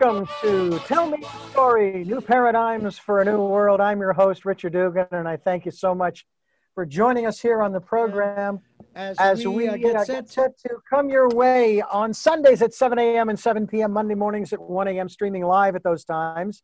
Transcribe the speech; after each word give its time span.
Welcome 0.00 0.28
to 0.40 0.78
Tell 0.86 1.10
Me 1.10 1.22
a 1.22 1.50
Story 1.50 2.04
New 2.04 2.22
Paradigms 2.22 2.96
for 2.96 3.20
a 3.20 3.24
New 3.24 3.44
World. 3.44 3.82
I'm 3.82 4.00
your 4.00 4.14
host, 4.14 4.46
Richard 4.46 4.72
Dugan, 4.72 5.06
and 5.10 5.28
I 5.28 5.36
thank 5.36 5.66
you 5.66 5.70
so 5.70 5.94
much 5.94 6.24
for 6.74 6.86
joining 6.86 7.26
us 7.26 7.38
here 7.38 7.60
on 7.60 7.70
the 7.70 7.82
program 7.82 8.60
as, 8.94 9.18
as 9.18 9.46
we, 9.46 9.54
we 9.54 9.68
uh, 9.68 9.72
uh, 9.72 9.76
get 9.76 9.92
get 9.92 10.06
set 10.06 10.30
set 10.30 10.58
to 10.60 10.76
come 10.88 11.10
your 11.10 11.28
way 11.28 11.82
on 11.82 12.14
Sundays 12.14 12.62
at 12.62 12.72
7 12.72 12.98
a.m. 12.98 13.28
and 13.28 13.38
7 13.38 13.66
p.m., 13.66 13.92
Monday 13.92 14.14
mornings 14.14 14.54
at 14.54 14.60
1 14.60 14.88
a.m., 14.88 15.06
streaming 15.06 15.44
live 15.44 15.76
at 15.76 15.82
those 15.82 16.02
times. 16.02 16.62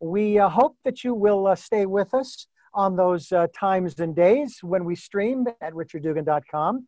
We 0.00 0.38
uh, 0.38 0.48
hope 0.48 0.76
that 0.84 1.02
you 1.02 1.12
will 1.12 1.48
uh, 1.48 1.56
stay 1.56 1.86
with 1.86 2.14
us 2.14 2.46
on 2.72 2.94
those 2.94 3.32
uh, 3.32 3.48
times 3.52 3.98
and 3.98 4.14
days 4.14 4.60
when 4.62 4.84
we 4.84 4.94
stream 4.94 5.44
at 5.60 5.72
richarddugan.com. 5.72 6.86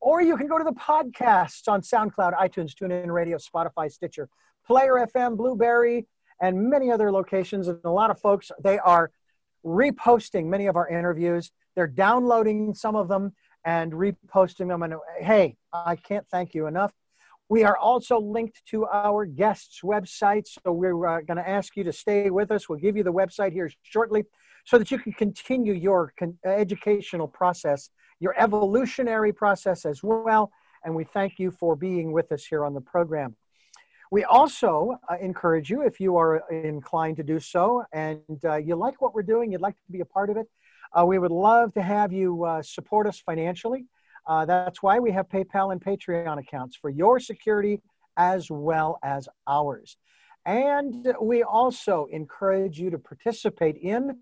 Or 0.00 0.22
you 0.22 0.36
can 0.36 0.46
go 0.46 0.58
to 0.58 0.64
the 0.64 0.72
podcasts 0.72 1.66
on 1.66 1.80
SoundCloud, 1.82 2.38
iTunes, 2.38 2.72
TuneIn 2.80 3.12
Radio, 3.12 3.36
Spotify, 3.36 3.90
Stitcher, 3.90 4.28
Player 4.70 5.04
FM, 5.12 5.36
Blubrry, 5.36 6.06
and 6.40 6.70
many 6.70 6.92
other 6.92 7.10
locations. 7.10 7.66
And 7.66 7.80
a 7.82 7.90
lot 7.90 8.08
of 8.08 8.20
folks, 8.20 8.52
they 8.62 8.78
are 8.78 9.10
reposting 9.66 10.46
many 10.46 10.66
of 10.66 10.76
our 10.76 10.88
interviews. 10.88 11.50
They're 11.74 11.88
downloading 11.88 12.72
some 12.72 12.94
of 12.94 13.08
them 13.08 13.32
and 13.64 13.92
reposting 13.92 14.68
them. 14.68 14.84
And 14.84 14.94
hey, 15.18 15.56
I 15.72 15.96
can't 15.96 16.24
thank 16.30 16.54
you 16.54 16.68
enough. 16.68 16.92
We 17.48 17.64
are 17.64 17.76
also 17.76 18.20
linked 18.20 18.64
to 18.66 18.86
our 18.86 19.26
guests' 19.26 19.80
websites. 19.82 20.56
So 20.64 20.70
we're 20.70 21.04
uh, 21.04 21.22
going 21.22 21.38
to 21.38 21.48
ask 21.48 21.76
you 21.76 21.82
to 21.82 21.92
stay 21.92 22.30
with 22.30 22.52
us. 22.52 22.68
We'll 22.68 22.78
give 22.78 22.96
you 22.96 23.02
the 23.02 23.12
website 23.12 23.52
here 23.52 23.72
shortly 23.82 24.22
so 24.66 24.78
that 24.78 24.92
you 24.92 25.00
can 25.00 25.14
continue 25.14 25.72
your 25.72 26.12
con- 26.16 26.38
educational 26.44 27.26
process, 27.26 27.90
your 28.20 28.36
evolutionary 28.38 29.32
process 29.32 29.84
as 29.84 30.00
well. 30.04 30.52
And 30.84 30.94
we 30.94 31.02
thank 31.02 31.40
you 31.40 31.50
for 31.50 31.74
being 31.74 32.12
with 32.12 32.30
us 32.30 32.44
here 32.44 32.64
on 32.64 32.72
the 32.72 32.80
program. 32.80 33.34
We 34.10 34.24
also 34.24 34.98
uh, 35.08 35.16
encourage 35.20 35.70
you, 35.70 35.82
if 35.82 36.00
you 36.00 36.16
are 36.16 36.42
inclined 36.50 37.16
to 37.18 37.22
do 37.22 37.38
so, 37.38 37.84
and 37.92 38.20
uh, 38.44 38.56
you 38.56 38.74
like 38.74 39.00
what 39.00 39.14
we're 39.14 39.22
doing, 39.22 39.52
you'd 39.52 39.60
like 39.60 39.76
to 39.76 39.92
be 39.92 40.00
a 40.00 40.04
part 40.04 40.30
of 40.30 40.36
it, 40.36 40.48
uh, 40.98 41.06
we 41.06 41.20
would 41.20 41.30
love 41.30 41.72
to 41.74 41.82
have 41.82 42.12
you 42.12 42.44
uh, 42.44 42.60
support 42.62 43.06
us 43.06 43.20
financially. 43.20 43.86
Uh, 44.26 44.44
that's 44.44 44.82
why 44.82 44.98
we 44.98 45.12
have 45.12 45.28
PayPal 45.28 45.72
and 45.72 45.80
Patreon 45.80 46.38
accounts 46.38 46.76
for 46.76 46.90
your 46.90 47.20
security 47.20 47.80
as 48.16 48.50
well 48.50 48.98
as 49.04 49.28
ours. 49.46 49.96
And 50.44 51.14
we 51.20 51.44
also 51.44 52.06
encourage 52.10 52.80
you 52.80 52.90
to 52.90 52.98
participate 52.98 53.76
in 53.76 54.18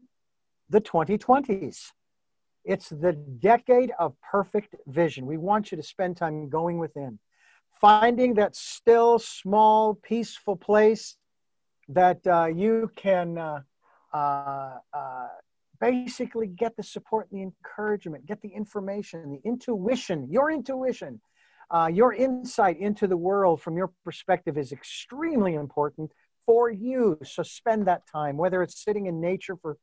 the 0.69 0.81
2020s. 0.81 1.93
It's 2.65 2.91
the 2.91 3.13
decade 3.13 3.93
of 3.99 4.15
perfect 4.21 4.75
vision. 4.87 5.25
We 5.25 5.39
want 5.39 5.71
you 5.71 5.77
to 5.77 5.83
spend 5.83 6.19
time 6.19 6.51
going 6.51 6.79
within 6.79 7.19
finding 7.81 8.35
that 8.35 8.57
still, 8.57 9.19
small, 9.19 9.95
peaceful 9.95 10.57
place 10.57 11.17
that 11.89 12.27
uh, 12.27 12.47
you 12.47 12.91
can 12.97 13.39
uh, 13.39 13.61
uh, 14.13 14.79
uh, 14.93 15.29
basically 15.81 16.47
get 16.47 16.77
the 16.77 16.83
support 16.83 17.29
and 17.31 17.41
the 17.41 17.45
encouragement, 17.45 18.27
get 18.27 18.41
the 18.43 18.49
information, 18.49 19.31
the 19.31 19.49
intuition, 19.49 20.29
your 20.31 20.51
intuition, 20.51 21.21
uh, 21.71 21.89
your 21.93 22.13
insight 22.13 22.79
into 22.79 23.07
the 23.07 23.17
world 23.17 23.61
from 23.61 23.77
your 23.77 23.91
perspective 24.05 24.59
is 24.59 24.73
extremely 24.73 25.55
important 25.55 26.11
for 26.47 26.71
you. 26.71 27.19
So 27.25 27.43
spend 27.43 27.87
that 27.87 28.03
time, 28.11 28.37
whether 28.37 28.63
it's 28.63 28.83
sitting 28.83 29.07
in 29.07 29.21
nature 29.21 29.57
for 29.57 29.77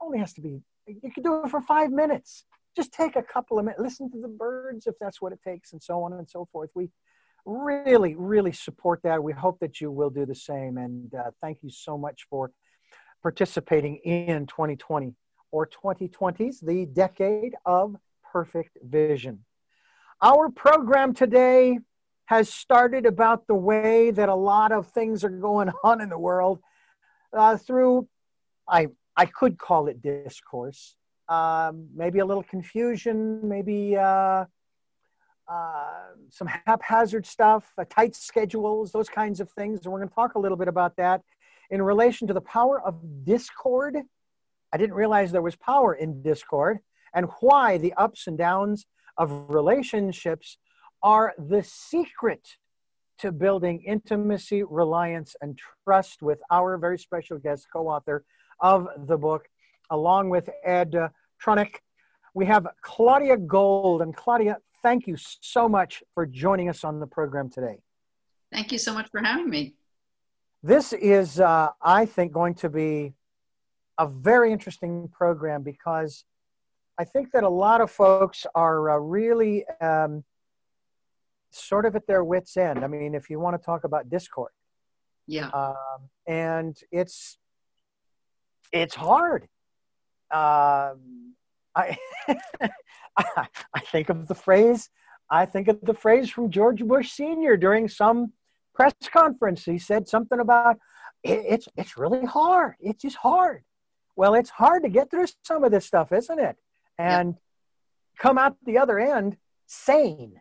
only 0.00 0.18
has 0.18 0.32
to 0.34 0.40
be, 0.40 0.60
you 0.86 1.10
can 1.12 1.22
do 1.22 1.42
it 1.42 1.50
for 1.50 1.60
five 1.60 1.90
minutes. 1.90 2.44
Just 2.76 2.92
take 2.92 3.16
a 3.16 3.22
couple 3.22 3.58
of 3.58 3.64
minutes, 3.64 3.80
listen 3.80 4.10
to 4.10 4.20
the 4.20 4.28
birds 4.28 4.86
if 4.86 4.94
that's 5.00 5.20
what 5.20 5.32
it 5.32 5.40
takes, 5.42 5.72
and 5.72 5.82
so 5.82 6.02
on 6.02 6.12
and 6.12 6.28
so 6.28 6.48
forth. 6.52 6.70
We 6.74 6.90
really, 7.44 8.14
really 8.14 8.52
support 8.52 9.00
that. 9.02 9.22
We 9.22 9.32
hope 9.32 9.58
that 9.60 9.80
you 9.80 9.90
will 9.90 10.10
do 10.10 10.26
the 10.26 10.34
same. 10.34 10.76
And 10.76 11.12
uh, 11.14 11.30
thank 11.40 11.58
you 11.62 11.70
so 11.70 11.96
much 11.96 12.26
for 12.28 12.52
participating 13.22 13.96
in 13.96 14.46
2020 14.46 15.14
or 15.50 15.66
2020s, 15.66 16.64
the 16.64 16.86
decade 16.86 17.54
of 17.64 17.96
perfect 18.32 18.78
vision. 18.82 19.44
Our 20.22 20.50
program 20.50 21.14
today 21.14 21.78
has 22.26 22.52
started 22.52 23.06
about 23.06 23.46
the 23.46 23.54
way 23.54 24.10
that 24.10 24.28
a 24.28 24.34
lot 24.34 24.70
of 24.72 24.88
things 24.88 25.24
are 25.24 25.30
going 25.30 25.70
on 25.84 26.00
in 26.00 26.08
the 26.08 26.18
world 26.18 26.60
uh, 27.32 27.56
through, 27.56 28.06
I, 28.68 28.88
I 29.16 29.26
could 29.26 29.58
call 29.58 29.88
it 29.88 30.02
discourse, 30.02 30.96
um, 31.28 31.88
maybe 31.94 32.20
a 32.20 32.24
little 32.24 32.42
confusion, 32.42 33.40
maybe 33.46 33.96
uh, 33.96 34.44
uh, 35.48 35.84
some 36.30 36.48
haphazard 36.66 37.26
stuff, 37.26 37.72
uh, 37.78 37.84
tight 37.88 38.14
schedules, 38.14 38.92
those 38.92 39.08
kinds 39.08 39.40
of 39.40 39.50
things. 39.50 39.80
And 39.84 39.92
we're 39.92 40.00
going 40.00 40.08
to 40.08 40.14
talk 40.14 40.34
a 40.34 40.38
little 40.38 40.56
bit 40.56 40.68
about 40.68 40.96
that 40.96 41.22
in 41.70 41.82
relation 41.82 42.26
to 42.28 42.34
the 42.34 42.40
power 42.40 42.80
of 42.80 42.96
discord. 43.24 43.96
I 44.72 44.76
didn't 44.76 44.94
realize 44.94 45.32
there 45.32 45.42
was 45.42 45.56
power 45.56 45.94
in 45.94 46.22
discord 46.22 46.78
and 47.14 47.26
why 47.40 47.78
the 47.78 47.94
ups 47.94 48.26
and 48.26 48.36
downs 48.36 48.86
of 49.16 49.48
relationships 49.48 50.58
are 51.02 51.34
the 51.38 51.62
secret 51.62 52.56
to 53.18 53.32
building 53.32 53.82
intimacy, 53.82 54.62
reliance, 54.62 55.34
and 55.40 55.58
trust 55.84 56.22
with 56.22 56.40
our 56.50 56.78
very 56.78 56.98
special 56.98 57.38
guest 57.38 57.66
co 57.72 57.88
author 57.88 58.24
of 58.60 58.88
the 59.06 59.16
book, 59.16 59.48
along 59.90 60.30
with 60.30 60.48
Ed 60.64 60.94
uh, 60.94 61.08
Tronick. 61.44 61.76
We 62.34 62.46
have 62.46 62.66
Claudia 62.82 63.36
Gold. 63.36 64.02
And 64.02 64.14
Claudia, 64.14 64.58
thank 64.82 65.06
you 65.06 65.16
so 65.18 65.68
much 65.68 66.02
for 66.14 66.26
joining 66.26 66.68
us 66.68 66.84
on 66.84 67.00
the 67.00 67.06
program 67.06 67.50
today. 67.50 67.78
Thank 68.52 68.72
you 68.72 68.78
so 68.78 68.94
much 68.94 69.08
for 69.10 69.20
having 69.22 69.50
me. 69.50 69.74
This 70.62 70.92
is, 70.92 71.38
uh, 71.38 71.70
I 71.80 72.06
think, 72.06 72.32
going 72.32 72.54
to 72.56 72.68
be 72.68 73.14
a 73.98 74.06
very 74.06 74.52
interesting 74.52 75.08
program 75.08 75.62
because 75.62 76.24
I 76.98 77.04
think 77.04 77.30
that 77.32 77.44
a 77.44 77.48
lot 77.48 77.80
of 77.80 77.90
folks 77.90 78.46
are 78.54 78.90
uh, 78.90 78.96
really 78.96 79.64
um, 79.80 80.24
sort 81.50 81.86
of 81.86 81.94
at 81.96 82.06
their 82.06 82.24
wits' 82.24 82.56
end. 82.56 82.84
I 82.84 82.88
mean, 82.88 83.14
if 83.14 83.30
you 83.30 83.38
want 83.38 83.60
to 83.60 83.64
talk 83.64 83.84
about 83.84 84.08
Discord, 84.08 84.50
yeah, 85.26 85.48
um, 85.48 86.08
and 86.26 86.76
it's 86.90 87.38
it's 88.72 88.94
hard. 88.94 89.48
Um, 90.30 91.17
I 93.16 93.46
I 93.74 93.80
think 93.90 94.08
of 94.08 94.28
the 94.28 94.34
phrase, 94.34 94.90
I 95.30 95.46
think 95.46 95.68
of 95.68 95.80
the 95.82 95.94
phrase 95.94 96.30
from 96.30 96.50
George 96.50 96.84
Bush 96.84 97.12
Sr. 97.12 97.56
during 97.56 97.88
some 97.88 98.32
press 98.74 98.94
conference. 99.12 99.64
He 99.64 99.78
said 99.78 100.08
something 100.08 100.40
about 100.40 100.78
it's 101.22 101.68
it's 101.76 101.98
really 101.98 102.24
hard. 102.24 102.74
It's 102.80 103.02
just 103.02 103.16
hard. 103.16 103.62
Well, 104.16 104.34
it's 104.34 104.50
hard 104.50 104.82
to 104.82 104.88
get 104.88 105.10
through 105.10 105.26
some 105.44 105.64
of 105.64 105.70
this 105.70 105.86
stuff, 105.86 106.12
isn't 106.12 106.38
it? 106.38 106.56
And 106.98 107.28
yep. 107.34 107.42
come 108.18 108.38
out 108.38 108.56
the 108.64 108.78
other 108.78 108.98
end 108.98 109.36
sane. 109.66 110.40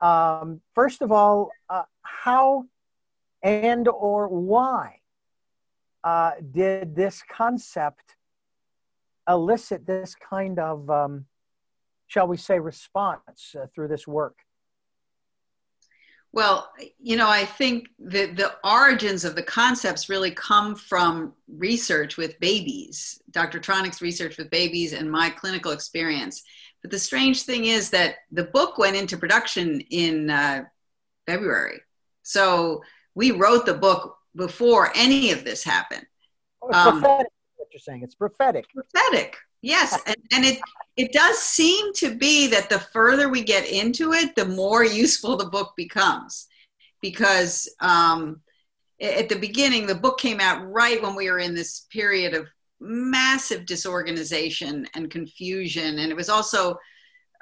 Um, 0.00 0.60
first 0.74 1.02
of 1.02 1.10
all, 1.10 1.50
uh, 1.68 1.82
how 2.02 2.66
and 3.42 3.88
or 3.88 4.28
why 4.28 5.00
uh, 6.04 6.32
did 6.50 6.94
this 6.94 7.22
concept 7.28 8.16
elicit 9.28 9.86
this 9.86 10.14
kind 10.14 10.58
of 10.58 10.88
um, 10.90 11.26
shall 12.08 12.26
we 12.26 12.36
say, 12.36 12.58
response 12.58 13.54
uh, 13.54 13.66
through 13.72 13.88
this 13.88 14.06
work? 14.06 14.38
Well, 16.32 16.70
you 16.98 17.16
know, 17.16 17.28
I 17.28 17.44
think 17.44 17.88
that 18.00 18.36
the 18.36 18.54
origins 18.64 19.24
of 19.24 19.34
the 19.34 19.42
concepts 19.42 20.10
really 20.10 20.30
come 20.30 20.74
from 20.74 21.32
research 21.48 22.16
with 22.16 22.38
babies, 22.40 23.22
Dr. 23.30 23.58
Tronick's 23.58 24.02
research 24.02 24.36
with 24.36 24.50
babies, 24.50 24.92
and 24.92 25.10
my 25.10 25.30
clinical 25.30 25.72
experience. 25.72 26.42
But 26.82 26.90
the 26.90 26.98
strange 26.98 27.42
thing 27.42 27.64
is 27.64 27.90
that 27.90 28.16
the 28.30 28.44
book 28.44 28.76
went 28.78 28.96
into 28.96 29.16
production 29.16 29.80
in 29.80 30.28
uh, 30.28 30.64
February. 31.26 31.80
So 32.22 32.82
we 33.14 33.30
wrote 33.30 33.64
the 33.64 33.74
book 33.74 34.16
before 34.36 34.92
any 34.94 35.32
of 35.32 35.44
this 35.44 35.64
happened. 35.64 36.06
Oh, 36.62 36.72
um, 36.72 37.00
prophetic, 37.00 37.32
what 37.68 37.74
you're 37.74 37.80
saying. 37.80 38.02
It's 38.02 38.14
prophetic. 38.14 38.66
Prophetic. 38.72 39.36
Yes, 39.60 39.98
and, 40.06 40.16
and 40.32 40.44
it 40.44 40.60
it 40.96 41.12
does 41.12 41.38
seem 41.38 41.92
to 41.94 42.14
be 42.14 42.46
that 42.48 42.70
the 42.70 42.78
further 42.78 43.28
we 43.28 43.42
get 43.42 43.68
into 43.68 44.12
it, 44.12 44.34
the 44.34 44.44
more 44.44 44.84
useful 44.84 45.36
the 45.36 45.46
book 45.46 45.74
becomes, 45.76 46.48
because 47.02 47.68
um, 47.80 48.40
at 49.00 49.28
the 49.28 49.38
beginning, 49.38 49.86
the 49.86 49.94
book 49.94 50.18
came 50.18 50.40
out 50.40 50.66
right 50.70 51.02
when 51.02 51.14
we 51.14 51.30
were 51.30 51.38
in 51.38 51.54
this 51.54 51.86
period 51.92 52.34
of 52.34 52.48
massive 52.80 53.66
disorganization 53.66 54.86
and 54.94 55.10
confusion, 55.10 55.98
and 55.98 56.10
it 56.10 56.16
was 56.16 56.28
also, 56.28 56.76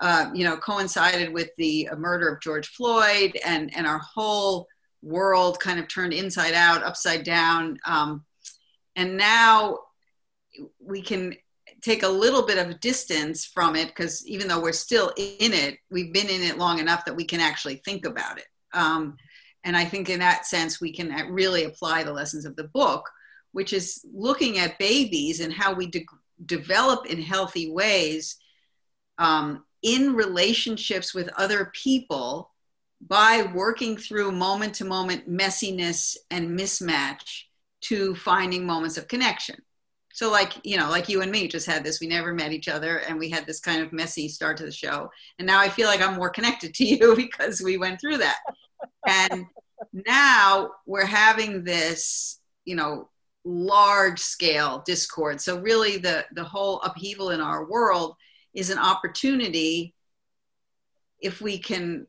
uh, 0.01 0.31
you 0.35 0.45
know, 0.45 0.57
coincided 0.57 1.33
with 1.33 1.51
the 1.57 1.89
murder 1.97 2.29
of 2.29 2.41
George 2.41 2.69
Floyd, 2.69 3.39
and 3.45 3.75
and 3.77 3.87
our 3.87 3.99
whole 4.01 4.67
world 5.03 5.61
kind 5.61 5.79
of 5.79 5.87
turned 5.87 6.13
inside 6.13 6.55
out, 6.55 6.83
upside 6.83 7.23
down, 7.23 7.79
um, 7.87 8.25
and 8.97 9.17
now 9.17 9.79
we 10.81 11.03
can 11.03 11.35
take 11.83 12.03
a 12.03 12.09
little 12.09 12.43
bit 12.47 12.59
of 12.59 12.81
distance 12.81 13.45
from 13.45 13.77
it 13.77 13.89
because 13.89 14.27
even 14.27 14.49
though 14.49 14.61
we're 14.61 14.73
still 14.73 15.13
in 15.17 15.53
it, 15.53 15.79
we've 15.91 16.13
been 16.13 16.29
in 16.29 16.43
it 16.43 16.59
long 16.59 16.79
enough 16.79 17.05
that 17.05 17.17
we 17.17 17.25
can 17.25 17.41
actually 17.41 17.77
think 17.77 18.07
about 18.07 18.39
it. 18.39 18.47
Um, 18.73 19.17
and 19.65 19.77
I 19.77 19.85
think 19.85 20.09
in 20.09 20.21
that 20.21 20.47
sense, 20.47 20.81
we 20.81 20.93
can 20.93 21.11
really 21.33 21.65
apply 21.65 22.05
the 22.05 22.13
lessons 22.13 22.45
of 22.45 22.57
the 22.57 22.65
book, 22.69 23.11
which 23.53 23.73
is 23.73 24.05
looking 24.13 24.59
at 24.59 24.79
babies 24.79 25.41
and 25.41 25.53
how 25.53 25.75
we 25.75 25.87
de- 25.89 26.07
develop 26.45 27.07
in 27.07 27.21
healthy 27.21 27.71
ways 27.71 28.37
um, 29.19 29.65
in 29.83 30.15
relationships 30.15 31.15
with 31.15 31.31
other 31.37 31.73
people 31.75 32.51
by 33.01 33.51
working 33.55 33.97
through 33.97 34.33
moment 34.33 34.75
to 34.75 34.85
moment 34.85 35.29
messiness 35.29 36.17
and 36.31 36.59
mismatch 36.59 37.43
to 37.83 38.15
finding 38.15 38.65
moments 38.65 38.97
of 38.97 39.09
connection. 39.09 39.57
So, 40.17 40.31
like, 40.31 40.55
you 40.65 40.79
know, 40.79 40.89
like 40.89 41.11
you 41.11 41.21
and 41.21 41.31
me 41.31 41.47
just 41.47 41.67
had 41.67 41.85
this, 41.85 42.01
we 42.01 42.07
never 42.07 42.33
met 42.33 42.51
each 42.51 42.69
other 42.69 43.01
and 43.01 43.19
we 43.19 43.29
had 43.29 43.47
this 43.47 43.61
kind 43.61 43.83
of 43.83 43.93
messy 43.93 44.31
start 44.31 44.57
to 44.57 44.65
the 44.65 44.73
show. 44.73 45.11
And 45.39 45.45
now 45.45 45.61
I 45.61 45.69
feel 45.69 45.89
like 45.89 46.01
I'm 46.01 46.17
more 46.17 46.31
connected 46.31 46.73
to 46.73 46.85
you 46.87 47.15
because 47.15 47.61
we 47.61 47.77
went 47.77 48.01
through 48.01 48.17
that. 48.17 48.39
and 49.07 49.45
now 49.93 50.71
we're 50.87 51.05
having 51.05 51.65
this, 51.65 52.41
you 52.65 52.77
know, 52.77 53.11
large 53.45 54.19
scale 54.19 54.83
discord. 54.87 55.39
So, 55.39 55.61
really, 55.61 55.99
the, 55.99 56.25
the 56.33 56.45
whole 56.45 56.81
upheaval 56.81 57.29
in 57.29 57.43
our 57.43 57.67
world 57.67 58.17
is 58.55 58.71
an 58.71 58.79
opportunity 58.79 59.95
if 61.21 61.43
we 61.43 61.59
can 61.59 62.07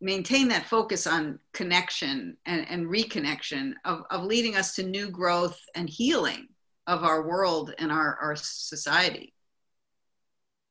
maintain 0.00 0.46
that 0.46 0.66
focus 0.66 1.08
on 1.08 1.40
connection 1.52 2.36
and, 2.46 2.68
and 2.70 2.86
reconnection 2.86 3.72
of, 3.84 4.04
of 4.12 4.22
leading 4.22 4.54
us 4.54 4.76
to 4.76 4.84
new 4.84 5.10
growth 5.10 5.58
and 5.74 5.90
healing 5.90 6.46
of 6.86 7.04
our 7.04 7.26
world 7.26 7.74
and 7.78 7.92
our, 7.92 8.16
our 8.20 8.36
society. 8.36 9.34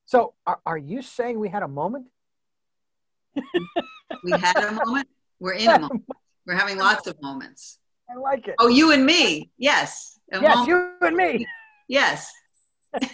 So, 0.05 0.33
are, 0.45 0.59
are 0.65 0.77
you 0.77 1.01
saying 1.01 1.39
we 1.39 1.49
had 1.49 1.63
a 1.63 1.67
moment? 1.67 2.07
we 4.23 4.31
had 4.31 4.57
a 4.57 4.71
moment. 4.71 5.07
We're 5.39 5.53
in 5.53 5.69
a 5.69 5.79
moment. 5.79 6.05
We're 6.45 6.55
having 6.55 6.77
lots 6.77 7.07
of 7.07 7.21
moments. 7.21 7.79
I 8.09 8.15
like 8.15 8.47
it. 8.47 8.55
Oh, 8.59 8.67
you 8.67 8.91
and 8.91 9.05
me. 9.05 9.51
Yes. 9.57 10.19
A 10.33 10.41
yes, 10.41 10.55
moment. 10.55 10.67
you 10.67 11.07
and 11.07 11.15
me. 11.15 11.47
Yes. 11.87 12.31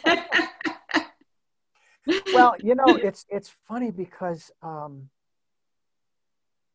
well, 2.33 2.55
you 2.59 2.73
know, 2.73 2.95
it's 2.95 3.25
it's 3.29 3.53
funny 3.67 3.91
because 3.91 4.51
um, 4.63 5.09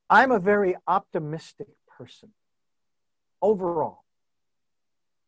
I'm 0.09 0.31
a 0.31 0.39
very 0.39 0.77
optimistic 0.87 1.69
person 1.99 2.33
overall. 3.41 4.02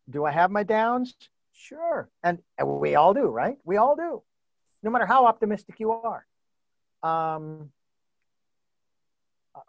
Do 0.09 0.25
I 0.25 0.31
have 0.31 0.51
my 0.51 0.63
downs? 0.63 1.15
Sure. 1.53 2.09
And, 2.23 2.39
and 2.57 2.67
we 2.67 2.95
all 2.95 3.13
do, 3.13 3.25
right? 3.27 3.57
We 3.63 3.77
all 3.77 3.95
do, 3.95 4.21
no 4.83 4.91
matter 4.91 5.05
how 5.05 5.25
optimistic 5.25 5.79
you 5.79 5.91
are. 5.91 6.25
Um, 7.01 7.71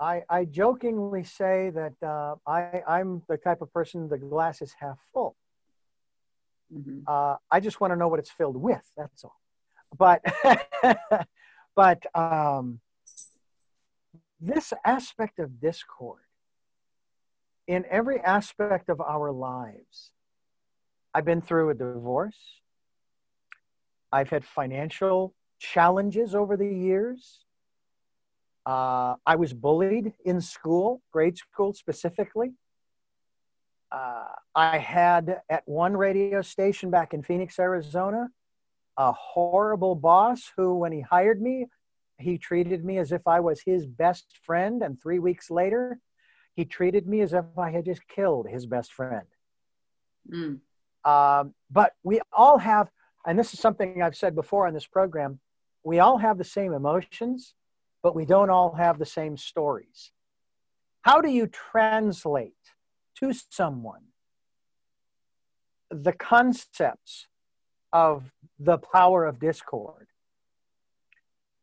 I, 0.01 0.25
I 0.29 0.45
jokingly 0.45 1.25
say 1.25 1.71
that 1.71 1.95
uh, 2.03 2.35
I, 2.47 2.83
I'm 2.87 3.23
the 3.29 3.37
type 3.37 3.63
of 3.63 3.73
person 3.73 4.09
the 4.09 4.19
glass 4.19 4.63
is 4.63 4.75
half 4.79 4.99
full. 5.13 5.37
Mm-hmm. 6.75 7.01
Uh, 7.07 7.37
I 7.51 7.61
just 7.61 7.81
want 7.81 7.93
to 7.93 7.97
know 7.97 8.09
what 8.09 8.19
it's 8.19 8.31
filled 8.31 8.57
with. 8.57 8.83
That's 8.97 9.25
all. 9.25 9.41
But, 9.97 10.25
but 11.77 12.03
um, 12.15 12.81
this 14.41 14.73
aspect 14.85 15.39
of 15.39 15.61
discord 15.61 16.21
in 17.67 17.85
every 17.91 18.21
aspect 18.21 18.89
of 18.89 19.01
our 19.01 19.31
lives. 19.33 20.11
I've 21.17 21.25
been 21.25 21.41
through 21.41 21.71
a 21.71 21.75
divorce. 21.75 22.37
I've 24.13 24.29
had 24.29 24.45
financial 24.45 25.33
challenges 25.59 26.35
over 26.35 26.59
the 26.59 26.69
years. 26.69 27.47
Uh, 28.67 29.15
I 29.25 29.37
was 29.37 29.55
bullied 29.55 30.13
in 30.27 30.43
school, 30.43 31.01
grade 31.11 31.39
school 31.39 31.73
specifically. 31.73 32.53
Uh, 33.91 34.27
I 34.55 34.77
had 34.77 35.41
at 35.49 35.63
one 35.65 35.97
radio 35.97 36.43
station 36.43 36.91
back 36.91 37.15
in 37.15 37.23
Phoenix, 37.23 37.59
Arizona, 37.59 38.29
a 38.99 39.11
horrible 39.13 39.95
boss 39.95 40.53
who, 40.55 40.75
when 40.75 40.93
he 40.93 41.01
hired 41.01 41.41
me, 41.41 41.65
he 42.19 42.37
treated 42.37 42.85
me 42.85 42.99
as 42.99 43.11
if 43.11 43.27
I 43.27 43.41
was 43.41 43.63
his 43.65 43.87
best 43.87 44.27
friend. 44.43 44.83
And 44.83 45.01
three 45.01 45.19
weeks 45.19 45.51
later, 45.51 45.99
he 46.57 46.67
treated 46.67 47.09
me 47.09 47.23
as 47.23 47.33
if 47.33 47.47
I 47.57 47.71
had 47.71 47.87
just 47.87 48.07
killed 48.07 48.49
his 48.51 48.67
best 48.67 48.93
friend. 48.93 49.27
Mm. 50.31 50.59
Um, 51.07 51.55
but 51.71 51.93
we 52.03 52.21
all 52.33 52.59
have, 52.59 52.91
and 53.27 53.39
this 53.39 53.55
is 53.55 53.61
something 53.61 54.03
I've 54.03 54.17
said 54.17 54.35
before 54.35 54.67
on 54.67 54.75
this 54.75 54.87
program, 54.87 55.41
we 55.85 56.01
all 56.01 56.19
have 56.19 56.37
the 56.37 56.45
same 56.45 56.73
emotions, 56.73 57.55
but 58.03 58.15
we 58.15 58.27
don't 58.27 58.51
all 58.51 58.75
have 58.75 58.99
the 58.99 59.07
same 59.07 59.37
stories. 59.37 60.11
How 61.03 61.21
do 61.21 61.31
you 61.31 61.47
translate 61.47 62.53
to 63.21 63.33
someone 63.51 64.03
the 65.91 66.13
concepts 66.13 67.29
of 67.93 68.25
the 68.59 68.79
power 68.79 69.25
of 69.25 69.39
discord 69.39 70.09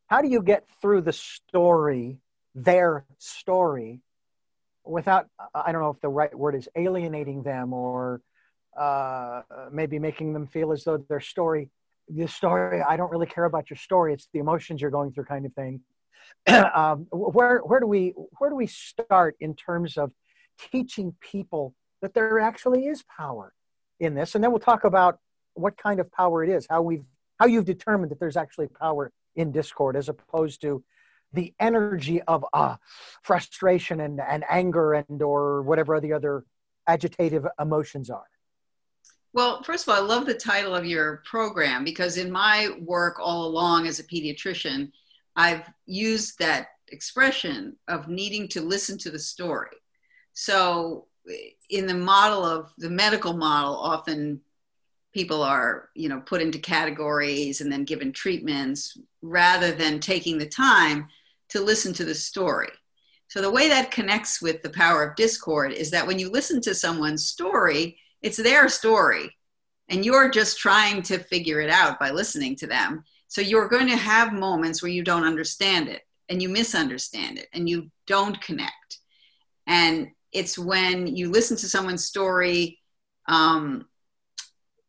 how 0.06 0.22
do 0.22 0.28
you 0.28 0.42
get 0.42 0.66
through 0.80 1.00
the 1.00 1.12
story, 1.12 2.18
their 2.54 3.04
story, 3.18 4.00
without, 4.84 5.28
I 5.54 5.72
don't 5.72 5.80
know 5.80 5.90
if 5.90 6.00
the 6.00 6.08
right 6.08 6.32
word 6.32 6.54
is 6.54 6.68
alienating 6.76 7.42
them 7.42 7.72
or 7.72 8.20
uh, 8.76 9.42
maybe 9.72 9.98
making 9.98 10.32
them 10.32 10.46
feel 10.46 10.72
as 10.72 10.84
though 10.84 10.98
their 11.08 11.20
story, 11.20 11.70
the 12.08 12.26
story, 12.26 12.82
I 12.82 12.96
don't 12.96 13.10
really 13.10 13.26
care 13.26 13.44
about 13.44 13.70
your 13.70 13.76
story. 13.76 14.12
It's 14.12 14.28
the 14.32 14.40
emotions 14.40 14.80
you're 14.80 14.90
going 14.90 15.12
through 15.12 15.24
kind 15.24 15.46
of 15.46 15.52
thing. 15.54 15.80
um, 16.74 17.06
where, 17.10 17.58
where 17.58 17.80
do 17.80 17.86
we, 17.86 18.14
where 18.38 18.50
do 18.50 18.56
we 18.56 18.66
start 18.66 19.36
in 19.40 19.54
terms 19.54 19.96
of 19.96 20.12
teaching 20.70 21.14
people 21.20 21.74
that 22.02 22.14
there 22.14 22.38
actually 22.40 22.86
is 22.86 23.02
power 23.16 23.52
in 24.00 24.14
this? 24.14 24.34
And 24.34 24.42
then 24.42 24.50
we'll 24.50 24.60
talk 24.60 24.84
about 24.84 25.18
what 25.54 25.76
kind 25.76 26.00
of 26.00 26.10
power 26.12 26.42
it 26.42 26.50
is, 26.50 26.66
how 26.68 26.82
we've, 26.82 27.04
how 27.38 27.46
you've 27.46 27.64
determined 27.64 28.10
that 28.10 28.20
there's 28.20 28.36
actually 28.36 28.68
power 28.68 29.12
in 29.36 29.52
discord 29.52 29.96
as 29.96 30.08
opposed 30.08 30.60
to 30.62 30.82
the 31.32 31.52
energy 31.58 32.22
of 32.22 32.44
uh, 32.52 32.76
frustration 33.22 34.00
and, 34.00 34.20
and 34.20 34.44
anger 34.48 34.94
and 34.94 35.20
or 35.20 35.62
whatever 35.62 36.00
the 36.00 36.12
other 36.12 36.44
agitative 36.88 37.48
emotions 37.58 38.10
are 38.10 38.24
well 39.34 39.62
first 39.62 39.86
of 39.86 39.92
all 39.92 40.02
i 40.02 40.06
love 40.06 40.24
the 40.24 40.32
title 40.32 40.74
of 40.74 40.86
your 40.86 41.22
program 41.26 41.84
because 41.84 42.16
in 42.16 42.32
my 42.32 42.70
work 42.80 43.18
all 43.20 43.44
along 43.44 43.86
as 43.86 43.98
a 43.98 44.04
pediatrician 44.04 44.90
i've 45.36 45.68
used 45.86 46.38
that 46.38 46.68
expression 46.94 47.76
of 47.88 48.08
needing 48.08 48.48
to 48.48 48.60
listen 48.60 48.96
to 48.98 49.10
the 49.10 49.18
story. 49.18 49.76
So 50.32 51.06
eh, 51.28 51.50
in 51.70 51.86
the 51.86 51.94
model 51.94 52.44
of 52.44 52.72
the 52.78 52.90
medical 52.90 53.34
model 53.34 53.76
often 53.76 54.40
people 55.12 55.42
are 55.42 55.90
you 55.94 56.08
know 56.08 56.20
put 56.20 56.42
into 56.42 56.58
categories 56.58 57.60
and 57.60 57.70
then 57.70 57.84
given 57.84 58.12
treatments 58.12 58.98
rather 59.22 59.70
than 59.72 60.00
taking 60.00 60.38
the 60.38 60.48
time 60.48 61.08
to 61.50 61.60
listen 61.60 61.92
to 61.94 62.04
the 62.04 62.14
story. 62.14 62.70
So 63.28 63.40
the 63.40 63.50
way 63.50 63.68
that 63.68 63.90
connects 63.90 64.40
with 64.40 64.62
the 64.62 64.70
power 64.70 65.02
of 65.02 65.16
discord 65.16 65.72
is 65.72 65.90
that 65.90 66.06
when 66.06 66.18
you 66.18 66.30
listen 66.30 66.60
to 66.62 66.74
someone's 66.74 67.26
story 67.26 67.98
it's 68.24 68.42
their 68.42 68.68
story 68.68 69.30
and 69.88 70.04
you're 70.04 70.30
just 70.30 70.58
trying 70.58 71.02
to 71.02 71.18
figure 71.18 71.60
it 71.60 71.70
out 71.70 72.00
by 72.00 72.10
listening 72.10 72.56
to 72.56 72.66
them 72.66 73.04
so 73.28 73.40
you're 73.40 73.68
going 73.68 73.88
to 73.88 73.96
have 73.96 74.32
moments 74.32 74.82
where 74.82 74.90
you 74.90 75.04
don't 75.04 75.24
understand 75.24 75.88
it 75.88 76.02
and 76.28 76.40
you 76.42 76.48
misunderstand 76.48 77.38
it 77.38 77.48
and 77.52 77.68
you 77.68 77.90
don't 78.06 78.40
connect 78.40 78.98
and 79.66 80.08
it's 80.32 80.58
when 80.58 81.06
you 81.06 81.30
listen 81.30 81.56
to 81.56 81.68
someone's 81.68 82.04
story 82.04 82.80
um, 83.28 83.86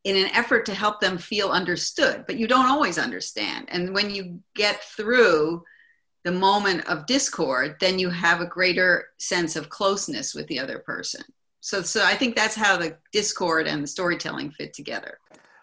in 0.06 0.16
an 0.16 0.30
effort 0.34 0.66
to 0.66 0.74
help 0.74 1.00
them 1.00 1.18
feel 1.18 1.48
understood, 1.48 2.24
but 2.26 2.36
you 2.36 2.46
don't 2.46 2.66
always 2.66 2.96
understand. 2.98 3.66
And 3.70 3.92
when 3.92 4.08
you 4.08 4.40
get 4.54 4.84
through 4.84 5.64
the 6.24 6.32
moment 6.32 6.86
of 6.86 7.06
discord, 7.06 7.76
then 7.80 7.98
you 7.98 8.10
have 8.10 8.40
a 8.40 8.46
greater 8.46 9.08
sense 9.18 9.56
of 9.56 9.68
closeness 9.68 10.34
with 10.34 10.46
the 10.46 10.60
other 10.60 10.78
person. 10.78 11.22
So, 11.66 11.82
so 11.82 12.04
I 12.04 12.14
think 12.14 12.36
that's 12.36 12.54
how 12.54 12.76
the 12.76 12.96
discord 13.10 13.66
and 13.66 13.82
the 13.82 13.88
storytelling 13.88 14.52
fit 14.52 14.72
together. 14.72 15.18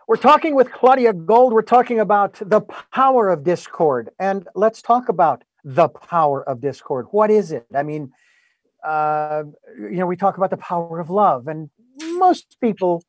We're 0.06 0.18
talking 0.18 0.54
with 0.54 0.70
Claudia 0.70 1.14
Gold. 1.14 1.54
We're 1.54 1.62
talking 1.62 2.02
about 2.02 2.34
the 2.42 2.60
power 2.92 3.30
of 3.30 3.46
discord. 3.46 4.10
And 4.20 4.46
let's 4.54 4.82
talk 4.82 5.08
about 5.08 5.46
the 5.64 5.88
power 5.88 6.44
of 6.44 6.60
discord. 6.60 7.06
What 7.12 7.32
is 7.32 7.54
it? 7.54 7.66
I 7.74 7.84
mean, 7.84 8.12
uh, 8.86 9.44
you 9.78 9.96
know, 9.96 10.06
we 10.06 10.18
talk 10.18 10.36
about 10.36 10.50
the 10.50 10.58
power 10.58 11.00
of 11.00 11.10
love, 11.10 11.48
and 11.48 11.70
most 12.02 12.58
people 12.60 13.02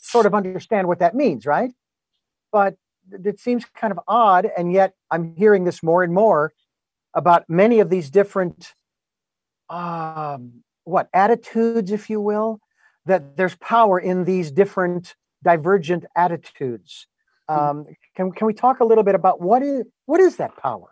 sort 0.00 0.26
of 0.26 0.34
understand 0.34 0.88
what 0.88 0.98
that 0.98 1.14
means, 1.14 1.46
right? 1.46 1.70
But 2.50 2.74
it 3.12 3.38
seems 3.38 3.64
kind 3.76 3.92
of 3.92 4.00
odd, 4.08 4.50
and 4.58 4.72
yet 4.72 4.94
I'm 5.08 5.36
hearing 5.36 5.62
this 5.62 5.84
more 5.84 6.02
and 6.02 6.12
more 6.12 6.52
about 7.14 7.48
many 7.48 7.78
of 7.78 7.90
these 7.90 8.10
different, 8.10 8.74
um, 9.68 10.64
what 10.90 11.08
attitudes, 11.14 11.90
if 11.92 12.10
you 12.10 12.20
will, 12.20 12.60
that 13.06 13.36
there's 13.36 13.56
power 13.56 13.98
in 13.98 14.24
these 14.24 14.50
different 14.50 15.14
divergent 15.42 16.04
attitudes. 16.16 17.06
Hmm. 17.48 17.58
Um, 17.58 17.86
can 18.16 18.32
can 18.32 18.46
we 18.46 18.54
talk 18.54 18.80
a 18.80 18.84
little 18.84 19.04
bit 19.04 19.14
about 19.14 19.40
what 19.40 19.62
is 19.62 19.86
what 20.06 20.20
is 20.20 20.36
that 20.36 20.56
power? 20.56 20.88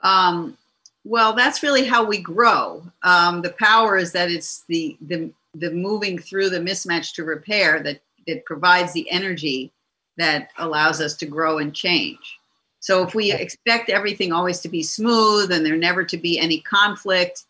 Um, 0.00 0.56
well, 1.04 1.34
that's 1.34 1.62
really 1.62 1.84
how 1.84 2.04
we 2.04 2.18
grow. 2.18 2.84
Um, 3.04 3.42
the 3.42 3.54
power 3.58 3.96
is 3.96 4.12
that 4.12 4.30
it's 4.30 4.64
the, 4.68 4.96
the, 5.00 5.30
the 5.54 5.70
moving 5.70 6.18
through 6.18 6.50
the 6.50 6.58
mismatch 6.58 7.14
to 7.14 7.24
repair 7.24 7.80
that, 7.84 8.00
that 8.26 8.44
provides 8.44 8.92
the 8.92 9.08
energy 9.10 9.72
that 10.16 10.50
allows 10.58 11.00
us 11.00 11.14
to 11.18 11.26
grow 11.26 11.58
and 11.58 11.74
change. 11.74 12.38
So 12.80 13.04
if 13.04 13.14
we 13.14 13.32
expect 13.32 13.88
everything 13.88 14.32
always 14.32 14.60
to 14.60 14.68
be 14.68 14.82
smooth 14.82 15.52
and 15.52 15.64
there 15.64 15.76
never 15.76 16.04
to 16.04 16.16
be 16.16 16.38
any 16.38 16.60
conflict, 16.60 17.44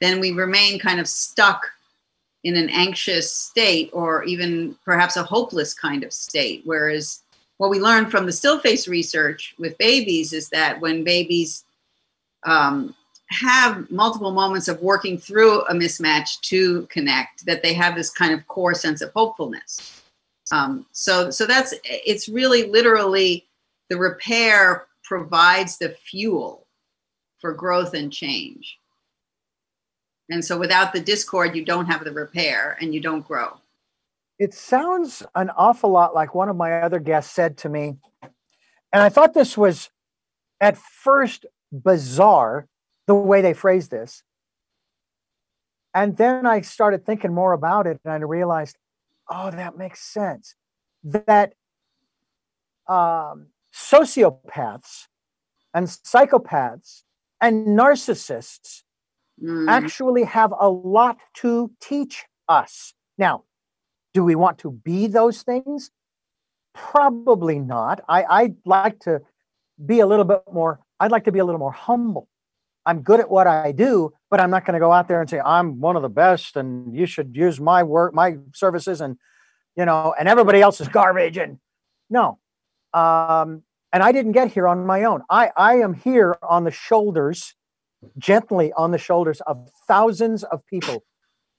then 0.00 0.20
we 0.20 0.32
remain 0.32 0.78
kind 0.78 1.00
of 1.00 1.08
stuck 1.08 1.66
in 2.44 2.56
an 2.56 2.68
anxious 2.70 3.32
state 3.32 3.90
or 3.92 4.22
even 4.24 4.76
perhaps 4.84 5.16
a 5.16 5.22
hopeless 5.22 5.74
kind 5.74 6.04
of 6.04 6.12
state. 6.12 6.62
Whereas 6.64 7.22
what 7.58 7.70
we 7.70 7.80
learned 7.80 8.10
from 8.10 8.26
the 8.26 8.32
still 8.32 8.60
face 8.60 8.86
research 8.86 9.54
with 9.58 9.76
babies 9.78 10.32
is 10.32 10.48
that 10.50 10.80
when 10.80 11.02
babies 11.02 11.64
um, 12.44 12.94
have 13.30 13.90
multiple 13.90 14.30
moments 14.30 14.68
of 14.68 14.80
working 14.80 15.18
through 15.18 15.62
a 15.62 15.74
mismatch 15.74 16.40
to 16.42 16.86
connect, 16.86 17.44
that 17.44 17.62
they 17.62 17.74
have 17.74 17.94
this 17.94 18.10
kind 18.10 18.32
of 18.32 18.46
core 18.46 18.74
sense 18.74 19.02
of 19.02 19.12
hopefulness. 19.12 20.02
Um, 20.50 20.86
so, 20.92 21.30
so 21.30 21.44
that's 21.44 21.74
it's 21.84 22.28
really 22.28 22.70
literally 22.70 23.44
the 23.90 23.98
repair 23.98 24.86
provides 25.02 25.78
the 25.78 25.90
fuel 25.90 26.66
for 27.38 27.52
growth 27.52 27.94
and 27.94 28.12
change. 28.12 28.78
And 30.30 30.44
so 30.44 30.58
without 30.58 30.92
the 30.92 31.00
discord, 31.00 31.56
you 31.56 31.64
don't 31.64 31.86
have 31.86 32.04
the 32.04 32.12
repair 32.12 32.76
and 32.80 32.94
you 32.94 33.00
don't 33.00 33.26
grow. 33.26 33.58
It 34.38 34.54
sounds 34.54 35.22
an 35.34 35.50
awful 35.50 35.90
lot 35.90 36.14
like 36.14 36.34
one 36.34 36.48
of 36.48 36.56
my 36.56 36.80
other 36.80 37.00
guests 37.00 37.34
said 37.34 37.58
to 37.58 37.68
me. 37.68 37.96
And 38.92 39.02
I 39.02 39.08
thought 39.08 39.34
this 39.34 39.56
was 39.56 39.90
at 40.60 40.76
first 40.76 41.46
bizarre, 41.72 42.68
the 43.06 43.14
way 43.14 43.40
they 43.40 43.54
phrased 43.54 43.90
this. 43.90 44.22
And 45.94 46.16
then 46.16 46.46
I 46.46 46.60
started 46.60 47.04
thinking 47.04 47.34
more 47.34 47.52
about 47.52 47.86
it 47.86 47.98
and 48.04 48.12
I 48.12 48.16
realized, 48.18 48.76
oh, 49.28 49.50
that 49.50 49.76
makes 49.76 50.00
sense. 50.00 50.54
That 51.04 51.54
um, 52.86 53.46
sociopaths 53.74 55.06
and 55.74 55.86
psychopaths 55.86 57.02
and 57.40 57.66
narcissists 57.68 58.82
mm. 59.42 59.68
actually 59.68 60.24
have 60.24 60.52
a 60.58 60.68
lot 60.68 61.18
to 61.34 61.70
teach 61.80 62.24
us. 62.48 62.94
Now, 63.16 63.44
do 64.14 64.24
we 64.24 64.34
want 64.34 64.58
to 64.58 64.70
be 64.70 65.06
those 65.06 65.42
things? 65.42 65.90
Probably 66.74 67.58
not. 67.58 68.00
I, 68.08 68.24
I'd 68.24 68.56
like 68.64 69.00
to 69.00 69.22
be 69.84 70.00
a 70.00 70.06
little 70.06 70.24
bit 70.24 70.42
more, 70.52 70.80
I'd 71.00 71.10
like 71.10 71.24
to 71.24 71.32
be 71.32 71.38
a 71.38 71.44
little 71.44 71.58
more 71.58 71.72
humble. 71.72 72.28
I'm 72.86 73.02
good 73.02 73.20
at 73.20 73.30
what 73.30 73.46
I 73.46 73.72
do, 73.72 74.12
but 74.30 74.40
I'm 74.40 74.50
not 74.50 74.64
going 74.64 74.74
to 74.74 74.80
go 74.80 74.92
out 74.92 75.08
there 75.08 75.20
and 75.20 75.28
say, 75.28 75.40
I'm 75.40 75.80
one 75.80 75.96
of 75.96 76.02
the 76.02 76.08
best 76.08 76.56
and 76.56 76.96
you 76.96 77.04
should 77.04 77.36
use 77.36 77.60
my 77.60 77.82
work, 77.82 78.14
my 78.14 78.38
services, 78.54 79.00
and, 79.00 79.18
you 79.76 79.84
know, 79.84 80.14
and 80.18 80.26
everybody 80.26 80.62
else 80.62 80.80
is 80.80 80.88
garbage. 80.88 81.36
And 81.36 81.58
no. 82.08 82.38
Um, 82.94 83.62
and 83.92 84.02
I 84.02 84.12
didn't 84.12 84.32
get 84.32 84.52
here 84.52 84.66
on 84.66 84.86
my 84.86 85.04
own. 85.04 85.22
I, 85.28 85.50
I 85.56 85.76
am 85.76 85.92
here 85.92 86.38
on 86.42 86.64
the 86.64 86.70
shoulders 86.70 87.54
gently 88.18 88.72
on 88.72 88.90
the 88.90 88.98
shoulders 88.98 89.40
of 89.42 89.68
thousands 89.86 90.44
of 90.44 90.64
people 90.66 91.04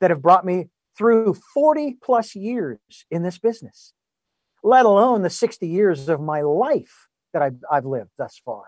that 0.01 0.09
have 0.09 0.21
brought 0.21 0.45
me 0.45 0.69
through 0.97 1.35
40 1.53 1.97
plus 2.01 2.35
years 2.35 2.79
in 3.09 3.23
this 3.23 3.37
business, 3.37 3.93
let 4.63 4.85
alone 4.85 5.21
the 5.21 5.29
60 5.29 5.67
years 5.67 6.09
of 6.09 6.19
my 6.19 6.41
life 6.41 7.07
that 7.33 7.41
I've, 7.41 7.57
I've 7.71 7.85
lived 7.85 8.11
thus 8.17 8.41
far. 8.43 8.63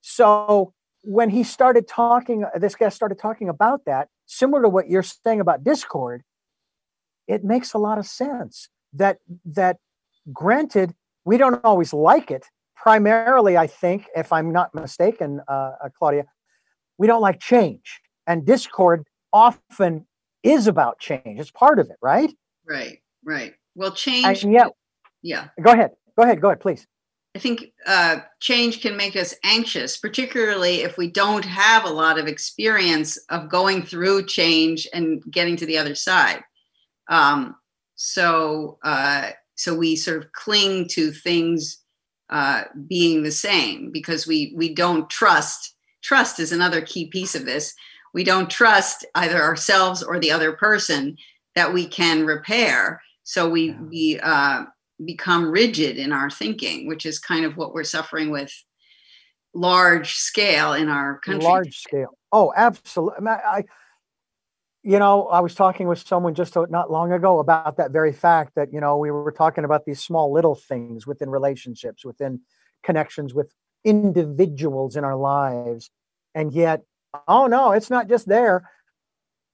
So 0.00 0.72
when 1.02 1.30
he 1.30 1.44
started 1.44 1.86
talking, 1.86 2.44
this 2.56 2.74
guy 2.74 2.88
started 2.88 3.18
talking 3.18 3.48
about 3.48 3.84
that, 3.86 4.08
similar 4.26 4.62
to 4.62 4.68
what 4.68 4.88
you're 4.88 5.02
saying 5.02 5.40
about 5.40 5.64
Discord, 5.64 6.22
it 7.26 7.44
makes 7.44 7.74
a 7.74 7.78
lot 7.78 7.98
of 7.98 8.06
sense 8.06 8.68
that 8.94 9.18
that 9.44 9.76
granted 10.32 10.94
we 11.24 11.36
don't 11.36 11.60
always 11.64 11.92
like 11.92 12.30
it 12.30 12.46
primarily, 12.80 13.56
I 13.56 13.66
think, 13.66 14.06
if 14.16 14.32
I'm 14.32 14.52
not 14.52 14.74
mistaken, 14.74 15.40
uh, 15.48 15.72
uh, 15.84 15.88
Claudia, 15.98 16.24
we 16.96 17.06
don't 17.06 17.20
like 17.20 17.40
change. 17.40 18.00
And 18.26 18.46
discord 18.46 19.06
often 19.32 20.06
is 20.42 20.66
about 20.66 20.98
change. 20.98 21.40
It's 21.40 21.50
part 21.50 21.78
of 21.78 21.90
it, 21.90 21.96
right? 22.00 22.32
Right, 22.66 23.00
right. 23.24 23.54
Well, 23.74 23.92
change. 23.92 24.44
And 24.44 24.52
yeah. 24.52 24.68
Yeah. 25.22 25.48
Go 25.60 25.72
ahead. 25.72 25.90
Go 26.16 26.22
ahead. 26.22 26.40
Go 26.40 26.48
ahead, 26.48 26.60
please. 26.60 26.86
I 27.34 27.40
think 27.40 27.72
uh, 27.86 28.16
change 28.40 28.80
can 28.80 28.96
make 28.96 29.14
us 29.14 29.34
anxious, 29.44 29.96
particularly 29.96 30.82
if 30.82 30.96
we 30.96 31.10
don't 31.10 31.44
have 31.44 31.84
a 31.84 31.90
lot 31.90 32.18
of 32.18 32.26
experience 32.26 33.16
of 33.28 33.50
going 33.50 33.82
through 33.82 34.26
change 34.26 34.88
and 34.92 35.22
getting 35.30 35.56
to 35.56 35.66
the 35.66 35.78
other 35.78 35.94
side. 35.94 36.42
Um, 37.08 37.56
so, 37.96 38.78
uh, 38.82 39.30
so 39.56 39.74
we 39.74 39.96
sort 39.96 40.18
of 40.18 40.32
cling 40.32 40.88
to 40.88 41.10
things 41.10 41.78
uh, 42.30 42.64
being 42.86 43.22
the 43.22 43.30
same 43.30 43.90
because 43.90 44.26
we 44.26 44.52
we 44.56 44.74
don't 44.74 45.08
trust. 45.10 45.74
Trust 46.02 46.38
is 46.40 46.52
another 46.52 46.80
key 46.80 47.06
piece 47.06 47.34
of 47.34 47.44
this. 47.44 47.74
We 48.14 48.24
don't 48.24 48.50
trust 48.50 49.04
either 49.14 49.42
ourselves 49.42 50.02
or 50.02 50.18
the 50.18 50.30
other 50.30 50.52
person 50.52 51.16
that 51.54 51.72
we 51.72 51.86
can 51.86 52.24
repair. 52.26 53.02
So 53.24 53.48
we 53.48 53.70
yeah. 53.70 53.82
we 53.82 54.20
uh, 54.20 54.64
become 55.04 55.50
rigid 55.50 55.96
in 55.96 56.12
our 56.12 56.30
thinking, 56.30 56.86
which 56.86 57.06
is 57.06 57.18
kind 57.18 57.44
of 57.44 57.56
what 57.56 57.72
we're 57.74 57.84
suffering 57.84 58.30
with 58.30 58.52
large 59.54 60.14
scale 60.14 60.72
in 60.72 60.88
our 60.88 61.18
country. 61.20 61.44
Large 61.44 61.76
scale. 61.76 62.18
Oh, 62.32 62.52
absolutely. 62.56 63.26
I, 63.26 63.64
you 64.88 64.98
know, 64.98 65.26
I 65.26 65.40
was 65.40 65.54
talking 65.54 65.86
with 65.86 65.98
someone 65.98 66.34
just 66.34 66.56
not 66.70 66.90
long 66.90 67.12
ago 67.12 67.40
about 67.40 67.76
that 67.76 67.90
very 67.90 68.10
fact 68.10 68.54
that, 68.56 68.72
you 68.72 68.80
know, 68.80 68.96
we 68.96 69.10
were 69.10 69.30
talking 69.30 69.64
about 69.64 69.84
these 69.84 70.02
small 70.02 70.32
little 70.32 70.54
things 70.54 71.06
within 71.06 71.28
relationships, 71.28 72.06
within 72.06 72.40
connections 72.82 73.34
with 73.34 73.52
individuals 73.84 74.96
in 74.96 75.04
our 75.04 75.14
lives. 75.14 75.90
And 76.34 76.54
yet, 76.54 76.84
oh 77.28 77.46
no, 77.48 77.72
it's 77.72 77.90
not 77.90 78.08
just 78.08 78.28
there. 78.28 78.70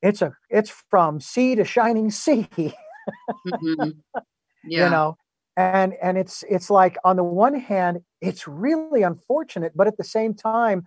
It's 0.03 0.23
a 0.23 0.37
it's 0.51 0.71
from 0.89 1.21
sea 1.21 1.57
to 1.57 1.65
shining 1.65 2.11
sea. 2.13 2.47
mm-hmm. 2.55 3.91
yeah. 4.69 4.85
You 4.85 4.91
know, 4.91 5.17
and 5.57 5.95
and 6.01 6.17
it's 6.17 6.45
it's 6.49 6.71
like 6.71 6.97
on 7.03 7.17
the 7.17 7.25
one 7.25 7.59
hand, 7.59 8.03
it's 8.21 8.47
really 8.47 9.03
unfortunate, 9.03 9.73
but 9.75 9.89
at 9.89 9.97
the 9.97 10.05
same 10.05 10.35
time, 10.35 10.87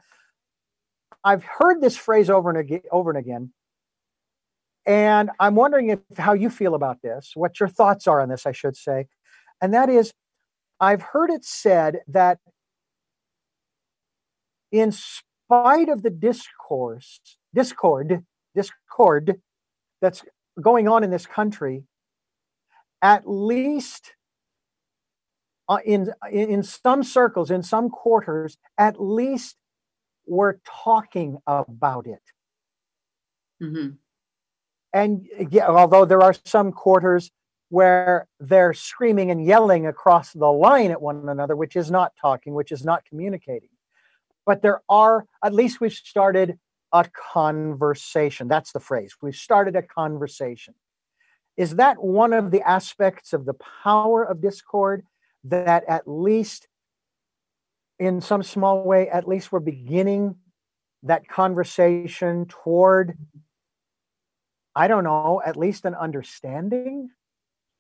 I've 1.25 1.44
heard 1.44 1.82
this 1.82 1.98
phrase 1.98 2.30
over 2.30 2.50
and 2.50 2.58
again 2.58 2.84
over 2.94 3.10
and 3.10 3.20
again 3.20 3.51
and 4.88 5.29
I'm 5.38 5.56
wondering 5.56 5.89
if 5.89 6.00
how 6.17 6.32
you 6.32 6.50
feel 6.50 6.74
about 6.74 7.01
this, 7.01 7.34
what 7.36 7.60
your 7.60 7.67
thoughts 7.67 8.08
are 8.08 8.22
on 8.22 8.29
this, 8.29 8.46
I 8.46 8.53
should 8.53 8.77
say. 8.77 9.08
And 9.62 9.74
that 9.74 9.89
is, 9.89 10.13
I've 10.79 11.01
heard 11.01 11.29
it 11.29 11.44
said 11.44 12.00
that 12.08 12.39
in 14.72 14.94
spite 14.94 15.89
of 15.89 16.03
the 16.03 16.10
discourse, 16.10 17.20
discord, 17.53 18.24
discord 18.56 19.41
that's 20.01 20.24
going 20.62 20.88
on 20.88 21.03
in 21.03 21.12
this 21.12 21.25
country, 21.25 21.84
at 23.01 23.24
least 23.29 24.13
uh, 25.67 25.79
in 25.86 26.13
in 26.32 26.63
some 26.63 27.03
circles, 27.03 27.51
in 27.51 27.62
some 27.62 27.89
quarters, 27.89 28.58
at 28.77 29.01
least 29.01 29.58
we're 30.25 30.60
talking 30.65 31.38
about 31.46 32.08
it. 32.08 32.22
Mm-hmm 33.62 33.96
and 34.98 35.27
yeah, 35.51 35.68
although 35.68 36.06
there 36.06 36.24
are 36.24 36.34
some 36.44 36.72
quarters 36.72 37.30
where 37.70 38.27
they're 38.39 38.74
screaming 38.74 39.30
and 39.30 39.46
yelling 39.46 39.86
across 39.86 40.34
the 40.34 40.51
line 40.51 40.89
at 40.89 41.01
one 41.01 41.30
another, 41.30 41.56
which 41.56 41.75
is 41.75 41.92
not 41.92 42.13
talking, 42.20 42.56
which 42.56 42.72
is 42.72 42.84
not 42.84 43.06
communicating. 43.06 43.70
But 44.46 44.63
there 44.63 44.82
are, 44.89 45.25
at 45.44 45.54
least 45.54 45.80
we've 45.80 45.94
started 45.94 46.58
a 46.92 47.06
conversation. 47.34 48.48
That's 48.48 48.72
the 48.72 48.80
phrase. 48.80 49.16
We've 49.22 49.36
started 49.36 49.75
a 49.75 49.84
conversation. 49.84 50.74
Is 51.58 51.75
that 51.75 52.01
one 52.01 52.34
of 52.34 52.50
the 52.50 52.68
aspects 52.68 53.34
of 53.34 53.46
the 53.46 53.56
power 53.84 54.24
of 54.24 54.42
discord 54.42 55.04
that 55.44 55.84
at 55.88 56.08
least 56.08 56.68
in 58.00 58.22
some 58.22 58.42
small 58.42 58.84
way, 58.84 59.10
at 59.10 59.27
least 59.27 59.51
we're 59.51 59.60
beginning 59.60 60.36
that 61.04 61.27
conversation 61.27 62.46
toward 62.48 63.16
I 64.78 64.88
don't 64.88 65.04
know, 65.04 65.42
at 65.46 65.58
least 65.58 65.86
an 65.86 65.96
understanding. 65.96 67.10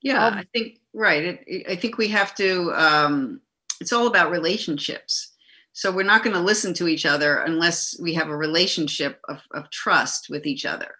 Yeah, 0.01 0.27
of- 0.27 0.33
I 0.33 0.45
think 0.53 0.79
right. 0.93 1.23
It, 1.23 1.43
it, 1.47 1.69
I 1.69 1.75
think 1.75 1.97
we 1.97 2.07
have 2.09 2.33
to. 2.35 2.71
Um, 2.73 3.41
it's 3.79 3.93
all 3.93 4.07
about 4.07 4.31
relationships. 4.31 5.33
So 5.73 5.91
we're 5.91 6.01
not 6.01 6.23
going 6.23 6.35
to 6.35 6.41
listen 6.41 6.73
to 6.75 6.87
each 6.87 7.05
other 7.05 7.37
unless 7.37 7.95
we 7.99 8.15
have 8.15 8.29
a 8.29 8.35
relationship 8.35 9.19
of, 9.29 9.37
of 9.51 9.69
trust 9.69 10.27
with 10.27 10.47
each 10.47 10.65
other. 10.65 10.95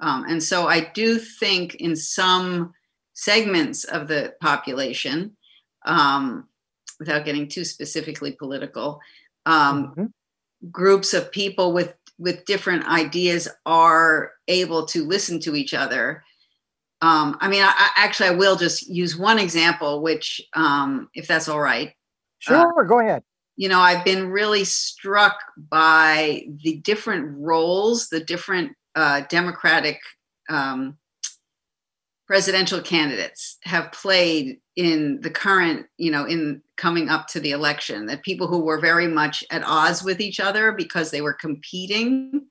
Um, 0.00 0.24
and 0.28 0.42
so 0.42 0.66
I 0.66 0.80
do 0.80 1.18
think 1.18 1.76
in 1.76 1.94
some 1.94 2.74
segments 3.14 3.84
of 3.84 4.08
the 4.08 4.34
population, 4.40 5.36
um, 5.84 6.48
without 6.98 7.24
getting 7.24 7.48
too 7.48 7.64
specifically 7.64 8.32
political, 8.32 9.00
um, 9.46 9.92
mm-hmm. 9.92 10.06
groups 10.72 11.14
of 11.14 11.30
people 11.30 11.72
with 11.72 11.94
with 12.18 12.44
different 12.44 12.86
ideas 12.86 13.48
are 13.64 14.32
able 14.48 14.86
to 14.86 15.06
listen 15.06 15.40
to 15.40 15.54
each 15.54 15.74
other. 15.74 16.22
Um, 17.02 17.36
i 17.42 17.48
mean 17.48 17.62
I, 17.62 17.72
I, 17.76 17.90
actually 17.96 18.30
i 18.30 18.32
will 18.32 18.56
just 18.56 18.88
use 18.88 19.18
one 19.18 19.38
example 19.38 20.00
which 20.00 20.40
um, 20.54 21.10
if 21.12 21.28
that's 21.28 21.46
all 21.46 21.60
right. 21.60 21.92
Sure 22.38 22.56
uh, 22.56 22.84
go 22.84 23.00
ahead. 23.00 23.22
you 23.56 23.68
know 23.68 23.80
i've 23.80 24.04
been 24.04 24.30
really 24.30 24.64
struck 24.64 25.38
by 25.70 26.46
the 26.64 26.76
different 26.78 27.36
roles 27.38 28.08
the 28.08 28.20
different 28.20 28.72
uh, 28.94 29.20
democratic 29.28 30.00
um, 30.48 30.96
presidential 32.26 32.80
candidates 32.80 33.58
have 33.62 33.92
played 33.92 34.58
in 34.74 35.20
the 35.20 35.30
current, 35.30 35.86
you 35.96 36.10
know, 36.10 36.24
in 36.24 36.60
coming 36.76 37.08
up 37.08 37.28
to 37.28 37.40
the 37.40 37.52
election, 37.52 38.06
that 38.06 38.24
people 38.24 38.48
who 38.48 38.60
were 38.60 38.80
very 38.80 39.06
much 39.06 39.44
at 39.50 39.62
odds 39.64 40.02
with 40.02 40.20
each 40.20 40.40
other 40.40 40.72
because 40.72 41.10
they 41.10 41.20
were 41.20 41.32
competing 41.32 42.42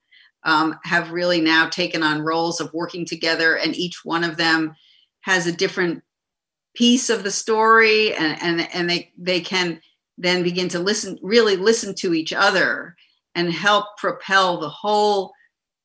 um, 0.44 0.78
have 0.84 1.10
really 1.10 1.40
now 1.40 1.68
taken 1.68 2.02
on 2.02 2.22
roles 2.22 2.60
of 2.60 2.72
working 2.72 3.04
together, 3.04 3.56
and 3.56 3.76
each 3.76 4.04
one 4.04 4.24
of 4.24 4.36
them 4.36 4.74
has 5.22 5.46
a 5.46 5.52
different 5.52 6.02
piece 6.74 7.10
of 7.10 7.22
the 7.22 7.30
story, 7.30 8.14
and 8.14 8.40
and 8.42 8.74
and 8.74 8.88
they 8.88 9.12
they 9.18 9.40
can 9.40 9.80
then 10.18 10.42
begin 10.42 10.68
to 10.68 10.78
listen, 10.78 11.18
really 11.20 11.56
listen 11.56 11.94
to 11.96 12.14
each 12.14 12.32
other, 12.32 12.96
and 13.34 13.52
help 13.52 13.98
propel 13.98 14.58
the 14.58 14.68
whole 14.68 15.32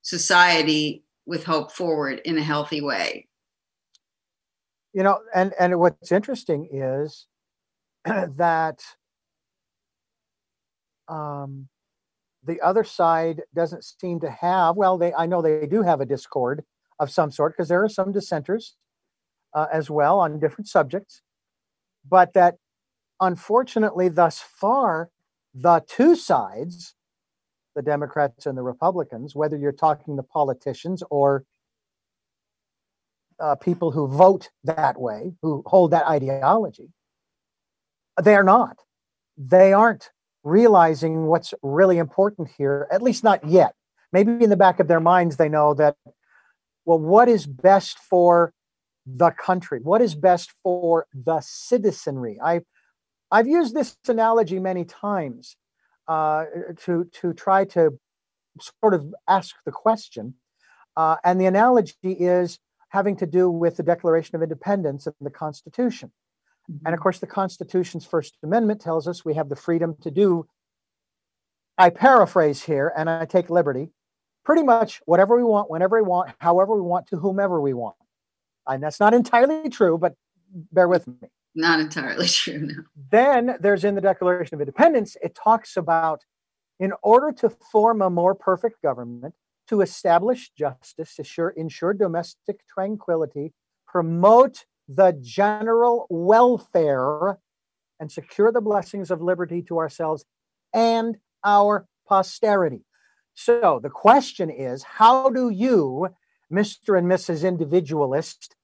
society 0.03 1.03
with 1.25 1.43
hope 1.43 1.71
forward 1.71 2.21
in 2.23 2.37
a 2.37 2.43
healthy 2.43 2.81
way 2.81 3.27
you 4.93 5.03
know 5.03 5.19
and 5.33 5.53
and 5.59 5.79
what's 5.79 6.11
interesting 6.11 6.67
is 6.71 7.27
that 8.05 8.79
um, 11.07 11.67
the 12.43 12.59
other 12.61 12.83
side 12.83 13.41
doesn't 13.53 13.83
seem 13.83 14.19
to 14.19 14.29
have 14.29 14.75
well 14.75 14.97
they 14.97 15.13
i 15.13 15.25
know 15.25 15.41
they 15.41 15.67
do 15.67 15.81
have 15.81 16.01
a 16.01 16.05
discord 16.05 16.63
of 16.99 17.09
some 17.11 17.31
sort 17.31 17.53
because 17.53 17.67
there 17.67 17.83
are 17.83 17.89
some 17.89 18.11
dissenters 18.11 18.75
uh, 19.53 19.67
as 19.71 19.89
well 19.89 20.19
on 20.19 20.39
different 20.39 20.67
subjects 20.67 21.21
but 22.09 22.33
that 22.33 22.55
unfortunately 23.19 24.09
thus 24.09 24.39
far 24.39 25.09
the 25.53 25.81
two 25.87 26.15
sides 26.15 26.95
the 27.75 27.81
democrats 27.81 28.45
and 28.45 28.57
the 28.57 28.63
republicans 28.63 29.35
whether 29.35 29.57
you're 29.57 29.71
talking 29.71 30.15
the 30.15 30.23
politicians 30.23 31.03
or 31.09 31.43
uh, 33.41 33.55
people 33.55 33.91
who 33.91 34.07
vote 34.07 34.49
that 34.63 34.99
way, 34.99 35.33
who 35.41 35.63
hold 35.65 35.91
that 35.91 36.07
ideology. 36.07 36.89
They 38.21 38.35
are 38.35 38.43
not. 38.43 38.77
They 39.37 39.73
aren't 39.73 40.11
realizing 40.43 41.25
what's 41.25 41.53
really 41.61 41.97
important 41.97 42.49
here, 42.57 42.87
at 42.91 43.01
least 43.01 43.23
not 43.23 43.45
yet. 43.47 43.73
Maybe 44.13 44.43
in 44.43 44.49
the 44.49 44.57
back 44.57 44.79
of 44.79 44.87
their 44.87 44.99
minds, 44.99 45.37
they 45.37 45.49
know 45.49 45.73
that, 45.75 45.95
well, 46.85 46.99
what 46.99 47.29
is 47.29 47.45
best 47.45 47.97
for 47.99 48.53
the 49.05 49.31
country? 49.31 49.79
What 49.81 50.01
is 50.01 50.15
best 50.15 50.51
for 50.63 51.07
the 51.13 51.41
citizenry? 51.41 52.37
I, 52.43 52.61
I've 53.31 53.47
used 53.47 53.73
this 53.73 53.97
analogy 54.07 54.59
many 54.59 54.85
times 54.85 55.55
uh, 56.07 56.45
to, 56.81 57.05
to 57.21 57.33
try 57.33 57.65
to 57.65 57.97
sort 58.59 58.93
of 58.93 59.13
ask 59.27 59.55
the 59.65 59.71
question. 59.71 60.35
Uh, 60.97 61.15
and 61.23 61.39
the 61.39 61.45
analogy 61.45 61.95
is 62.03 62.59
having 62.91 63.15
to 63.15 63.25
do 63.25 63.49
with 63.49 63.77
the 63.77 63.83
Declaration 63.83 64.35
of 64.35 64.43
Independence 64.43 65.07
and 65.07 65.15
the 65.21 65.29
Constitution. 65.29 66.11
Mm-hmm. 66.69 66.85
And 66.85 66.93
of 66.93 66.99
course, 66.99 67.19
the 67.19 67.27
Constitution's 67.27 68.05
First 68.05 68.37
Amendment 68.43 68.81
tells 68.81 69.07
us 69.07 69.25
we 69.25 69.33
have 69.33 69.49
the 69.49 69.55
freedom 69.55 69.95
to 70.01 70.11
do, 70.11 70.45
I 71.77 71.89
paraphrase 71.89 72.61
here 72.61 72.93
and 72.95 73.09
I 73.09 73.25
take 73.25 73.49
liberty, 73.49 73.89
pretty 74.43 74.63
much 74.63 75.01
whatever 75.05 75.37
we 75.37 75.43
want, 75.43 75.71
whenever 75.71 76.01
we 76.01 76.07
want, 76.07 76.31
however 76.39 76.75
we 76.75 76.81
want, 76.81 77.07
to 77.07 77.17
whomever 77.17 77.61
we 77.61 77.73
want. 77.73 77.95
And 78.67 78.83
that's 78.83 78.99
not 78.99 79.13
entirely 79.13 79.69
true, 79.69 79.97
but 79.97 80.13
bear 80.73 80.89
with 80.89 81.07
me. 81.07 81.15
Not 81.55 81.79
entirely 81.79 82.27
true, 82.27 82.59
no. 82.59 82.83
Then 83.09 83.57
there's 83.61 83.85
in 83.85 83.95
the 83.95 84.01
Declaration 84.01 84.55
of 84.55 84.61
Independence, 84.61 85.15
it 85.23 85.33
talks 85.33 85.77
about 85.77 86.21
in 86.81 86.91
order 87.03 87.31
to 87.31 87.49
form 87.71 88.01
a 88.01 88.09
more 88.09 88.35
perfect 88.35 88.81
government, 88.81 89.33
to 89.71 89.79
establish 89.79 90.51
justice, 90.51 91.17
assure, 91.17 91.51
ensure 91.51 91.93
domestic 91.93 92.59
tranquility, 92.67 93.53
promote 93.87 94.65
the 94.89 95.17
general 95.21 96.07
welfare, 96.09 97.39
and 98.01 98.11
secure 98.11 98.51
the 98.51 98.59
blessings 98.59 99.11
of 99.11 99.21
liberty 99.21 99.61
to 99.61 99.77
ourselves 99.77 100.25
and 100.73 101.17
our 101.45 101.87
posterity. 102.05 102.83
So 103.33 103.79
the 103.81 103.89
question 103.89 104.49
is 104.49 104.83
how 104.83 105.29
do 105.29 105.49
you, 105.49 106.09
Mr. 106.51 106.97
and 106.97 107.07
Mrs. 107.07 107.47
Individualist, 107.47 108.57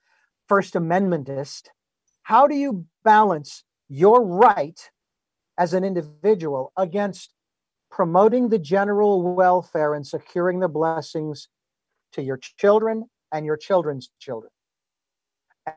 First 0.49 0.73
Amendmentist, 0.73 1.69
how 2.23 2.47
do 2.47 2.55
you 2.55 2.85
balance 3.05 3.63
your 3.87 4.25
right 4.25 4.91
as 5.57 5.73
an 5.73 5.85
individual 5.85 6.73
against 6.75 7.33
promoting 7.89 8.49
the 8.49 8.59
general 8.59 9.21
welfare 9.35 9.93
and 9.93 10.05
securing 10.05 10.59
the 10.59 10.67
blessings 10.67 11.47
to 12.13 12.21
your 12.21 12.37
children 12.57 13.05
and 13.31 13.45
your 13.45 13.57
children's 13.57 14.09
children. 14.19 14.51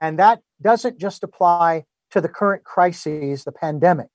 And 0.00 0.18
that 0.18 0.40
doesn't 0.62 0.98
just 0.98 1.24
apply 1.24 1.84
to 2.10 2.20
the 2.20 2.28
current 2.28 2.64
crises, 2.64 3.44
the 3.44 3.52
pandemic. 3.52 4.08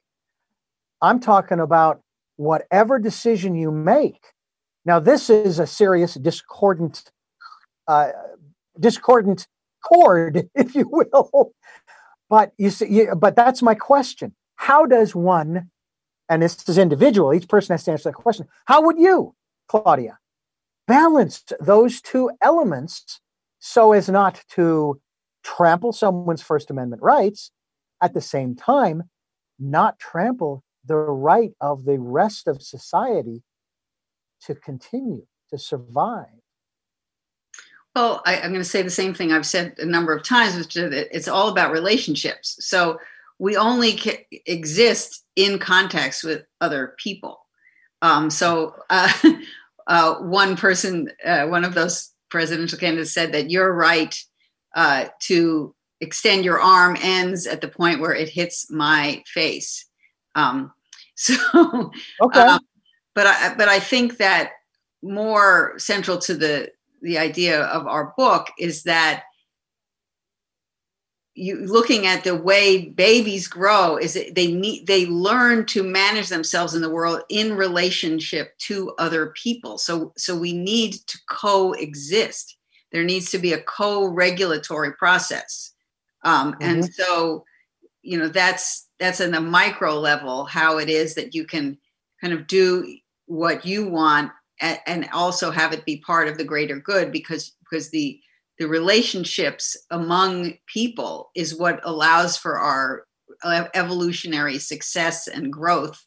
I'm 1.01 1.19
talking 1.19 1.59
about 1.59 2.01
whatever 2.37 2.99
decision 2.99 3.55
you 3.55 3.71
make. 3.71 4.21
Now, 4.85 4.99
this 4.99 5.29
is 5.29 5.59
a 5.59 5.67
serious 5.67 6.13
discordant, 6.15 7.03
uh, 7.87 8.09
discordant 8.79 9.47
chord, 9.83 10.49
if 10.55 10.75
you 10.75 10.87
will. 10.89 11.53
But 12.29 12.53
you 12.57 12.69
see, 12.69 13.07
but 13.15 13.35
that's 13.35 13.61
my 13.61 13.75
question. 13.75 14.33
How 14.55 14.85
does 14.85 15.13
one 15.13 15.69
and 16.29 16.41
this 16.41 16.67
is 16.67 16.77
individual, 16.77 17.33
each 17.33 17.47
person 17.47 17.73
has 17.73 17.83
to 17.83 17.91
answer 17.91 18.09
that 18.09 18.15
question. 18.15 18.47
How 18.65 18.81
would 18.81 18.99
you, 18.99 19.35
Claudia, 19.67 20.17
balance 20.87 21.43
those 21.59 22.01
two 22.01 22.31
elements 22.41 23.19
so 23.59 23.93
as 23.93 24.09
not 24.09 24.43
to 24.51 24.99
trample 25.43 25.93
someone's 25.93 26.41
First 26.41 26.71
Amendment 26.71 27.01
rights, 27.01 27.51
at 28.01 28.13
the 28.13 28.21
same 28.21 28.55
time, 28.55 29.03
not 29.59 29.99
trample 29.99 30.63
the 30.85 30.95
right 30.95 31.51
of 31.61 31.85
the 31.85 31.99
rest 31.99 32.47
of 32.47 32.61
society 32.61 33.41
to 34.41 34.55
continue 34.55 35.25
to 35.49 35.57
survive? 35.57 36.27
Well, 37.95 38.21
I, 38.25 38.35
am 38.35 38.51
going 38.51 38.61
to 38.61 38.65
say 38.65 38.81
the 38.81 38.89
same 38.89 39.13
thing 39.13 39.31
I've 39.31 39.45
said 39.45 39.75
a 39.77 39.85
number 39.85 40.13
of 40.13 40.23
times, 40.23 40.57
which 40.57 40.75
is 40.75 40.91
that 40.91 41.15
it's 41.15 41.29
all 41.29 41.47
about 41.47 41.71
relationships. 41.71 42.57
So 42.59 42.99
we 43.39 43.57
only 43.57 43.99
exist 44.45 45.23
in 45.35 45.59
context 45.59 46.23
with 46.23 46.43
other 46.61 46.95
people. 46.97 47.39
Um, 48.01 48.29
so 48.29 48.75
uh, 48.89 49.11
uh, 49.87 50.15
one 50.15 50.55
person, 50.55 51.11
uh, 51.25 51.47
one 51.47 51.63
of 51.63 51.73
those 51.73 52.11
presidential 52.29 52.77
candidates 52.77 53.13
said 53.13 53.33
that 53.33 53.51
your 53.51 53.73
right 53.73 54.15
uh, 54.75 55.05
to 55.21 55.73
extend 56.01 56.43
your 56.43 56.59
arm 56.59 56.97
ends 57.01 57.47
at 57.47 57.61
the 57.61 57.67
point 57.67 57.99
where 57.99 58.13
it 58.13 58.29
hits 58.29 58.69
my 58.69 59.23
face. 59.27 59.85
Um, 60.35 60.73
so, 61.15 61.91
okay. 62.21 62.39
Um, 62.39 62.59
but 63.13 63.27
I, 63.27 63.55
but 63.57 63.69
I 63.69 63.79
think 63.79 64.17
that 64.17 64.51
more 65.01 65.75
central 65.77 66.17
to 66.17 66.33
the 66.33 66.69
the 67.01 67.17
idea 67.17 67.61
of 67.61 67.85
our 67.85 68.13
book 68.17 68.47
is 68.57 68.83
that 68.83 69.23
you 71.35 71.57
looking 71.65 72.05
at 72.05 72.23
the 72.23 72.35
way 72.35 72.85
babies 72.85 73.47
grow 73.47 73.97
is 73.97 74.13
they 74.13 74.51
need 74.53 74.87
they 74.87 75.05
learn 75.05 75.65
to 75.65 75.83
manage 75.83 76.29
themselves 76.29 76.73
in 76.73 76.81
the 76.81 76.89
world 76.89 77.21
in 77.29 77.55
relationship 77.55 78.57
to 78.59 78.93
other 78.97 79.27
people. 79.35 79.77
So 79.77 80.13
so 80.17 80.35
we 80.35 80.53
need 80.53 80.93
to 80.93 81.17
coexist. 81.29 82.57
There 82.91 83.03
needs 83.03 83.31
to 83.31 83.37
be 83.37 83.51
a 83.51 83.61
co-regulatory 83.61 84.93
process. 84.93 85.73
Um, 86.23 86.53
mm-hmm. 86.53 86.63
and 86.63 86.93
so 86.93 87.43
you 88.01 88.17
know 88.17 88.29
that's 88.29 88.87
that's 88.97 89.19
in 89.19 89.31
the 89.31 89.41
micro 89.41 89.99
level 89.99 90.45
how 90.45 90.77
it 90.77 90.89
is 90.89 91.15
that 91.15 91.35
you 91.35 91.45
can 91.45 91.77
kind 92.21 92.33
of 92.33 92.47
do 92.47 92.97
what 93.25 93.65
you 93.65 93.89
want 93.89 94.31
and, 94.61 94.79
and 94.87 95.09
also 95.11 95.51
have 95.51 95.73
it 95.73 95.83
be 95.83 95.97
part 95.97 96.29
of 96.29 96.37
the 96.37 96.45
greater 96.45 96.79
good 96.79 97.11
because 97.11 97.53
because 97.59 97.89
the 97.89 98.21
the 98.57 98.67
relationships 98.67 99.75
among 99.91 100.53
people 100.67 101.31
is 101.35 101.57
what 101.57 101.79
allows 101.83 102.37
for 102.37 102.57
our 102.57 103.05
evolutionary 103.73 104.59
success 104.59 105.27
and 105.27 105.51
growth. 105.51 106.01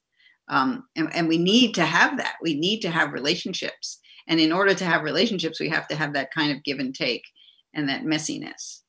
Um, 0.48 0.84
and, 0.96 1.14
and 1.14 1.28
we 1.28 1.36
need 1.36 1.74
to 1.74 1.84
have 1.84 2.16
that. 2.16 2.36
We 2.42 2.58
need 2.58 2.80
to 2.80 2.90
have 2.90 3.12
relationships. 3.12 3.98
And 4.26 4.40
in 4.40 4.52
order 4.52 4.74
to 4.74 4.84
have 4.84 5.02
relationships, 5.02 5.60
we 5.60 5.68
have 5.68 5.86
to 5.88 5.96
have 5.96 6.14
that 6.14 6.32
kind 6.32 6.52
of 6.52 6.64
give 6.64 6.78
and 6.78 6.94
take 6.94 7.24
and 7.74 7.88
that 7.88 8.04
messiness. 8.04 8.80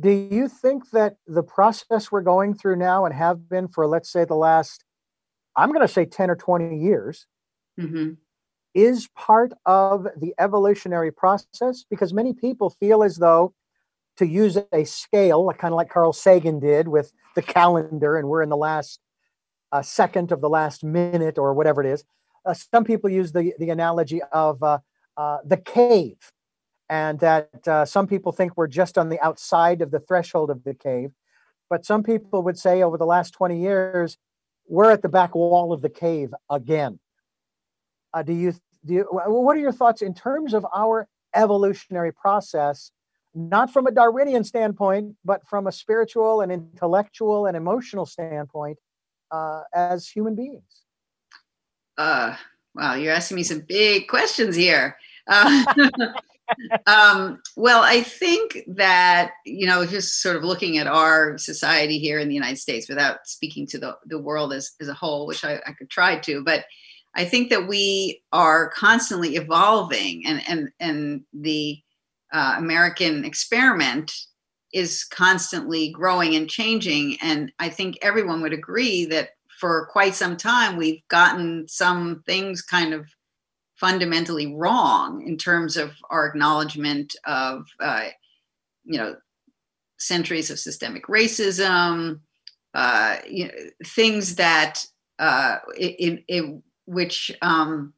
Do 0.00 0.10
you 0.10 0.48
think 0.48 0.90
that 0.90 1.16
the 1.26 1.42
process 1.42 2.10
we're 2.10 2.22
going 2.22 2.54
through 2.54 2.76
now 2.76 3.04
and 3.04 3.14
have 3.14 3.48
been 3.48 3.68
for, 3.68 3.86
let's 3.86 4.10
say, 4.10 4.24
the 4.24 4.34
last, 4.34 4.84
I'm 5.56 5.70
going 5.70 5.86
to 5.86 5.92
say 5.92 6.04
10 6.04 6.30
or 6.30 6.36
20 6.36 6.78
years, 6.78 7.26
mm-hmm. 7.78 8.12
Is 8.74 9.08
part 9.16 9.52
of 9.66 10.06
the 10.16 10.34
evolutionary 10.38 11.10
process 11.10 11.84
because 11.88 12.12
many 12.12 12.32
people 12.32 12.70
feel 12.70 13.02
as 13.02 13.16
though 13.16 13.54
to 14.18 14.26
use 14.26 14.58
a 14.72 14.84
scale, 14.84 15.50
kind 15.58 15.72
of 15.72 15.76
like 15.76 15.90
Carl 15.90 16.12
Sagan 16.12 16.58
did 16.58 16.88
with 16.88 17.12
the 17.34 17.42
calendar, 17.42 18.16
and 18.16 18.28
we're 18.28 18.42
in 18.42 18.48
the 18.48 18.56
last 18.56 19.00
uh, 19.70 19.82
second 19.82 20.32
of 20.32 20.40
the 20.40 20.48
last 20.48 20.82
minute 20.82 21.38
or 21.38 21.54
whatever 21.54 21.82
it 21.82 21.88
is. 21.88 22.04
Uh, 22.44 22.54
some 22.54 22.84
people 22.84 23.08
use 23.08 23.32
the, 23.32 23.54
the 23.58 23.70
analogy 23.70 24.20
of 24.32 24.62
uh, 24.62 24.78
uh 25.16 25.38
the 25.44 25.56
cave, 25.56 26.16
and 26.88 27.20
that 27.20 27.68
uh, 27.68 27.84
some 27.84 28.06
people 28.06 28.32
think 28.32 28.56
we're 28.56 28.66
just 28.66 28.98
on 28.98 29.08
the 29.08 29.20
outside 29.20 29.82
of 29.82 29.90
the 29.90 30.00
threshold 30.00 30.50
of 30.50 30.64
the 30.64 30.74
cave. 30.74 31.10
But 31.70 31.84
some 31.84 32.02
people 32.02 32.42
would 32.42 32.58
say 32.58 32.82
over 32.82 32.96
the 32.96 33.06
last 33.06 33.32
20 33.32 33.60
years, 33.60 34.16
we're 34.66 34.90
at 34.90 35.02
the 35.02 35.08
back 35.08 35.34
wall 35.34 35.72
of 35.72 35.82
the 35.82 35.90
cave 35.90 36.34
again. 36.50 36.98
Uh, 38.14 38.22
do 38.22 38.32
you, 38.32 38.52
do 38.84 38.94
you, 38.94 39.08
what 39.10 39.56
are 39.56 39.60
your 39.60 39.72
thoughts 39.72 40.02
in 40.02 40.14
terms 40.14 40.54
of 40.54 40.66
our 40.74 41.06
evolutionary 41.34 42.12
process 42.12 42.90
not 43.34 43.72
from 43.72 43.86
a 43.86 43.90
Darwinian 43.90 44.42
standpoint, 44.42 45.14
but 45.24 45.46
from 45.46 45.66
a 45.66 45.72
spiritual 45.72 46.40
and 46.40 46.50
intellectual 46.50 47.46
and 47.46 47.56
emotional 47.56 48.06
standpoint 48.06 48.78
uh, 49.30 49.62
as 49.74 50.08
human 50.08 50.34
beings? 50.34 50.84
Uh, 51.96 52.34
wow, 52.74 52.94
you're 52.94 53.12
asking 53.12 53.36
me 53.36 53.42
some 53.42 53.60
big 53.60 54.08
questions 54.08 54.56
here. 54.56 54.96
Uh, 55.26 55.64
um, 56.86 57.40
well, 57.56 57.82
I 57.82 58.02
think 58.02 58.58
that, 58.68 59.32
you 59.44 59.66
know, 59.66 59.84
just 59.84 60.22
sort 60.22 60.36
of 60.36 60.44
looking 60.44 60.78
at 60.78 60.86
our 60.86 61.36
society 61.38 61.98
here 61.98 62.18
in 62.18 62.28
the 62.28 62.34
United 62.34 62.58
States 62.58 62.88
without 62.88 63.18
speaking 63.26 63.66
to 63.68 63.78
the, 63.78 63.96
the 64.06 64.18
world 64.18 64.52
as, 64.52 64.72
as 64.80 64.88
a 64.88 64.94
whole, 64.94 65.26
which 65.26 65.44
I, 65.44 65.60
I 65.66 65.72
could 65.72 65.90
try 65.90 66.18
to, 66.20 66.42
but 66.42 66.64
I 67.18 67.24
think 67.24 67.50
that 67.50 67.66
we 67.66 68.22
are 68.32 68.70
constantly 68.70 69.34
evolving 69.34 70.24
and, 70.24 70.40
and, 70.48 70.70
and 70.78 71.22
the, 71.32 71.82
uh, 72.32 72.54
American 72.58 73.24
experiment 73.24 74.12
is 74.72 75.04
constantly 75.04 75.90
growing 75.90 76.36
and 76.36 76.48
changing. 76.48 77.16
And 77.22 77.52
I 77.58 77.70
think 77.70 77.98
everyone 78.02 78.42
would 78.42 78.52
agree 78.52 79.04
that 79.06 79.30
for 79.58 79.88
quite 79.90 80.14
some 80.14 80.36
time, 80.36 80.76
we've 80.76 81.02
gotten 81.08 81.66
some 81.68 82.22
things 82.26 82.62
kind 82.62 82.94
of 82.94 83.06
fundamentally 83.76 84.54
wrong 84.54 85.26
in 85.26 85.36
terms 85.36 85.76
of 85.76 85.92
our 86.10 86.26
acknowledgement 86.26 87.16
of, 87.24 87.66
uh, 87.80 88.08
you 88.84 88.98
know, 88.98 89.16
centuries 89.98 90.50
of 90.50 90.58
systemic 90.58 91.06
racism, 91.06 92.20
uh, 92.74 93.16
you 93.28 93.46
know, 93.46 93.54
things 93.84 94.36
that 94.36 94.84
uh, 95.18 95.56
in, 95.76 96.22
in 96.28 96.62
which 96.88 97.30
um, 97.42 97.92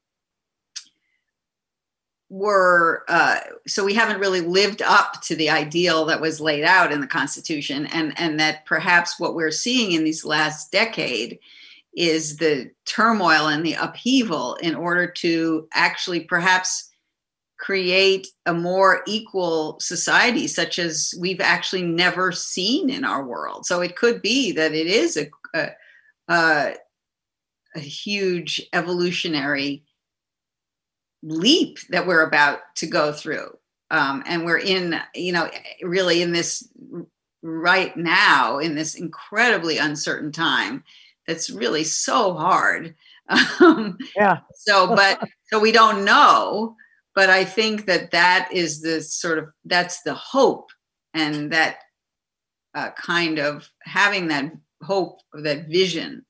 were 2.29 3.05
uh, 3.09 3.39
so 3.67 3.85
we 3.85 3.95
haven't 3.95 4.21
really 4.21 4.41
lived 4.41 4.83
up 4.83 5.21
to 5.23 5.37
the 5.37 5.49
ideal 5.49 6.05
that 6.05 6.21
was 6.21 6.41
laid 6.41 6.65
out 6.65 6.93
in 6.93 7.01
the 7.01 7.07
constitution 7.07 7.87
and 7.87 8.13
and 8.19 8.39
that 8.39 8.67
perhaps 8.67 9.19
what 9.19 9.35
we're 9.35 9.51
seeing 9.51 9.93
in 9.93 10.05
these 10.05 10.25
last 10.25 10.73
decade 10.73 11.39
is 11.97 12.37
the 12.37 12.71
turmoil 12.85 13.49
and 13.49 13.65
the 13.65 13.75
upheaval 13.75 14.55
in 14.57 14.75
order 14.75 15.07
to 15.07 15.69
actually 15.73 16.21
perhaps 16.21 16.91
create 17.59 18.29
a 18.47 18.55
more 18.55 19.03
equal 19.07 19.79
society 19.81 20.49
such 20.49 20.79
as 20.79 21.13
we've 21.21 21.41
actually 21.41 21.83
never 21.83 22.33
seen 22.33 22.89
in 22.89 23.05
our 23.05 23.25
world. 23.25 23.67
So 23.67 23.81
it 23.81 23.97
could 23.97 24.23
be 24.23 24.53
that 24.53 24.73
it 24.73 24.87
is 24.87 25.17
a, 25.17 25.31
a, 25.55 25.71
a, 26.29 26.75
a 27.75 27.81
huge 27.81 28.67
evolutionary 28.73 29.85
leap 31.23 31.79
that 31.91 32.07
we're 32.07 32.27
about 32.27 32.61
to 32.77 32.87
go 32.87 33.13
through. 33.13 33.57
Um, 33.91 34.23
and 34.27 34.45
we're 34.45 34.59
in, 34.59 35.01
you 35.15 35.33
know, 35.33 35.51
really 35.83 36.23
in 36.23 36.33
this 36.33 36.69
right 37.43 37.97
now, 37.97 38.59
in 38.59 38.75
this 38.75 38.95
incredibly 38.95 39.79
uncertain 39.79 40.33
time 40.33 40.85
that's 41.27 41.51
really 41.51 41.85
so 41.85 42.35
hard. 42.35 42.95
Um, 43.61 43.99
yeah. 44.17 44.39
so, 44.55 44.95
but, 44.95 45.23
so 45.53 45.61
we 45.61 45.73
don't 45.73 46.05
know, 46.05 46.77
but 47.15 47.31
I 47.31 47.45
think 47.45 47.87
that 47.87 48.11
that 48.13 48.49
is 48.53 48.81
the 48.81 49.01
sort 49.03 49.39
of, 49.39 49.51
that's 49.65 50.03
the 50.03 50.15
hope 50.15 50.71
and 51.15 51.53
that 51.53 51.79
uh, 52.75 52.91
kind 52.91 53.39
of 53.39 53.69
having 53.83 54.29
that 54.29 54.53
hope 54.83 55.21
that 55.33 55.69
vision 55.69 56.25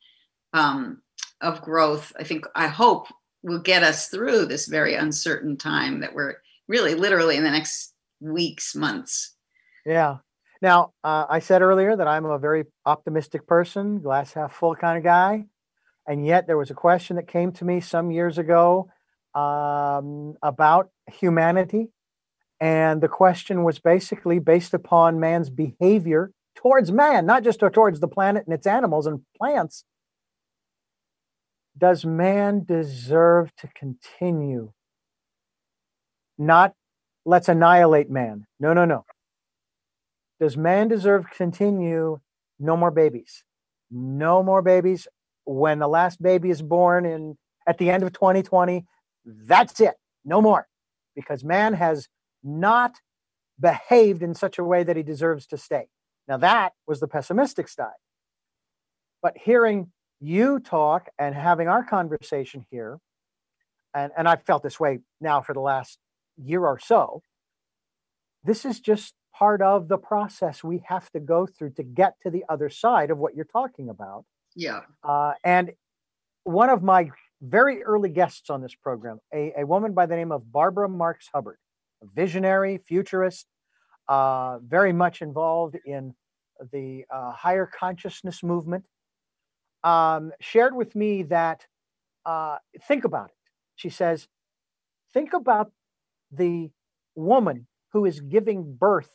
um, 0.53 1.03
of 1.41 1.63
growth. 1.63 2.13
I 2.19 2.25
think, 2.25 2.45
I 2.55 2.69
hope 2.69 3.09
will 3.43 3.61
get 3.61 3.83
us 3.83 4.09
through 4.09 4.47
this 4.47 4.67
very 4.67 4.95
uncertain 4.95 5.57
time 5.57 6.01
that 6.01 6.15
we're 6.15 6.37
really 6.69 6.95
literally 6.95 7.37
in 7.37 7.45
the 7.45 7.51
next 7.51 7.95
weeks, 8.21 8.75
months. 8.75 9.35
Yeah. 9.87 10.19
Now, 10.63 10.93
uh, 11.03 11.25
I 11.29 11.39
said 11.39 11.63
earlier 11.63 11.97
that 11.97 12.07
I'm 12.07 12.27
a 12.27 12.39
very 12.39 12.65
optimistic 12.85 13.47
person, 13.47 14.01
glass 14.01 14.35
half 14.35 14.55
full 14.55 14.75
kind 14.77 14.99
of 14.99 15.05
guy. 15.05 15.47
And 16.07 16.27
yet, 16.27 16.47
there 16.47 16.59
was 16.59 16.71
a 16.71 16.75
question 16.75 17.17
that 17.17 17.29
came 17.29 17.53
to 17.53 17.65
me 17.65 17.81
some 17.81 18.11
years 18.11 18.37
ago 18.37 18.91
um, 19.35 20.35
about 20.43 20.91
humanity. 21.11 21.89
And 22.61 23.01
the 23.01 23.09
question 23.09 23.65
was 23.65 23.79
basically 23.79 24.39
based 24.39 24.75
upon 24.75 25.21
man's 25.21 25.49
behavior 25.49 26.31
towards 26.57 26.93
man, 26.93 27.25
not 27.25 27.43
just 27.43 27.61
towards 27.61 28.01
the 28.01 28.09
planet 28.09 28.45
and 28.47 28.53
its 28.53 28.67
animals 28.67 29.07
and 29.07 29.21
plants, 29.39 29.85
does 31.79 32.05
man 32.05 32.65
deserve 32.65 33.55
to 33.57 33.69
continue? 33.75 34.73
Not 36.39 36.75
let's 37.25 37.49
annihilate 37.49 38.11
man. 38.11 38.47
No, 38.59 38.73
no, 38.73 38.85
no. 38.85 39.05
Does 40.41 40.57
man 40.57 40.89
deserve 40.89 41.29
to 41.29 41.37
continue? 41.37 42.19
No 42.59 42.77
more 42.77 42.91
babies. 42.91 43.45
No 43.91 44.43
more 44.43 44.63
babies. 44.63 45.07
When 45.45 45.79
the 45.79 45.89
last 45.89 46.23
baby 46.23 46.51
is 46.51 46.63
born 46.63 47.05
in 47.05 47.37
at 47.67 47.79
the 47.79 47.91
end 47.91 48.03
of 48.03 48.13
2020, 48.13 48.85
that's 49.25 49.81
it. 49.81 49.95
No 50.25 50.41
more. 50.41 50.67
Because 51.15 51.45
man 51.45 51.75
has 51.75 52.09
not 52.43 52.93
behaved 53.59 54.23
in 54.23 54.35
such 54.35 54.59
a 54.59 54.65
way 54.65 54.83
that 54.83 54.97
he 54.97 55.03
deserves 55.03 55.47
to 55.49 55.59
stay. 55.59 55.87
Now 56.27 56.39
that 56.39 56.73
was 56.87 57.01
the 57.01 57.09
pessimistic 57.09 57.69
side. 57.69 57.91
But 59.23 59.37
hearing 59.37 59.93
you 60.21 60.61
talk 60.61 61.09
and 61.19 61.35
having 61.35 61.69
our 61.69 61.85
conversation 61.85 62.65
here, 62.71 62.99
and, 63.95 64.13
and 64.17 64.29
I've 64.29 64.43
felt 64.43 64.63
this 64.63 64.79
way 64.79 65.01
now 65.21 65.41
for 65.41 65.55
the 65.55 65.61
last 65.61 65.99
year 66.37 66.65
or 66.65 66.79
so, 66.79 67.23
this 68.45 68.65
is 68.65 68.81
just 68.81 69.15
part 69.35 69.63
of 69.63 69.89
the 69.89 69.99
process 69.99 70.63
we 70.63 70.83
have 70.87 71.11
to 71.11 71.21
go 71.21 71.47
through 71.47 71.71
to 71.71 71.83
get 71.83 72.15
to 72.23 72.31
the 72.31 72.45
other 72.49 72.69
side 72.69 73.11
of 73.11 73.19
what 73.19 73.35
you're 73.35 73.47
talking 73.47 73.89
about. 73.89 74.25
Yeah. 74.55 74.81
Uh, 75.03 75.33
and 75.45 75.73
one 76.45 76.69
of 76.69 76.83
my 76.83 77.11
very 77.41 77.83
early 77.83 78.11
guests 78.11 78.51
on 78.51 78.61
this 78.61 78.75
program, 78.75 79.19
a, 79.33 79.53
a 79.59 79.67
woman 79.67 79.95
by 79.95 80.07
the 80.07 80.17
name 80.17 80.33
of 80.33 80.53
Barbara 80.53 80.89
Marx 80.89 81.29
Hubbard, 81.33 81.57
a 82.03 82.07
visionary, 82.15 82.79
futurist, 82.87 83.47
uh, 84.09 84.59
very 84.59 84.93
much 84.93 85.23
involved 85.23 85.79
in 85.87 86.15
the 86.73 87.05
uh, 87.11 87.33
higher 87.33 87.67
consciousness 87.67 88.43
movement 88.43 88.85
um, 89.85 90.33
shared 90.41 90.75
with 90.75 90.95
me 90.95 91.23
that 91.25 91.67
uh, 92.27 92.57
think 92.87 93.05
about 93.05 93.27
it. 93.31 93.37
She 93.77 93.89
says, 93.89 94.29
think 95.13 95.33
about 95.33 95.73
the 96.31 96.71
woman 97.15 97.67
who 97.93 98.05
is 98.05 98.21
giving 98.21 98.75
birth 98.75 99.11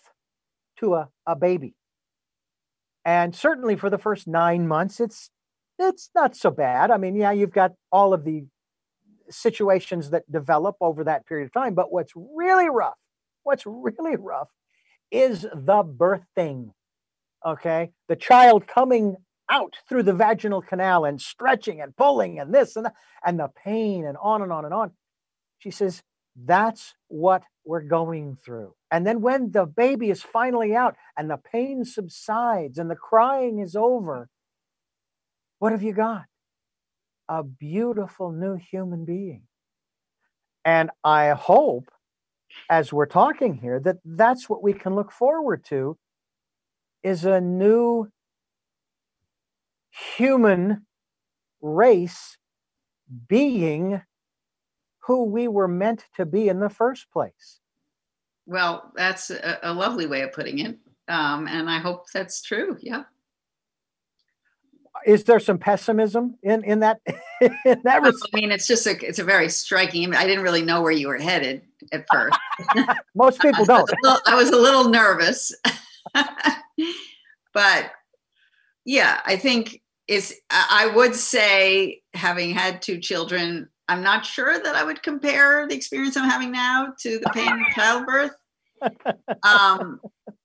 to 0.77 0.95
a, 0.95 1.09
a 1.25 1.35
baby. 1.35 1.75
And 3.05 3.35
certainly 3.35 3.75
for 3.75 3.89
the 3.89 3.97
first 3.97 4.27
nine 4.27 4.67
months, 4.67 4.99
it's 4.99 5.29
it's 5.77 6.09
not 6.15 6.35
so 6.35 6.49
bad. 6.51 6.89
I 6.89 6.97
mean, 6.97 7.15
yeah, 7.15 7.31
you've 7.31 7.51
got 7.51 7.73
all 7.91 8.13
of 8.13 8.23
the 8.23 8.45
situations 9.29 10.09
that 10.11 10.29
develop 10.31 10.77
over 10.81 11.03
that 11.03 11.25
period 11.25 11.45
of 11.45 11.53
time. 11.53 11.75
But 11.75 11.91
what's 11.91 12.13
really 12.15 12.69
rough, 12.69 12.97
what's 13.43 13.65
really 13.65 14.15
rough 14.15 14.49
is 15.11 15.41
the 15.41 15.83
birthing. 15.83 16.71
Okay. 17.45 17.91
The 18.07 18.15
child 18.15 18.67
coming 18.67 19.17
out 19.49 19.75
through 19.87 20.03
the 20.03 20.13
vaginal 20.13 20.61
canal 20.61 21.05
and 21.05 21.21
stretching 21.21 21.81
and 21.81 21.95
pulling 21.95 22.39
and 22.39 22.53
this 22.53 22.75
and 22.75 22.85
that, 22.85 22.95
and 23.25 23.39
the 23.39 23.49
pain 23.63 24.05
and 24.05 24.17
on 24.21 24.41
and 24.41 24.51
on 24.51 24.65
and 24.65 24.73
on. 24.73 24.91
She 25.59 25.71
says, 25.71 26.01
that's 26.35 26.93
what 27.07 27.43
we're 27.63 27.81
going 27.81 28.37
through. 28.43 28.73
And 28.91 29.05
then 29.05 29.21
when 29.21 29.51
the 29.51 29.65
baby 29.65 30.09
is 30.09 30.21
finally 30.21 30.75
out 30.75 30.95
and 31.17 31.29
the 31.29 31.37
pain 31.37 31.85
subsides 31.85 32.77
and 32.77 32.89
the 32.89 32.95
crying 32.95 33.59
is 33.59 33.75
over, 33.75 34.27
what 35.59 35.71
have 35.71 35.83
you 35.83 35.93
got? 35.93 36.23
A 37.29 37.43
beautiful 37.43 38.31
new 38.31 38.55
human 38.55 39.05
being. 39.05 39.43
And 40.63 40.91
I 41.03 41.29
hope, 41.29 41.89
as 42.69 42.91
we're 42.91 43.05
talking 43.05 43.55
here, 43.55 43.79
that 43.79 43.97
that's 44.03 44.49
what 44.49 44.61
we 44.61 44.73
can 44.73 44.95
look 44.95 45.11
forward 45.11 45.63
to 45.65 45.97
is 47.03 47.23
a 47.23 47.39
new 47.39 48.09
human 50.17 50.85
race 51.61 52.37
being 53.27 54.01
who 54.99 55.25
we 55.25 55.47
were 55.47 55.67
meant 55.67 56.05
to 56.15 56.25
be 56.25 56.49
in 56.49 56.59
the 56.59 56.69
first 56.69 57.11
place. 57.11 57.59
Well, 58.47 58.91
that's 58.95 59.29
a, 59.29 59.59
a 59.63 59.73
lovely 59.73 60.05
way 60.05 60.21
of 60.21 60.33
putting 60.33 60.59
it. 60.59 60.77
Um, 61.07 61.47
and 61.47 61.69
I 61.69 61.79
hope 61.79 62.05
that's 62.11 62.41
true. 62.41 62.77
Yeah. 62.81 63.03
Is 65.05 65.23
there 65.23 65.39
some 65.39 65.59
pessimism 65.59 66.35
in, 66.41 66.63
in 66.63 66.79
that? 66.79 66.99
in 67.41 67.81
that 67.83 68.03
I 68.03 68.11
mean, 68.33 68.51
it's 68.51 68.65
just 68.65 68.87
a, 68.87 68.97
it's 69.05 69.19
a 69.19 69.23
very 69.23 69.49
striking. 69.49 70.15
I 70.15 70.25
didn't 70.25 70.43
really 70.43 70.63
know 70.63 70.81
where 70.81 70.91
you 70.91 71.07
were 71.07 71.17
headed 71.17 71.61
at 71.91 72.05
first. 72.11 72.37
Most 73.15 73.39
people 73.39 73.65
don't. 73.65 73.79
I 73.79 73.81
was, 73.81 73.93
little, 74.01 74.19
I 74.25 74.35
was 74.35 74.49
a 74.49 74.57
little 74.57 74.89
nervous, 74.89 75.53
but 77.53 77.91
yeah, 78.85 79.19
I 79.25 79.35
think 79.35 79.81
is 80.07 80.35
I 80.49 80.91
would 80.95 81.15
say 81.15 82.01
having 82.13 82.51
had 82.51 82.81
two 82.81 82.99
children, 82.99 83.69
I'm 83.87 84.03
not 84.03 84.25
sure 84.25 84.57
that 84.61 84.75
I 84.75 84.83
would 84.83 85.03
compare 85.03 85.67
the 85.67 85.75
experience 85.75 86.15
I'm 86.17 86.29
having 86.29 86.51
now 86.51 86.93
to 86.99 87.19
the 87.19 87.29
pain 87.31 87.51
of 87.51 87.73
childbirth. 87.73 88.31
Um, 89.41 89.99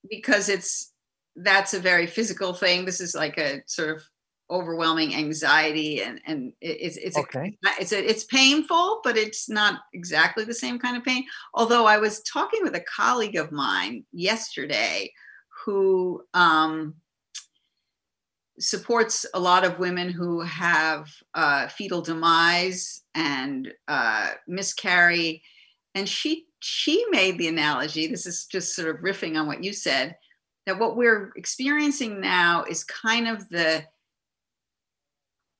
because 0.09 0.49
it's 0.49 0.92
that's 1.37 1.75
a 1.75 1.79
very 1.79 2.07
physical 2.07 2.55
thing. 2.55 2.85
This 2.85 3.01
is 3.01 3.14
like 3.14 3.37
a 3.37 3.62
sort 3.66 3.90
of 3.90 4.03
overwhelming 4.51 5.14
anxiety 5.14 6.03
and 6.03 6.20
and 6.27 6.53
it's 6.61 6.96
it's 6.96 7.16
okay. 7.16 7.57
a, 7.64 7.68
it's 7.81 7.92
a, 7.92 8.11
it's 8.11 8.25
painful 8.25 9.01
but 9.05 9.16
it's 9.16 9.49
not 9.49 9.83
exactly 9.92 10.44
the 10.44 10.53
same 10.53 10.77
kind 10.77 10.96
of 10.96 11.05
pain 11.05 11.25
although 11.55 11.87
i 11.87 11.99
was 11.99 12.20
talking 12.23 12.61
with 12.64 12.75
a 12.75 12.85
colleague 12.96 13.37
of 13.37 13.53
mine 13.53 14.05
yesterday 14.12 15.11
who 15.64 16.23
um, 16.35 16.94
supports 18.61 19.27
a 19.35 19.40
lot 19.40 19.64
of 19.64 19.79
women 19.79 20.11
who 20.11 20.40
have 20.40 21.09
uh, 21.35 21.68
fetal 21.68 22.03
demise 22.03 23.03
and 23.14 23.73
uh, 23.88 24.31
miscarry 24.46 25.42
and 25.94 26.09
she 26.09 26.46
she 26.61 27.05
made 27.11 27.38
the 27.38 27.49
analogy 27.49 28.07
this 28.07 28.27
is 28.27 28.46
just 28.46 28.77
sort 28.77 28.88
of 28.88 29.03
riffing 29.03 29.38
on 29.38 29.46
what 29.46 29.64
you 29.64 29.73
said 29.73 30.14
that 30.66 30.79
what 30.79 30.96
we're 30.96 31.33
experiencing 31.37 32.20
now 32.20 32.64
is 32.64 32.85
kind 32.85 33.27
of 33.27 33.49
the 33.49 33.83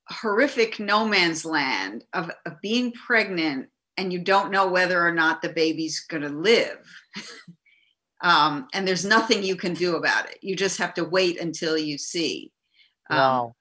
horrific 0.09 0.79
no 0.79 1.07
man's 1.07 1.45
land 1.45 2.05
of, 2.13 2.31
of 2.45 2.61
being 2.61 2.93
pregnant 2.93 3.69
and 4.01 4.13
you 4.13 4.19
don't 4.19 4.51
know 4.51 4.67
whether 4.67 5.07
or 5.07 5.13
not 5.13 5.43
the 5.43 5.51
baby's 5.51 6.01
going 6.01 6.23
to 6.23 6.31
live. 6.31 6.79
um, 8.23 8.67
and 8.73 8.89
there's 8.89 9.05
nothing 9.05 9.43
you 9.43 9.57
can 9.57 9.75
do 9.75 9.97
about 9.97 10.31
it. 10.31 10.39
You 10.41 10.57
just 10.57 10.79
have 10.79 10.95
to 10.95 11.05
wait 11.05 11.39
until 11.39 11.77
you 11.77 11.99
see. 11.99 12.51
Um, 13.11 13.18
wow. 13.18 13.55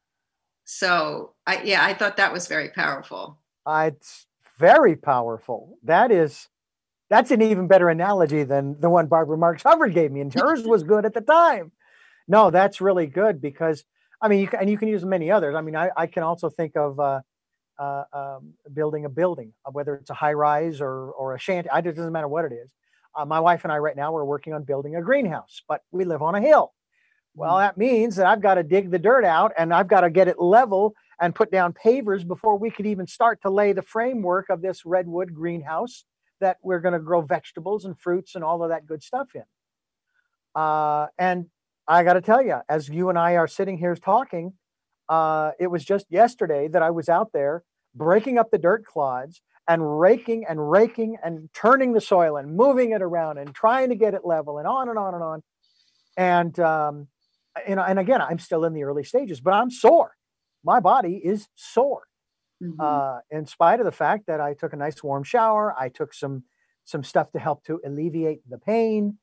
So, 0.65 1.33
I, 1.47 1.63
yeah, 1.63 1.83
I 1.83 1.93
thought 1.93 2.17
that 2.17 2.31
was 2.31 2.47
very 2.47 2.69
powerful. 2.69 3.39
Uh, 3.65 3.91
it's 3.93 4.27
very 4.59 4.95
powerful. 4.95 5.77
That 5.83 6.11
is, 6.11 6.47
that's 7.09 7.31
an 7.31 7.41
even 7.41 7.67
better 7.67 7.89
analogy 7.89 8.43
than 8.43 8.79
the 8.79 8.89
one 8.89 9.07
Barbara 9.07 9.37
Marx 9.37 9.63
Hubbard 9.63 9.93
gave 9.93 10.11
me, 10.11 10.21
and 10.21 10.33
hers 10.39 10.63
was 10.63 10.83
good 10.83 11.05
at 11.05 11.13
the 11.13 11.21
time. 11.21 11.71
No, 12.27 12.51
that's 12.51 12.81
really 12.81 13.07
good 13.07 13.41
because 13.41 13.83
I 14.21 14.27
mean, 14.27 14.39
you 14.39 14.47
can, 14.47 14.59
and 14.59 14.69
you 14.69 14.77
can 14.77 14.89
use 14.89 15.05
many 15.05 15.31
others. 15.31 15.55
I 15.55 15.61
mean, 15.61 15.75
I, 15.75 15.89
I 15.95 16.07
can 16.07 16.23
also 16.23 16.49
think 16.49 16.75
of 16.75 16.99
uh, 16.99 17.21
uh, 17.77 18.03
um, 18.11 18.53
building 18.73 19.05
a 19.05 19.09
building, 19.09 19.53
uh, 19.65 19.71
whether 19.71 19.95
it's 19.95 20.09
a 20.09 20.13
high 20.13 20.33
rise 20.33 20.81
or, 20.81 21.11
or 21.11 21.35
a 21.35 21.39
shanty. 21.39 21.69
It 21.73 21.95
doesn't 21.95 22.11
matter 22.11 22.27
what 22.27 22.45
it 22.45 22.51
is. 22.51 22.73
Uh, 23.15 23.25
my 23.25 23.39
wife 23.39 23.63
and 23.63 23.71
I 23.71 23.77
right 23.77 23.95
now 23.95 24.11
we're 24.11 24.25
working 24.25 24.53
on 24.53 24.63
building 24.63 24.95
a 24.95 25.01
greenhouse, 25.01 25.61
but 25.67 25.81
we 25.91 26.05
live 26.05 26.21
on 26.21 26.35
a 26.35 26.41
hill. 26.41 26.73
Well, 27.35 27.57
that 27.57 27.77
means 27.77 28.15
that 28.17 28.25
I've 28.25 28.41
got 28.41 28.55
to 28.55 28.63
dig 28.63 28.91
the 28.91 28.99
dirt 28.99 29.23
out 29.23 29.53
and 29.57 29.73
I've 29.73 29.87
got 29.87 30.01
to 30.01 30.09
get 30.09 30.27
it 30.27 30.39
level 30.39 30.93
and 31.21 31.35
put 31.35 31.51
down 31.51 31.73
pavers 31.73 32.27
before 32.27 32.57
we 32.57 32.69
could 32.69 32.85
even 32.85 33.07
start 33.07 33.41
to 33.43 33.49
lay 33.49 33.73
the 33.73 33.81
framework 33.81 34.49
of 34.49 34.61
this 34.61 34.85
redwood 34.85 35.33
greenhouse 35.33 36.03
that 36.41 36.57
we're 36.63 36.79
going 36.79 36.93
to 36.93 36.99
grow 36.99 37.21
vegetables 37.21 37.85
and 37.85 37.97
fruits 37.99 38.35
and 38.35 38.43
all 38.43 38.63
of 38.63 38.69
that 38.69 38.85
good 38.85 39.03
stuff 39.03 39.27
in. 39.35 39.43
Uh, 40.55 41.07
and 41.17 41.45
I 41.87 42.03
got 42.03 42.13
to 42.13 42.21
tell 42.21 42.41
you, 42.41 42.57
as 42.69 42.89
you 42.89 43.09
and 43.09 43.17
I 43.17 43.35
are 43.35 43.47
sitting 43.47 43.77
here 43.77 43.95
talking, 43.95 44.53
uh, 45.07 45.51
it 45.59 45.67
was 45.67 45.83
just 45.83 46.05
yesterday 46.09 46.67
that 46.67 46.81
I 46.81 46.91
was 46.91 47.09
out 47.09 47.31
there 47.33 47.63
breaking 47.95 48.37
up 48.37 48.51
the 48.51 48.57
dirt 48.57 48.85
clods 48.85 49.41
and 49.67 49.99
raking 49.99 50.45
and 50.47 50.71
raking 50.71 51.17
and 51.23 51.49
turning 51.53 51.93
the 51.93 52.01
soil 52.01 52.37
and 52.37 52.55
moving 52.55 52.91
it 52.91 53.01
around 53.01 53.37
and 53.37 53.53
trying 53.53 53.89
to 53.89 53.95
get 53.95 54.13
it 54.13 54.21
level 54.23 54.57
and 54.57 54.67
on 54.67 54.89
and 54.89 54.97
on 54.97 55.13
and 55.13 55.23
on. 55.23 55.43
And 56.17 56.59
um, 56.59 57.07
and, 57.67 57.79
and 57.79 57.99
again, 57.99 58.21
I'm 58.21 58.39
still 58.39 58.65
in 58.65 58.73
the 58.73 58.83
early 58.83 59.03
stages, 59.03 59.39
but 59.39 59.53
I'm 59.53 59.71
sore. 59.71 60.15
My 60.63 60.79
body 60.79 61.21
is 61.23 61.47
sore. 61.55 62.03
Mm-hmm. 62.61 62.79
Uh, 62.79 63.19
in 63.31 63.45
spite 63.45 63.79
of 63.79 63.85
the 63.85 63.91
fact 63.91 64.25
that 64.27 64.41
I 64.41 64.53
took 64.53 64.73
a 64.73 64.75
nice 64.75 65.01
warm 65.01 65.23
shower, 65.23 65.73
I 65.77 65.89
took 65.89 66.13
some 66.13 66.43
some 66.83 67.03
stuff 67.03 67.31
to 67.31 67.39
help 67.39 67.63
to 67.65 67.79
alleviate 67.85 68.41
the 68.49 68.57
pain 68.57 69.17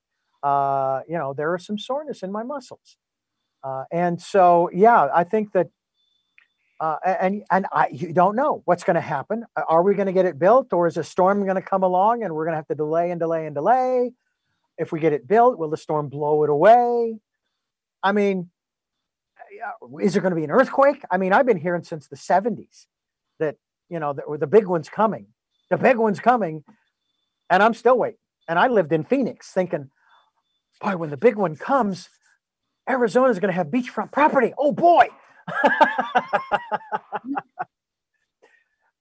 uh, 0.46 1.00
you 1.08 1.18
know, 1.18 1.34
there 1.34 1.54
is 1.56 1.66
some 1.66 1.78
soreness 1.78 2.22
in 2.22 2.30
my 2.30 2.44
muscles. 2.44 2.96
Uh, 3.64 3.84
and 3.90 4.20
so, 4.20 4.70
yeah, 4.72 5.08
I 5.12 5.24
think 5.24 5.52
that, 5.52 5.68
uh, 6.78 6.96
and 7.04 7.42
and 7.50 7.66
I 7.72 7.88
you 7.88 8.12
don't 8.12 8.36
know 8.36 8.62
what's 8.66 8.84
going 8.84 8.96
to 8.96 9.00
happen. 9.00 9.44
Are 9.56 9.82
we 9.82 9.94
going 9.94 10.06
to 10.06 10.12
get 10.12 10.26
it 10.26 10.38
built, 10.38 10.72
or 10.72 10.86
is 10.86 10.98
a 10.98 11.04
storm 11.04 11.42
going 11.42 11.56
to 11.56 11.62
come 11.62 11.82
along 11.82 12.22
and 12.22 12.34
we're 12.34 12.44
going 12.44 12.52
to 12.52 12.58
have 12.58 12.68
to 12.68 12.74
delay 12.74 13.10
and 13.10 13.18
delay 13.18 13.46
and 13.46 13.54
delay? 13.54 14.12
If 14.78 14.92
we 14.92 15.00
get 15.00 15.14
it 15.14 15.26
built, 15.26 15.58
will 15.58 15.70
the 15.70 15.78
storm 15.78 16.08
blow 16.08 16.44
it 16.44 16.50
away? 16.50 17.18
I 18.02 18.12
mean, 18.12 18.50
is 20.00 20.12
there 20.12 20.22
going 20.22 20.32
to 20.32 20.36
be 20.36 20.44
an 20.44 20.50
earthquake? 20.50 21.02
I 21.10 21.16
mean, 21.16 21.32
I've 21.32 21.46
been 21.46 21.58
hearing 21.58 21.82
since 21.82 22.08
the 22.08 22.16
'70s 22.16 22.86
that 23.38 23.56
you 23.88 23.98
know 23.98 24.12
the, 24.12 24.22
the 24.38 24.46
big 24.46 24.66
one's 24.66 24.88
coming, 24.88 25.26
the 25.70 25.76
big 25.76 25.96
one's 25.96 26.20
coming, 26.20 26.64
and 27.50 27.62
I'm 27.62 27.74
still 27.74 27.98
waiting. 27.98 28.18
And 28.48 28.58
I 28.58 28.68
lived 28.68 28.92
in 28.92 29.04
Phoenix, 29.04 29.50
thinking, 29.50 29.90
boy, 30.80 30.96
when 30.96 31.10
the 31.10 31.16
big 31.16 31.36
one 31.36 31.56
comes, 31.56 32.08
Arizona 32.88 33.28
is 33.30 33.38
going 33.40 33.52
to 33.52 33.56
have 33.56 33.68
beachfront 33.68 34.12
property. 34.12 34.54
Oh 34.56 34.72
boy. 34.72 35.08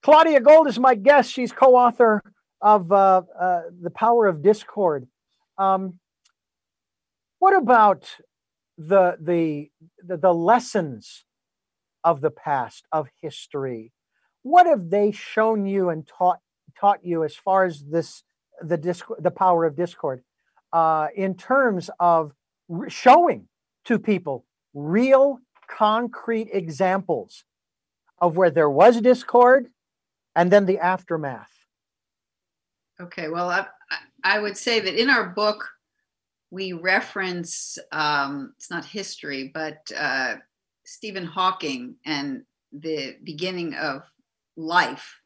Claudia 0.03 0.39
Gold 0.39 0.67
is 0.67 0.77
my 0.79 0.95
guest. 0.95 1.31
She's 1.31 1.51
co 1.51 1.75
author 1.75 2.21
of 2.61 2.91
uh, 2.91 3.23
uh, 3.39 3.61
The 3.81 3.89
Power 3.89 4.27
of 4.27 4.41
Discord. 4.43 5.07
Um, 5.57 5.99
what 7.39 7.55
about 7.55 8.07
the, 8.77 9.17
the, 9.19 9.69
the, 10.05 10.17
the 10.17 10.33
lessons 10.33 11.25
of 12.03 12.21
the 12.21 12.31
past, 12.31 12.85
of 12.91 13.07
history? 13.21 13.91
What 14.43 14.67
have 14.67 14.89
they 14.89 15.11
shown 15.11 15.65
you 15.65 15.89
and 15.89 16.07
taught, 16.07 16.39
taught 16.79 17.03
you 17.03 17.23
as 17.23 17.35
far 17.35 17.65
as 17.65 17.83
this, 17.83 18.23
the, 18.61 18.77
disc, 18.77 19.05
the 19.19 19.31
power 19.31 19.65
of 19.65 19.75
discord? 19.75 20.23
uh, 20.75 21.07
in 21.15 21.35
terms 21.35 21.89
of 22.01 22.33
showing 22.89 23.47
to 23.85 23.97
people 23.97 24.45
real 24.73 25.39
concrete 25.69 26.49
examples 26.51 27.45
of 28.19 28.35
where 28.35 28.51
there 28.51 28.69
was 28.69 28.99
discord 28.99 29.67
and 30.35 30.51
then 30.51 30.65
the 30.65 30.77
aftermath. 30.79 31.49
Okay, 32.99 33.29
well, 33.29 33.49
I, 33.49 33.67
I 34.25 34.39
would 34.39 34.57
say 34.57 34.81
that 34.81 35.01
in 35.01 35.09
our 35.09 35.29
book, 35.29 35.65
we 36.55 36.71
reference 36.71 37.77
um, 37.91 38.53
it's 38.55 38.71
not 38.71 38.85
history, 38.85 39.51
but 39.53 39.91
uh, 39.95 40.35
Stephen 40.85 41.25
Hawking 41.25 41.97
and 42.05 42.43
the 42.71 43.17
beginning 43.25 43.73
of 43.73 44.03
life, 44.55 45.19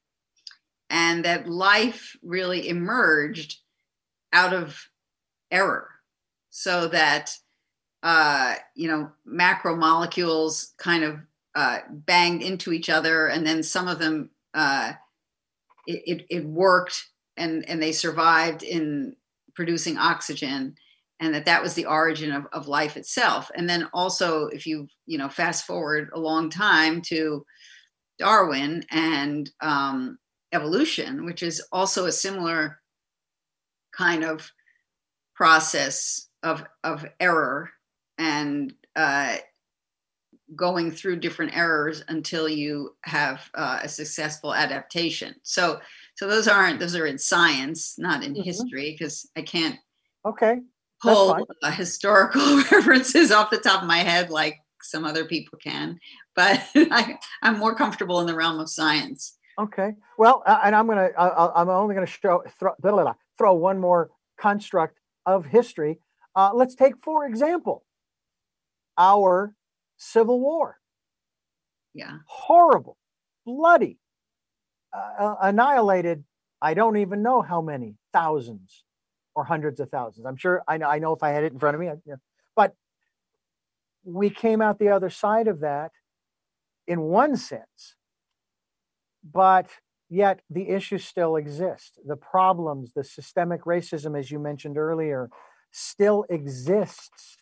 and 0.90 1.24
that 1.26 1.48
life 1.48 2.18
really 2.24 2.68
emerged 2.68 3.60
out 4.34 4.54
of 4.54 4.90
error. 5.52 5.90
So 6.50 6.88
that 6.88 7.32
uh, 8.02 8.56
you 8.74 8.88
know 8.88 9.12
macromolecules 9.28 10.76
kind 10.78 11.04
of 11.04 11.20
uh, 11.54 11.80
banged 11.90 12.42
into 12.42 12.74
each 12.74 12.90
other 12.90 13.28
and 13.28 13.46
then 13.46 13.62
some 13.62 13.88
of 13.88 14.00
them 14.00 14.32
uh, 14.56 14.94
it, 15.86 16.02
it, 16.06 16.26
it, 16.30 16.46
worked 16.46 17.10
and, 17.38 17.68
and 17.68 17.82
they 17.82 17.92
survived 17.92 18.64
in 18.64 19.16
producing 19.56 19.98
oxygen 19.98 20.76
and 21.20 21.34
that 21.34 21.46
that 21.46 21.62
was 21.62 21.74
the 21.74 21.86
origin 21.86 22.32
of, 22.32 22.46
of 22.54 22.68
life 22.68 22.98
itself 22.98 23.52
and 23.56 23.70
then 23.70 23.88
also 23.94 24.48
if 24.48 24.66
you 24.66 24.88
you 25.06 25.18
know 25.18 25.30
fast 25.30 25.66
forward 25.66 26.10
a 26.14 26.20
long 26.20 26.50
time 26.50 27.02
to 27.02 27.46
darwin 28.18 28.84
and 28.92 29.50
um, 29.62 30.18
evolution 30.54 31.26
which 31.26 31.44
is 31.44 31.62
also 31.72 32.06
a 32.06 32.12
similar 32.12 32.80
kind 33.92 34.24
of 34.24 34.52
process 35.36 36.30
of 36.44 36.64
of 36.84 37.06
error 37.20 37.70
and 38.18 38.74
uh, 38.96 39.38
going 40.56 40.92
through 40.92 41.18
different 41.20 41.56
errors 41.56 42.04
until 42.08 42.50
you 42.50 42.96
have 43.04 43.50
uh, 43.54 43.80
a 43.84 43.90
successful 43.90 44.54
adaptation. 44.54 45.36
So 45.44 45.80
so 46.16 46.28
those 46.28 46.48
aren't 46.48 46.80
those 46.80 46.96
are 46.96 47.06
in 47.06 47.18
science, 47.18 47.96
not 47.98 48.24
in 48.24 48.34
mm-hmm. 48.34 48.44
history, 48.44 48.96
because 48.98 49.30
I 49.38 49.42
can't 49.42 49.78
okay 50.26 50.60
pull 51.02 51.48
uh, 51.64 51.72
historical 51.72 52.58
references 52.72 53.32
off 53.32 53.50
the 53.50 53.58
top 53.58 53.82
of 53.82 53.88
my 53.88 54.00
head 54.00 54.30
like 54.30 54.58
some 54.82 55.06
other 55.06 55.26
people 55.26 55.58
can. 55.62 56.00
But 56.36 56.64
I, 56.76 57.18
I'm 57.42 57.58
more 57.60 57.76
comfortable 57.76 58.20
in 58.20 58.28
the 58.28 58.36
realm 58.36 58.60
of 58.60 58.70
science. 58.70 59.38
Okay. 59.58 59.94
Well, 60.18 60.44
uh, 60.46 60.60
and 60.64 60.76
I'm 60.76 60.88
gonna 60.88 61.10
I'm 61.18 61.70
only 61.70 61.94
gonna 61.94 62.08
show 62.08 62.44
throw, 62.60 62.72
blah, 62.80 62.92
blah, 62.92 63.04
blah, 63.04 63.14
throw 63.38 63.54
one 63.54 63.80
more 63.80 64.10
construct 64.40 64.98
of 65.26 65.46
history. 65.46 66.00
Uh, 66.36 66.52
let's 66.54 66.76
take 66.76 66.94
for 67.04 67.26
example 67.26 67.84
our 68.98 69.54
Civil 69.98 70.40
War. 70.40 70.78
Yeah. 71.94 72.20
Horrible, 72.26 72.98
bloody, 73.46 74.00
uh, 74.94 75.24
uh 75.24 75.36
annihilated. 75.42 76.24
I 76.62 76.74
don't 76.74 76.98
even 76.98 77.22
know 77.22 77.42
how 77.42 77.62
many 77.62 77.96
thousands 78.14 78.84
or 79.40 79.46
hundreds 79.46 79.80
of 79.80 79.90
thousands. 79.90 80.26
I'm 80.26 80.36
sure 80.36 80.62
I 80.68 80.78
know. 80.78 80.90
I 80.90 81.00
know 81.00 81.14
if 81.14 81.24
I 81.24 81.30
had 81.30 81.46
it 81.46 81.54
in 81.54 81.60
front 81.60 81.76
of 81.76 81.82
me, 81.82 81.88
I, 81.88 81.96
but 82.56 82.76
we 84.04 84.30
came 84.30 84.62
out 84.62 84.80
the 84.80 84.90
other 84.90 85.10
side 85.10 85.48
of 85.48 85.62
that 85.62 85.92
in 86.88 87.00
one 87.02 87.38
sense, 87.38 87.96
but 89.24 89.68
yet 90.10 90.42
the 90.50 90.68
issues 90.70 91.06
still 91.06 91.38
exist. 91.38 92.00
The 92.06 92.18
problems, 92.18 92.92
the 92.94 93.04
systemic 93.04 93.64
racism, 93.64 94.20
as 94.20 94.30
you 94.30 94.40
mentioned 94.40 94.78
earlier, 94.78 95.30
still 95.72 96.26
exists. 96.30 97.38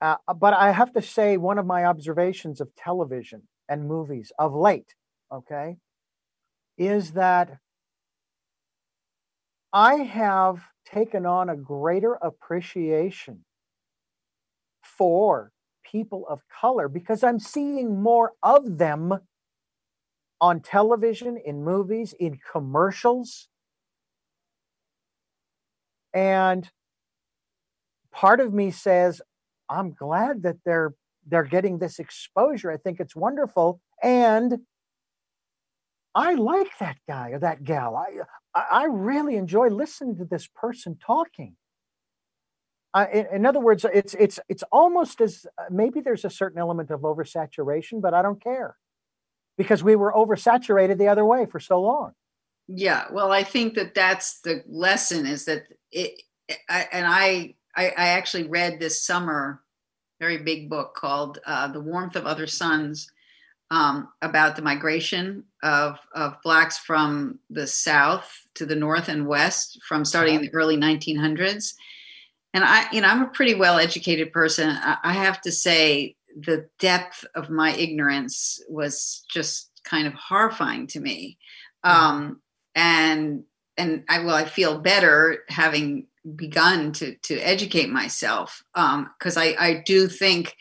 Uh, 0.00 0.16
but 0.36 0.54
I 0.54 0.72
have 0.72 0.92
to 0.94 1.02
say, 1.02 1.36
one 1.36 1.58
of 1.58 1.66
my 1.66 1.84
observations 1.84 2.62
of 2.62 2.74
television 2.76 3.42
and 3.68 3.88
movies 3.88 4.32
of 4.38 4.54
late, 4.54 4.94
okay, 5.30 5.76
is 6.78 7.12
that 7.12 7.58
I 9.72 9.96
have 9.96 10.62
taken 10.84 11.26
on 11.26 11.48
a 11.50 11.56
greater 11.56 12.14
appreciation 12.14 13.44
for 14.82 15.52
people 15.90 16.26
of 16.28 16.40
color 16.60 16.88
because 16.88 17.22
I'm 17.22 17.38
seeing 17.38 18.02
more 18.02 18.32
of 18.42 18.78
them 18.78 19.14
on 20.40 20.60
television, 20.60 21.38
in 21.44 21.64
movies, 21.64 22.14
in 22.18 22.38
commercials. 22.52 23.48
And 26.12 26.68
part 28.12 28.40
of 28.40 28.52
me 28.52 28.70
says, 28.70 29.22
I'm 29.68 29.92
glad 29.92 30.42
that 30.42 30.56
they're 30.64 30.94
they're 31.26 31.44
getting 31.44 31.78
this 31.78 31.98
exposure. 31.98 32.70
I 32.70 32.76
think 32.76 33.00
it's 33.00 33.16
wonderful. 33.16 33.80
And 34.02 34.58
I 36.14 36.34
like 36.34 36.76
that 36.78 36.98
guy 37.08 37.30
or 37.30 37.38
that 37.38 37.64
gal. 37.64 37.96
I 37.96 38.20
I 38.54 38.84
really 38.84 39.36
enjoy 39.36 39.68
listening 39.68 40.16
to 40.16 40.24
this 40.24 40.46
person 40.46 40.96
talking. 41.04 41.56
In, 43.12 43.26
in, 43.32 43.46
other 43.46 43.58
words, 43.58 43.84
it's 43.92 44.14
it's 44.14 44.38
it's 44.48 44.62
almost 44.70 45.20
as 45.20 45.46
uh, 45.58 45.64
maybe 45.68 46.00
there's 46.00 46.24
a 46.24 46.30
certain 46.30 46.60
element 46.60 46.90
of 46.92 47.00
oversaturation, 47.00 48.00
but 48.00 48.14
I 48.14 48.22
don't 48.22 48.40
care 48.40 48.76
because 49.58 49.82
we 49.82 49.96
were 49.96 50.12
oversaturated 50.12 50.98
the 50.98 51.08
other 51.08 51.24
way 51.24 51.46
for 51.46 51.58
so 51.58 51.80
long. 51.80 52.12
Yeah, 52.68 53.06
well, 53.10 53.32
I 53.32 53.42
think 53.42 53.74
that 53.74 53.94
that's 53.94 54.40
the 54.40 54.62
lesson 54.68 55.26
is 55.26 55.44
that 55.46 55.64
it, 55.90 56.22
I, 56.68 56.86
and 56.92 57.06
I, 57.06 57.54
I, 57.76 57.86
I 57.88 58.08
actually 58.08 58.44
read 58.48 58.78
this 58.78 59.04
summer 59.04 59.60
very 60.20 60.38
big 60.38 60.70
book 60.70 60.94
called 60.94 61.40
uh, 61.44 61.68
"The 61.68 61.80
Warmth 61.80 62.14
of 62.14 62.26
Other 62.26 62.46
Suns." 62.46 63.10
Um, 63.70 64.08
about 64.22 64.54
the 64.54 64.62
migration 64.62 65.44
of, 65.62 65.98
of 66.14 66.36
blacks 66.44 66.78
from 66.78 67.40
the 67.50 67.66
south 67.66 68.30
to 68.54 68.66
the 68.66 68.76
north 68.76 69.08
and 69.08 69.26
west 69.26 69.80
from 69.88 70.04
starting 70.04 70.36
in 70.36 70.42
the 70.42 70.54
early 70.54 70.76
1900s 70.76 71.72
and 72.54 72.62
I, 72.62 72.86
you 72.92 73.00
know, 73.00 73.08
I'm 73.08 73.22
a 73.22 73.26
pretty 73.26 73.54
well 73.54 73.78
educated 73.78 74.32
person. 74.32 74.70
I, 74.70 75.12
have 75.12 75.40
to 75.42 75.50
say, 75.50 76.14
the 76.38 76.68
depth 76.78 77.24
of 77.34 77.50
my 77.50 77.74
ignorance 77.74 78.62
was 78.68 79.24
just 79.28 79.70
kind 79.82 80.06
of 80.06 80.14
horrifying 80.14 80.86
to 80.88 81.00
me. 81.00 81.36
Um, 81.82 82.40
and 82.76 83.42
and 83.76 84.04
I 84.08 84.20
well, 84.20 84.36
I 84.36 84.44
feel 84.44 84.78
better 84.78 85.40
having 85.48 86.06
begun 86.36 86.92
to 86.92 87.16
to 87.16 87.38
educate 87.40 87.90
myself 87.90 88.62
because 88.72 89.36
um, 89.36 89.42
I 89.42 89.56
I 89.58 89.82
do 89.84 90.06
think 90.06 90.54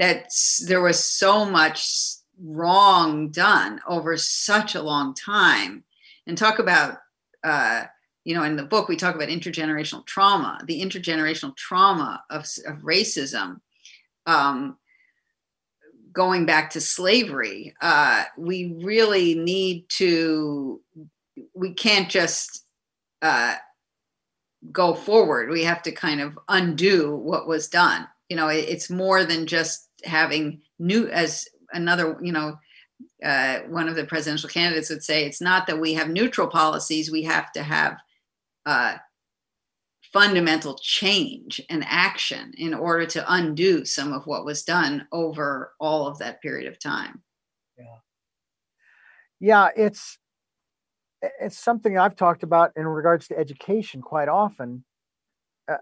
that 0.00 0.32
there 0.66 0.82
was 0.82 1.02
so 1.02 1.44
much 1.44 1.80
wrong 2.42 3.30
done 3.30 3.80
over 3.86 4.16
such 4.16 4.74
a 4.74 4.82
long 4.82 5.14
time. 5.14 5.84
And 6.26 6.36
talk 6.38 6.58
about 6.58 6.98
uh, 7.42 7.84
you 8.24 8.34
know 8.34 8.42
in 8.42 8.56
the 8.56 8.62
book 8.62 8.88
we 8.88 8.96
talk 8.96 9.14
about 9.14 9.28
intergenerational 9.28 10.04
trauma 10.06 10.60
the 10.66 10.80
intergenerational 10.80 11.56
trauma 11.56 12.22
of, 12.30 12.42
of 12.66 12.78
racism 12.82 13.60
um, 14.26 14.76
going 16.12 16.46
back 16.46 16.70
to 16.70 16.80
slavery 16.80 17.74
uh, 17.80 18.24
we 18.36 18.76
really 18.82 19.34
need 19.34 19.88
to 19.88 20.80
we 21.54 21.72
can't 21.72 22.10
just 22.10 22.64
uh, 23.22 23.54
go 24.70 24.94
forward 24.94 25.50
we 25.50 25.64
have 25.64 25.82
to 25.82 25.92
kind 25.92 26.20
of 26.20 26.38
undo 26.48 27.14
what 27.14 27.48
was 27.48 27.68
done 27.68 28.06
you 28.28 28.36
know 28.36 28.48
it, 28.48 28.68
it's 28.68 28.90
more 28.90 29.24
than 29.24 29.46
just 29.46 29.88
having 30.04 30.60
new 30.78 31.08
as 31.08 31.46
another 31.72 32.18
you 32.22 32.32
know 32.32 32.58
uh, 33.24 33.60
one 33.68 33.88
of 33.88 33.94
the 33.94 34.04
presidential 34.04 34.48
candidates 34.48 34.90
would 34.90 35.02
say 35.02 35.24
it's 35.24 35.40
not 35.40 35.66
that 35.66 35.80
we 35.80 35.94
have 35.94 36.08
neutral 36.08 36.46
policies 36.46 37.10
we 37.10 37.22
have 37.22 37.50
to 37.52 37.62
have 37.62 37.96
uh, 38.66 38.96
fundamental 40.12 40.76
change 40.82 41.60
and 41.70 41.84
action 41.86 42.52
in 42.58 42.74
order 42.74 43.06
to 43.06 43.32
undo 43.32 43.84
some 43.84 44.12
of 44.12 44.26
what 44.26 44.44
was 44.44 44.62
done 44.62 45.06
over 45.12 45.72
all 45.78 46.06
of 46.06 46.18
that 46.18 46.42
period 46.42 46.66
of 46.70 46.78
time. 46.78 47.22
Yeah. 47.78 47.84
Yeah, 49.38 49.68
it's 49.76 50.18
it's 51.22 51.58
something 51.58 51.98
I've 51.98 52.16
talked 52.16 52.42
about 52.42 52.72
in 52.76 52.86
regards 52.86 53.28
to 53.28 53.38
education 53.38 54.00
quite 54.00 54.28
often, 54.28 54.84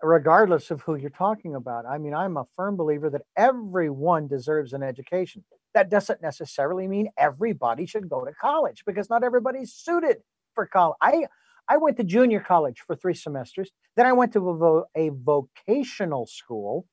regardless 0.03 0.71
of 0.71 0.81
who 0.83 0.97
you're 0.97 1.11
talking 1.11 1.55
about. 1.55 1.87
I 1.87 1.99
mean, 1.99 2.15
I'm 2.15 2.37
a 2.37 2.45
firm 2.57 2.77
believer 2.77 3.11
that 3.11 3.23
everyone 3.37 4.27
deserves 4.27 4.73
an 4.73 4.83
education. 4.83 5.45
That 5.75 5.91
doesn't 5.91 6.23
necessarily 6.23 6.89
mean 6.89 7.09
everybody 7.17 7.87
should 7.87 8.09
go 8.09 8.25
to 8.25 8.33
college 8.41 8.83
because 8.87 9.09
not 9.11 9.23
everybody's 9.25 9.73
suited 9.73 10.19
for 10.55 10.67
college. 10.67 10.97
I 11.01 11.27
I 11.69 11.77
went 11.77 11.99
to 11.99 12.05
junior 12.05 12.41
college 12.41 12.83
for 12.87 12.97
three 12.97 13.15
semesters. 13.15 13.71
Then 13.97 14.07
I 14.07 14.13
went 14.15 14.33
to 14.33 14.49
a, 14.49 14.57
vo- 14.57 14.87
a 14.95 15.11
vocational 15.11 16.27
school. 16.27 16.87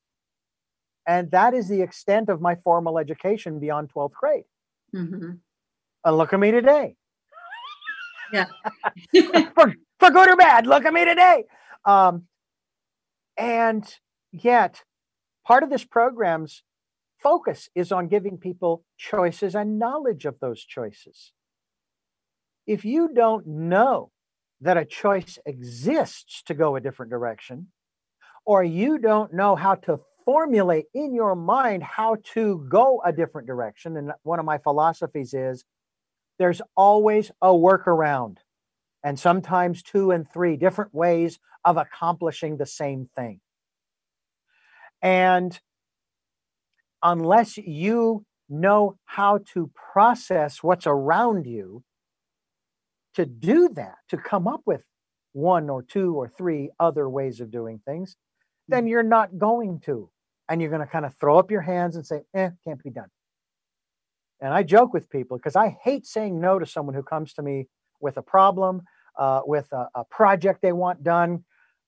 And 1.06 1.30
that 1.30 1.54
is 1.54 1.68
the 1.68 1.80
extent 1.80 2.28
of 2.28 2.40
my 2.40 2.56
formal 2.56 2.98
education 2.98 3.58
beyond 3.58 3.90
12th 3.94 4.12
grade. 4.12 4.44
Mm-hmm. 4.94 5.30
And 6.04 6.16
look 6.16 6.32
at 6.32 6.40
me 6.40 6.50
today. 6.50 6.96
Yeah. 8.32 8.46
for, 9.54 9.74
for 9.98 10.10
good 10.10 10.28
or 10.28 10.36
bad, 10.36 10.66
look 10.66 10.84
at 10.84 10.92
me 10.92 11.04
today. 11.04 11.44
Um, 11.86 12.24
and 13.36 13.84
yet, 14.32 14.82
part 15.44 15.62
of 15.62 15.70
this 15.70 15.84
program's 15.84 16.62
focus 17.22 17.68
is 17.74 17.92
on 17.92 18.08
giving 18.08 18.38
people 18.38 18.84
choices 18.96 19.54
and 19.54 19.78
knowledge 19.78 20.24
of 20.24 20.38
those 20.40 20.62
choices. 20.64 21.32
If 22.66 22.84
you 22.84 23.12
don't 23.14 23.46
know 23.46 24.10
that 24.60 24.76
a 24.76 24.84
choice 24.84 25.38
exists 25.46 26.42
to 26.46 26.54
go 26.54 26.76
a 26.76 26.80
different 26.80 27.10
direction, 27.10 27.68
or 28.44 28.62
you 28.62 28.98
don't 28.98 29.32
know 29.32 29.56
how 29.56 29.74
to 29.74 30.00
formulate 30.24 30.86
in 30.94 31.14
your 31.14 31.34
mind 31.34 31.82
how 31.82 32.16
to 32.34 32.66
go 32.68 33.00
a 33.04 33.12
different 33.12 33.46
direction. 33.46 33.96
And 33.96 34.12
one 34.22 34.38
of 34.38 34.44
my 34.44 34.58
philosophies 34.58 35.34
is 35.34 35.64
there's 36.38 36.60
always 36.76 37.30
a 37.40 37.48
workaround, 37.48 38.38
and 39.06 39.16
sometimes 39.16 39.84
two 39.84 40.10
and 40.10 40.28
three 40.28 40.56
different 40.56 40.92
ways 40.92 41.38
of 41.64 41.76
accomplishing 41.76 42.56
the 42.56 42.66
same 42.66 43.08
thing. 43.14 43.38
And 45.00 45.56
unless 47.04 47.56
you 47.56 48.26
know 48.48 48.96
how 49.04 49.38
to 49.52 49.70
process 49.92 50.60
what's 50.60 50.88
around 50.88 51.46
you 51.46 51.84
to 53.14 53.24
do 53.24 53.68
that, 53.74 53.94
to 54.08 54.16
come 54.16 54.48
up 54.48 54.62
with 54.66 54.82
one 55.34 55.70
or 55.70 55.84
two 55.84 56.16
or 56.16 56.26
three 56.26 56.70
other 56.80 57.08
ways 57.08 57.40
of 57.40 57.52
doing 57.52 57.80
things, 57.86 58.16
then 58.66 58.86
mm. 58.86 58.88
you're 58.88 59.04
not 59.04 59.38
going 59.38 59.78
to. 59.84 60.10
And 60.48 60.60
you're 60.60 60.70
going 60.70 60.84
to 60.84 60.92
kind 60.92 61.06
of 61.06 61.14
throw 61.14 61.38
up 61.38 61.52
your 61.52 61.60
hands 61.60 61.94
and 61.94 62.04
say, 62.04 62.22
eh, 62.34 62.50
can't 62.66 62.82
be 62.82 62.90
done. 62.90 63.10
And 64.40 64.52
I 64.52 64.64
joke 64.64 64.92
with 64.92 65.08
people 65.08 65.36
because 65.36 65.54
I 65.54 65.78
hate 65.84 66.06
saying 66.06 66.40
no 66.40 66.58
to 66.58 66.66
someone 66.66 66.96
who 66.96 67.04
comes 67.04 67.34
to 67.34 67.42
me 67.42 67.68
with 68.00 68.16
a 68.16 68.22
problem, 68.22 68.82
uh, 69.18 69.40
with 69.46 69.70
a, 69.72 69.88
a, 69.94 70.04
project 70.04 70.62
they 70.62 70.72
want 70.72 71.02
done, 71.02 71.44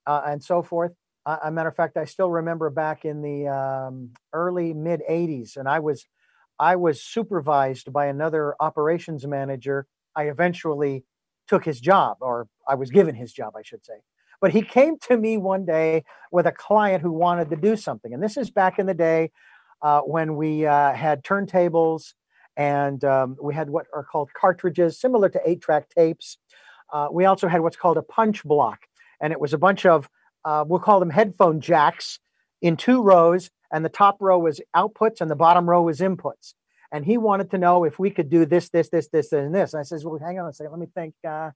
uh, 0.07 0.23
and 0.27 0.43
so 0.43 0.63
forth. 0.63 0.93
Uh, 1.27 1.39
a 1.45 1.51
matter 1.51 1.69
of 1.69 1.77
fact, 1.77 1.97
I 1.97 2.05
still 2.05 2.31
remember 2.31 2.71
back 2.71 3.05
in 3.05 3.21
the 3.23 3.49
um, 3.49 4.11
early 4.33 4.73
mid 4.73 5.03
80s, 5.09 5.57
and 5.57 5.69
I 5.69 5.79
was 5.81 6.07
I 6.59 6.77
was 6.77 7.03
supervised 7.03 7.93
by 7.93 8.07
another 8.07 8.55
operations 8.61 9.27
manager. 9.27 9.87
I 10.17 10.25
eventually 10.25 11.05
took 11.47 11.65
his 11.65 11.81
job, 11.81 12.19
or 12.21 12.49
I 12.67 12.75
was 12.75 12.91
given 12.91 13.15
his 13.15 13.33
job, 13.33 13.55
I 13.57 13.63
should 13.63 13.85
say. 13.85 13.95
But 14.41 14.53
he 14.53 14.63
came 14.63 14.99
to 15.09 15.17
me 15.17 15.37
one 15.37 15.65
day 15.65 16.05
with 16.31 16.47
a 16.47 16.53
client 16.53 17.03
who 17.03 17.13
wanted 17.13 17.51
to 17.51 17.57
do 17.57 17.77
something. 17.77 18.13
And 18.13 18.23
this 18.23 18.37
is 18.37 18.51
back 18.51 18.79
in 18.79 18.87
the 18.87 18.95
day 18.95 19.31
uh, 19.83 20.01
when 20.03 20.37
we 20.37 20.67
uh, 20.67 20.93
had 20.93 21.25
turntables 21.25 22.15
and 22.57 23.05
um, 23.05 23.37
we 23.41 23.55
had 23.55 23.71
what 23.71 23.87
are 23.95 24.05
called 24.05 24.31
cartridges, 24.39 25.01
similar 25.01 25.29
to 25.29 25.41
eight-track 25.49 25.89
tapes. 25.91 26.39
Uh, 26.93 27.09
we 27.11 27.25
also 27.25 27.49
had 27.49 27.61
what's 27.61 27.77
called 27.77 27.99
a 27.99 28.03
punch 28.03 28.45
block, 28.45 28.81
and 29.21 29.33
it 29.33 29.41
was 29.41 29.53
a 29.53 29.59
bunch 29.59 29.87
of 29.87 30.09
uh, 30.45 30.65
we'll 30.67 30.81
call 30.81 31.01
them 31.01 31.11
headphone 31.11 31.61
jacks 31.61 32.19
in 32.63 32.77
two 32.77 33.03
rows, 33.03 33.51
and 33.73 33.85
the 33.85 33.91
top 33.91 34.17
row 34.21 34.39
was 34.39 34.61
outputs 34.75 35.21
and 35.21 35.31
the 35.31 35.37
bottom 35.37 35.69
row 35.69 35.83
was 35.83 36.01
inputs. 36.01 36.55
And 36.91 37.05
he 37.05 37.19
wanted 37.19 37.51
to 37.51 37.59
know 37.59 37.85
if 37.85 37.99
we 37.99 38.11
could 38.11 38.31
do 38.31 38.47
this, 38.47 38.71
this, 38.71 38.89
this, 38.89 39.09
this, 39.09 39.33
and 39.33 39.55
this. 39.55 39.75
And 39.75 39.81
I 39.81 39.83
says, 39.83 40.05
well, 40.05 40.19
hang 40.19 40.39
on 40.39 40.49
a 40.49 40.53
second, 40.53 40.73
let 40.73 40.81
me 40.81 40.87
think. 40.95 41.15
Uh, 41.27 41.51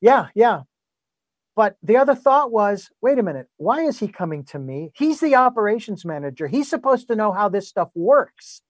yeah, 0.00 0.28
yeah. 0.34 0.62
But 1.56 1.76
the 1.82 1.96
other 1.96 2.14
thought 2.14 2.52
was, 2.52 2.90
wait 3.00 3.18
a 3.18 3.22
minute, 3.22 3.48
why 3.56 3.82
is 3.82 3.98
he 3.98 4.08
coming 4.08 4.44
to 4.46 4.58
me? 4.58 4.90
He's 4.94 5.20
the 5.20 5.36
operations 5.36 6.04
manager. 6.04 6.46
He's 6.46 6.68
supposed 6.68 7.08
to 7.08 7.16
know 7.16 7.32
how 7.32 7.48
this 7.48 7.68
stuff 7.68 7.90
works, 7.94 8.60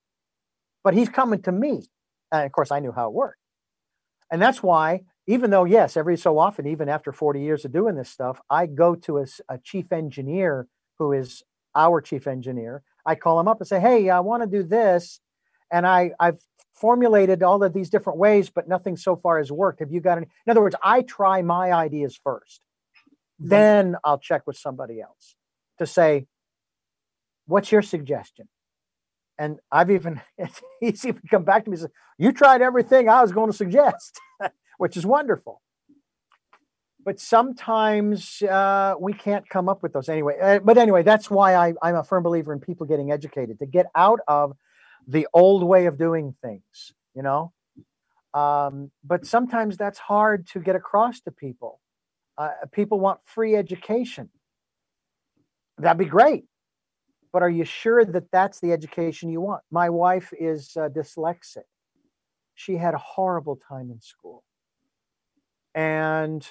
but 0.82 0.94
he's 0.94 1.08
coming 1.08 1.42
to 1.42 1.52
me. 1.52 1.82
And 2.32 2.44
of 2.44 2.52
course, 2.52 2.70
I 2.70 2.80
knew 2.80 2.92
how 2.92 3.08
it 3.08 3.14
worked. 3.14 3.38
And 4.30 4.40
that's 4.40 4.62
why, 4.62 5.02
even 5.26 5.50
though, 5.50 5.64
yes, 5.64 5.96
every 5.96 6.16
so 6.16 6.38
often, 6.38 6.66
even 6.66 6.88
after 6.88 7.12
40 7.12 7.40
years 7.40 7.64
of 7.64 7.72
doing 7.72 7.94
this 7.94 8.10
stuff, 8.10 8.40
I 8.50 8.66
go 8.66 8.94
to 8.96 9.18
a, 9.18 9.26
a 9.48 9.58
chief 9.58 9.92
engineer 9.92 10.66
who 10.98 11.12
is 11.12 11.42
our 11.74 12.00
chief 12.00 12.26
engineer. 12.26 12.82
I 13.06 13.14
call 13.14 13.40
him 13.40 13.48
up 13.48 13.60
and 13.60 13.66
say, 13.66 13.80
hey, 13.80 14.10
I 14.10 14.20
want 14.20 14.42
to 14.42 14.48
do 14.48 14.62
this. 14.62 15.20
And 15.72 15.86
I, 15.86 16.12
I've 16.20 16.38
formulated 16.74 17.42
all 17.42 17.62
of 17.62 17.72
these 17.72 17.90
different 17.90 18.18
ways, 18.18 18.50
but 18.50 18.68
nothing 18.68 18.96
so 18.96 19.16
far 19.16 19.38
has 19.38 19.50
worked. 19.50 19.80
Have 19.80 19.92
you 19.92 20.00
got 20.00 20.18
any? 20.18 20.26
In 20.46 20.50
other 20.50 20.60
words, 20.60 20.76
I 20.82 21.02
try 21.02 21.42
my 21.42 21.72
ideas 21.72 22.18
1st 22.24 22.38
mm-hmm. 22.38 23.48
Then 23.48 23.96
I'll 24.04 24.18
check 24.18 24.42
with 24.46 24.56
somebody 24.56 25.00
else 25.00 25.36
to 25.78 25.86
say, 25.86 26.26
what's 27.46 27.72
your 27.72 27.82
suggestion? 27.82 28.48
And 29.38 29.58
I've 29.70 29.90
even, 29.90 30.20
he's 30.80 31.04
even 31.04 31.22
come 31.30 31.44
back 31.44 31.64
to 31.64 31.70
me 31.70 31.74
and 31.74 31.82
said, 31.82 31.90
you 32.18 32.32
tried 32.32 32.62
everything 32.62 33.08
I 33.08 33.22
was 33.22 33.32
going 33.32 33.50
to 33.50 33.56
suggest, 33.56 34.20
which 34.78 34.96
is 34.96 35.06
wonderful. 35.06 35.60
But 37.04 37.20
sometimes 37.20 38.40
uh, 38.42 38.94
we 38.98 39.12
can't 39.12 39.46
come 39.48 39.68
up 39.68 39.82
with 39.82 39.92
those 39.92 40.08
anyway. 40.08 40.38
Uh, 40.40 40.58
but 40.60 40.78
anyway, 40.78 41.02
that's 41.02 41.30
why 41.30 41.54
I, 41.54 41.74
I'm 41.82 41.96
a 41.96 42.04
firm 42.04 42.22
believer 42.22 42.52
in 42.52 42.60
people 42.60 42.86
getting 42.86 43.12
educated 43.12 43.58
to 43.58 43.66
get 43.66 43.86
out 43.94 44.20
of 44.26 44.56
the 45.06 45.28
old 45.34 45.62
way 45.64 45.86
of 45.86 45.98
doing 45.98 46.34
things, 46.40 46.92
you 47.14 47.22
know? 47.22 47.52
Um, 48.32 48.90
but 49.04 49.26
sometimes 49.26 49.76
that's 49.76 49.98
hard 49.98 50.46
to 50.48 50.60
get 50.60 50.76
across 50.76 51.20
to 51.22 51.30
people. 51.30 51.80
Uh, 52.38 52.50
people 52.72 52.98
want 52.98 53.20
free 53.26 53.54
education. 53.54 54.30
That'd 55.78 55.98
be 55.98 56.06
great. 56.06 56.44
But 57.32 57.42
are 57.42 57.50
you 57.50 57.64
sure 57.64 58.04
that 58.04 58.30
that's 58.30 58.60
the 58.60 58.72
education 58.72 59.28
you 59.28 59.40
want? 59.40 59.62
My 59.70 59.90
wife 59.90 60.32
is 60.38 60.76
uh, 60.76 60.88
dyslexic. 60.88 61.64
She 62.54 62.76
had 62.76 62.94
a 62.94 62.98
horrible 62.98 63.58
time 63.68 63.90
in 63.90 64.00
school. 64.00 64.42
And 65.74 66.46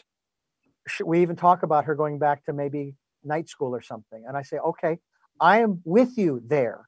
we 1.04 1.22
even 1.22 1.36
talk 1.36 1.64
about 1.64 1.86
her 1.86 1.96
going 1.96 2.20
back 2.20 2.44
to 2.46 2.54
maybe 2.54 2.96
night 3.24 3.50
school 3.50 3.74
or 3.74 3.82
something. 3.82 4.24
And 4.28 4.36
I 4.36 4.42
say, 4.42 4.58
okay, 4.58 5.00
I 5.40 5.60
am 5.60 5.82
with 5.86 6.18
you 6.18 6.42
there. 6.46 6.88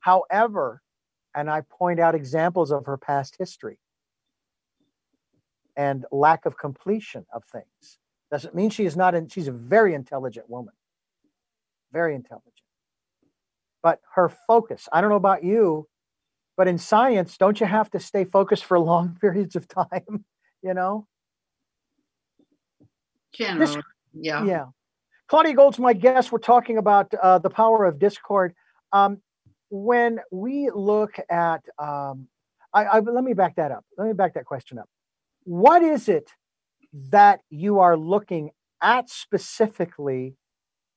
However, 0.00 0.82
and 1.34 1.50
I 1.50 1.62
point 1.62 2.00
out 2.00 2.14
examples 2.14 2.70
of 2.72 2.86
her 2.86 2.96
past 2.96 3.36
history 3.38 3.78
and 5.76 6.04
lack 6.12 6.46
of 6.46 6.56
completion 6.58 7.24
of 7.32 7.42
things. 7.44 7.98
Doesn't 8.30 8.54
mean 8.54 8.70
she 8.70 8.84
is 8.84 8.96
not, 8.96 9.14
in, 9.14 9.28
she's 9.28 9.48
a 9.48 9.52
very 9.52 9.94
intelligent 9.94 10.48
woman, 10.48 10.74
very 11.92 12.14
intelligent. 12.14 12.52
But 13.82 14.00
her 14.14 14.28
focus, 14.28 14.88
I 14.92 15.00
don't 15.00 15.10
know 15.10 15.16
about 15.16 15.44
you, 15.44 15.88
but 16.56 16.68
in 16.68 16.78
science, 16.78 17.36
don't 17.36 17.58
you 17.60 17.66
have 17.66 17.90
to 17.90 18.00
stay 18.00 18.24
focused 18.24 18.64
for 18.64 18.78
long 18.78 19.16
periods 19.20 19.56
of 19.56 19.66
time? 19.68 20.24
you 20.62 20.74
know? 20.74 21.06
This, 23.58 23.76
yeah. 24.14 24.44
Yeah. 24.44 24.64
Claudia 25.28 25.54
Gold's 25.54 25.78
my 25.78 25.92
guest. 25.92 26.30
We're 26.30 26.38
talking 26.38 26.78
about 26.78 27.12
uh, 27.14 27.38
the 27.38 27.50
power 27.50 27.84
of 27.84 27.98
discord. 27.98 28.54
Um, 28.92 29.18
when 29.70 30.20
we 30.30 30.68
look 30.74 31.14
at, 31.30 31.62
um, 31.78 32.28
I, 32.74 32.84
I, 32.84 32.98
let 32.98 33.24
me 33.24 33.32
back 33.32 33.56
that 33.56 33.72
up. 33.72 33.84
Let 33.96 34.06
me 34.06 34.12
back 34.12 34.34
that 34.34 34.44
question 34.44 34.78
up. 34.78 34.88
What 35.44 35.82
is 35.82 36.08
it 36.08 36.30
that 37.10 37.40
you 37.48 37.78
are 37.80 37.96
looking 37.96 38.50
at 38.82 39.08
specifically 39.08 40.36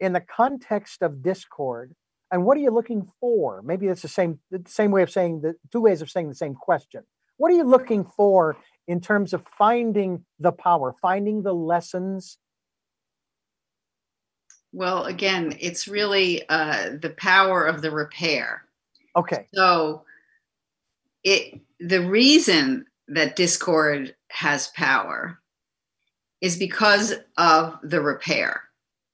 in 0.01 0.11
the 0.11 0.19
context 0.19 1.01
of 1.01 1.23
Discord? 1.23 1.95
And 2.31 2.43
what 2.43 2.57
are 2.57 2.61
you 2.61 2.71
looking 2.71 3.07
for? 3.21 3.61
Maybe 3.61 3.87
it's 3.87 4.01
the 4.01 4.09
same 4.09 4.39
the 4.51 4.61
same 4.67 4.91
way 4.91 5.03
of 5.03 5.09
saying 5.09 5.41
the 5.41 5.55
two 5.71 5.79
ways 5.79 6.01
of 6.01 6.09
saying 6.09 6.27
the 6.27 6.35
same 6.35 6.55
question. 6.55 7.03
What 7.37 7.51
are 7.51 7.55
you 7.55 7.63
looking 7.63 8.03
for 8.03 8.57
in 8.87 9.01
terms 9.01 9.33
of 9.33 9.43
finding 9.57 10.23
the 10.39 10.51
power, 10.51 10.95
finding 11.01 11.41
the 11.41 11.53
lessons 11.53 12.37
well, 14.75 15.05
again, 15.05 15.55
it's 15.61 15.87
really 15.87 16.43
uh, 16.49 16.97
the 17.01 17.15
power 17.17 17.63
of 17.63 17.81
the 17.81 17.91
repair. 17.91 18.63
Okay. 19.15 19.47
So 19.53 20.03
it 21.23 21.61
the 21.79 22.01
reason 22.01 22.85
that 23.07 23.37
Discord 23.37 24.15
has 24.31 24.67
power 24.67 25.39
is 26.41 26.57
because 26.57 27.13
of 27.37 27.79
the 27.83 28.01
repair. 28.01 28.63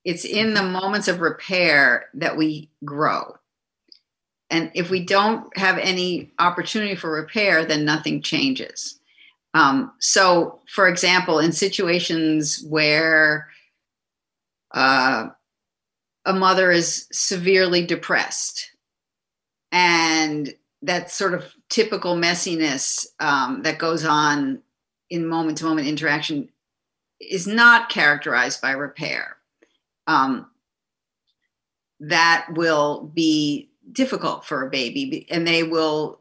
It's 0.03 0.25
in 0.25 0.55
the 0.55 0.63
moments 0.63 1.07
of 1.07 1.21
repair 1.21 2.05
that 2.15 2.35
we 2.35 2.71
grow. 2.83 3.35
And 4.49 4.71
if 4.73 4.89
we 4.89 5.05
don't 5.05 5.55
have 5.55 5.77
any 5.77 6.31
opportunity 6.39 6.95
for 6.95 7.11
repair, 7.11 7.65
then 7.65 7.85
nothing 7.85 8.23
changes. 8.23 8.99
Um, 9.53 9.91
so, 9.99 10.59
for 10.73 10.87
example, 10.87 11.39
in 11.39 11.51
situations 11.51 12.63
where 12.67 13.49
uh, 14.73 15.27
a 16.25 16.33
mother 16.33 16.71
is 16.71 17.07
severely 17.11 17.85
depressed 17.85 18.71
and 19.71 20.53
that 20.81 21.11
sort 21.11 21.33
of 21.33 21.53
typical 21.69 22.15
messiness 22.15 23.05
um, 23.19 23.61
that 23.63 23.77
goes 23.77 24.05
on 24.05 24.61
in 25.09 25.27
moment 25.27 25.57
to 25.57 25.65
moment 25.65 25.87
interaction 25.87 26.49
is 27.19 27.45
not 27.45 27.89
characterized 27.89 28.61
by 28.61 28.71
repair. 28.71 29.37
Um, 30.07 30.47
that 31.99 32.47
will 32.55 33.11
be 33.13 33.69
difficult 33.91 34.45
for 34.45 34.65
a 34.65 34.69
baby, 34.69 35.27
and 35.29 35.45
they 35.45 35.63
will, 35.63 36.19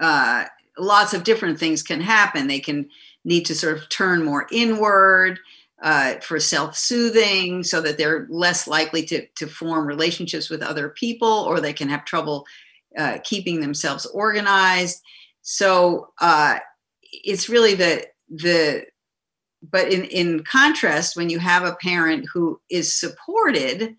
uh, 0.00 0.44
lots 0.78 1.14
of 1.14 1.24
different 1.24 1.58
things 1.58 1.82
can 1.82 2.00
happen. 2.00 2.46
They 2.46 2.60
can 2.60 2.88
need 3.24 3.44
to 3.46 3.54
sort 3.54 3.76
of 3.76 3.88
turn 3.88 4.24
more 4.24 4.46
inward 4.52 5.38
uh, 5.82 6.14
for 6.20 6.40
self-soothing 6.40 7.62
so 7.62 7.80
that 7.80 7.98
they're 7.98 8.26
less 8.30 8.66
likely 8.66 9.04
to, 9.04 9.26
to 9.36 9.46
form 9.46 9.86
relationships 9.86 10.50
with 10.50 10.62
other 10.62 10.88
people 10.88 11.28
or 11.28 11.60
they 11.60 11.72
can 11.72 11.88
have 11.88 12.04
trouble 12.04 12.44
uh, 12.96 13.18
keeping 13.22 13.60
themselves 13.60 14.06
organized 14.06 15.00
so 15.42 16.08
uh, 16.20 16.58
it's 17.02 17.48
really 17.48 17.74
the 17.74 18.04
the 18.28 18.84
but 19.70 19.92
in 19.92 20.04
in 20.04 20.42
contrast 20.44 21.16
when 21.16 21.30
you 21.30 21.38
have 21.38 21.64
a 21.64 21.76
parent 21.76 22.26
who 22.32 22.60
is 22.70 22.94
supported 22.94 23.96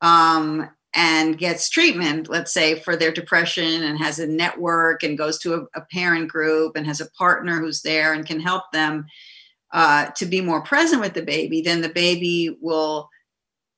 um, 0.00 0.68
and 0.94 1.38
gets 1.38 1.68
treatment 1.68 2.28
let's 2.28 2.52
say 2.52 2.78
for 2.78 2.96
their 2.96 3.12
depression 3.12 3.82
and 3.82 3.98
has 3.98 4.18
a 4.18 4.26
network 4.26 5.02
and 5.02 5.18
goes 5.18 5.38
to 5.38 5.54
a, 5.54 5.78
a 5.78 5.84
parent 5.92 6.28
group 6.28 6.76
and 6.76 6.86
has 6.86 7.00
a 7.00 7.10
partner 7.12 7.60
who's 7.60 7.82
there 7.82 8.12
and 8.12 8.26
can 8.26 8.40
help 8.40 8.62
them 8.72 9.06
uh, 9.74 10.06
to 10.12 10.24
be 10.24 10.40
more 10.40 10.62
present 10.62 11.02
with 11.02 11.14
the 11.14 11.22
baby, 11.22 11.60
then 11.60 11.80
the 11.80 11.88
baby 11.88 12.56
will 12.60 13.10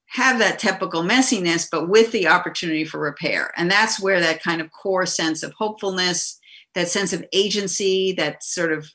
have 0.08 0.38
that 0.38 0.58
typical 0.58 1.02
messiness, 1.02 1.66
but 1.72 1.88
with 1.88 2.12
the 2.12 2.28
opportunity 2.28 2.84
for 2.84 3.00
repair. 3.00 3.50
And 3.56 3.70
that's 3.70 3.98
where 3.98 4.20
that 4.20 4.42
kind 4.42 4.60
of 4.60 4.70
core 4.70 5.06
sense 5.06 5.42
of 5.42 5.54
hopefulness, 5.54 6.38
that 6.74 6.88
sense 6.88 7.14
of 7.14 7.24
agency, 7.32 8.12
that 8.12 8.44
sort 8.44 8.72
of 8.72 8.86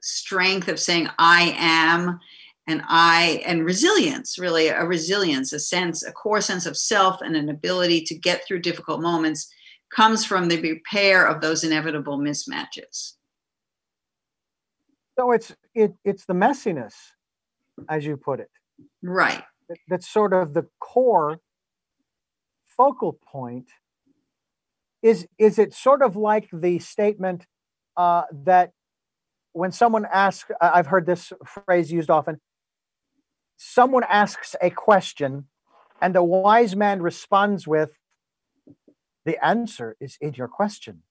strength 0.00 0.68
of 0.68 0.80
saying, 0.80 1.08
I 1.18 1.54
am, 1.58 2.18
and 2.66 2.82
I, 2.88 3.42
and 3.46 3.64
resilience, 3.64 4.38
really 4.38 4.68
a 4.68 4.84
resilience, 4.84 5.52
a 5.52 5.60
sense, 5.60 6.02
a 6.02 6.12
core 6.12 6.40
sense 6.40 6.66
of 6.66 6.76
self 6.76 7.20
and 7.20 7.36
an 7.36 7.48
ability 7.48 8.02
to 8.02 8.18
get 8.18 8.42
through 8.46 8.60
difficult 8.60 9.00
moments 9.00 9.48
comes 9.94 10.24
from 10.24 10.48
the 10.48 10.60
repair 10.60 11.26
of 11.26 11.40
those 11.40 11.62
inevitable 11.62 12.18
mismatches. 12.18 13.12
So 15.18 15.32
it's 15.32 15.54
it 15.74 15.94
it's 16.04 16.26
the 16.26 16.34
messiness, 16.34 16.94
as 17.88 18.04
you 18.04 18.16
put 18.16 18.40
it. 18.40 18.50
Right. 19.02 19.42
That, 19.68 19.78
that's 19.88 20.08
sort 20.08 20.32
of 20.32 20.52
the 20.52 20.66
core 20.80 21.38
focal 22.76 23.12
point. 23.12 23.68
Is 25.02 25.26
is 25.38 25.58
it 25.58 25.72
sort 25.72 26.02
of 26.02 26.16
like 26.16 26.48
the 26.52 26.80
statement 26.80 27.46
uh, 27.96 28.24
that 28.44 28.72
when 29.52 29.72
someone 29.72 30.06
asks, 30.12 30.50
I've 30.60 30.86
heard 30.86 31.06
this 31.06 31.32
phrase 31.46 31.90
used 31.90 32.10
often. 32.10 32.38
Someone 33.56 34.04
asks 34.08 34.54
a 34.60 34.70
question, 34.70 35.48
and 36.00 36.14
the 36.14 36.22
wise 36.22 36.76
man 36.76 37.02
responds 37.02 37.66
with, 37.66 37.98
"The 39.24 39.42
answer 39.44 39.96
is 40.00 40.18
in 40.20 40.34
your 40.34 40.48
question." 40.48 41.02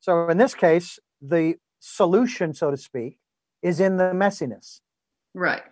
So 0.00 0.28
in 0.28 0.38
this 0.38 0.54
case, 0.54 0.98
the 1.20 1.58
solution, 1.80 2.54
so 2.54 2.70
to 2.70 2.76
speak, 2.76 3.18
is 3.62 3.80
in 3.80 3.96
the 3.96 4.12
messiness. 4.12 4.80
Right. 5.34 5.62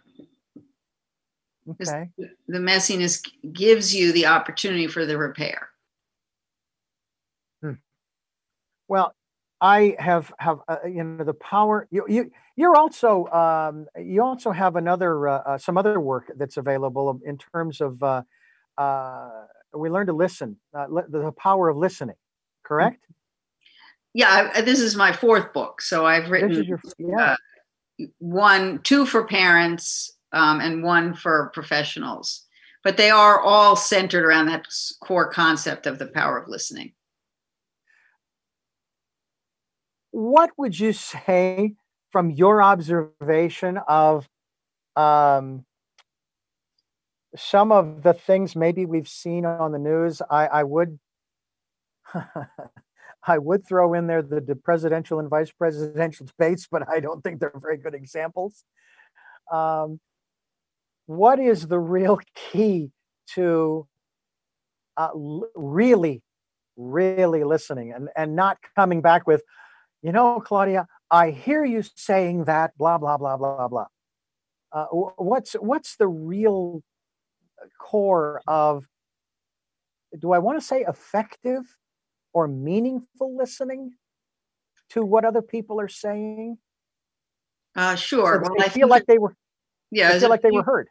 Okay. 1.69 2.11
The 2.47 2.59
messiness 2.59 3.23
gives 3.53 3.95
you 3.95 4.13
the 4.13 4.27
opportunity 4.27 4.87
for 4.87 5.05
the 5.05 5.19
repair. 5.19 5.71
Hmm. 7.61 7.75
Well, 8.89 9.15
I 9.61 9.97
have 9.99 10.33
have 10.39 10.61
uh, 10.69 10.77
you 10.87 11.03
know 11.03 11.25
the 11.25 11.35
power. 11.35 11.89
You 11.91 12.05
you 12.09 12.31
you're 12.57 12.77
also 12.77 13.27
um, 13.29 13.87
you 13.99 14.23
also 14.23 14.51
have 14.51 14.77
another 14.77 15.29
uh, 15.29 15.39
uh, 15.39 15.59
some 15.59 15.79
other 15.79 15.99
work 15.99 16.31
that's 16.37 16.57
available 16.57 17.21
in 17.25 17.39
terms 17.39 17.81
of 17.81 18.03
uh, 18.03 18.23
uh, 18.77 19.31
we 19.75 19.89
learn 19.89 20.07
to 20.07 20.13
listen. 20.13 20.57
Uh, 20.77 20.87
the 21.09 21.33
power 21.33 21.69
of 21.69 21.77
listening. 21.77 22.17
Correct. 22.65 23.03
Yeah, 24.13 24.51
I, 24.55 24.61
this 24.63 24.81
is 24.81 24.97
my 24.97 25.13
fourth 25.13 25.53
book, 25.53 25.81
so 25.81 26.07
I've 26.07 26.31
written 26.31 26.65
your 26.65 26.81
yeah. 26.99 27.37
one, 28.19 28.81
two 28.83 29.05
for 29.05 29.27
parents, 29.27 30.17
um, 30.33 30.61
and 30.61 30.83
one 30.83 31.15
for 31.15 31.51
professionals. 31.53 32.45
But 32.83 32.97
they 32.97 33.11
are 33.11 33.41
all 33.41 33.77
centered 33.77 34.25
around 34.25 34.47
that 34.47 34.67
core 35.03 35.31
concept 35.31 35.87
of 35.87 35.99
the 35.99 36.07
power 36.07 36.39
of 36.39 36.49
listening. 36.49 36.93
What 40.17 40.51
would 40.57 40.81
you 40.81 40.95
say 40.95 41.75
from 42.11 42.31
your 42.31 42.63
observation 42.63 43.79
of 43.87 44.27
um, 44.97 45.67
some 47.37 47.71
of 47.71 48.03
the 48.03 48.15
things 48.15 48.57
maybe 48.57 48.87
we've 48.87 49.09
seen 49.09 49.45
on 49.45 49.73
the 49.73 49.79
news? 49.79 50.23
I, 50.31 50.47
I 50.47 50.63
would. 50.63 50.99
I 53.29 53.39
would 53.39 53.67
throw 53.67 53.93
in 53.93 54.07
there 54.07 54.23
the, 54.23 54.41
the 54.41 54.55
presidential 54.55 55.19
and 55.19 55.29
vice 55.29 55.51
presidential 55.51 56.27
debates, 56.39 56.67
but 56.71 56.89
I 56.89 57.01
don't 57.01 57.23
think 57.23 57.41
they're 57.41 57.53
very 57.55 57.77
good 57.77 57.95
examples. 57.95 58.65
Um, 59.53 60.01
what 61.07 61.41
is 61.41 61.67
the 61.67 61.79
real 61.79 62.21
key 62.35 62.91
to 63.35 63.87
uh, 64.97 65.09
l- 65.13 65.49
really, 65.55 66.23
really 66.77 67.45
listening 67.45 67.93
and, 67.93 68.09
and 68.17 68.35
not 68.35 68.59
coming 68.77 69.03
back 69.03 69.27
with, 69.27 69.43
you 70.07 70.13
know, 70.13 70.41
Claudia, 70.41 70.87
I 71.11 71.33
hear 71.33 71.65
you 71.65 71.83
saying 71.97 72.45
that, 72.45 72.79
blah, 72.79 72.97
blah, 72.97 73.17
blah, 73.17 73.37
blah, 73.37 73.67
blah. 73.67 73.87
Uh, 74.71 74.85
what's, 74.87 75.55
what's 75.55 75.97
the 75.97 76.07
real 76.07 76.85
core 77.81 78.41
of, 78.47 78.85
do 80.17 80.31
I 80.31 80.39
want 80.39 80.61
to 80.61 80.65
say 80.65 80.85
effective 80.87 81.63
or 82.33 82.47
meaningful 82.47 83.37
listening 83.37 83.95
to 84.91 85.05
what 85.05 85.25
other 85.25 85.43
people 85.43 85.81
are 85.81 85.89
saying? 85.89 86.59
Uh, 87.75 87.97
sure. 87.97 88.39
that 88.39 88.43
Well, 88.43 88.55
they 88.59 88.65
I 88.65 88.69
feel 88.69 88.89
like 88.89 89.07
they 89.07 89.19
were, 89.19 89.35
yeah, 89.91 90.05
they 90.07 90.11
there's 90.13 90.23
feel 90.23 90.31
like 90.31 90.43
they 90.43 90.51
few- 90.51 90.59
were 90.59 90.63
heard. 90.63 90.89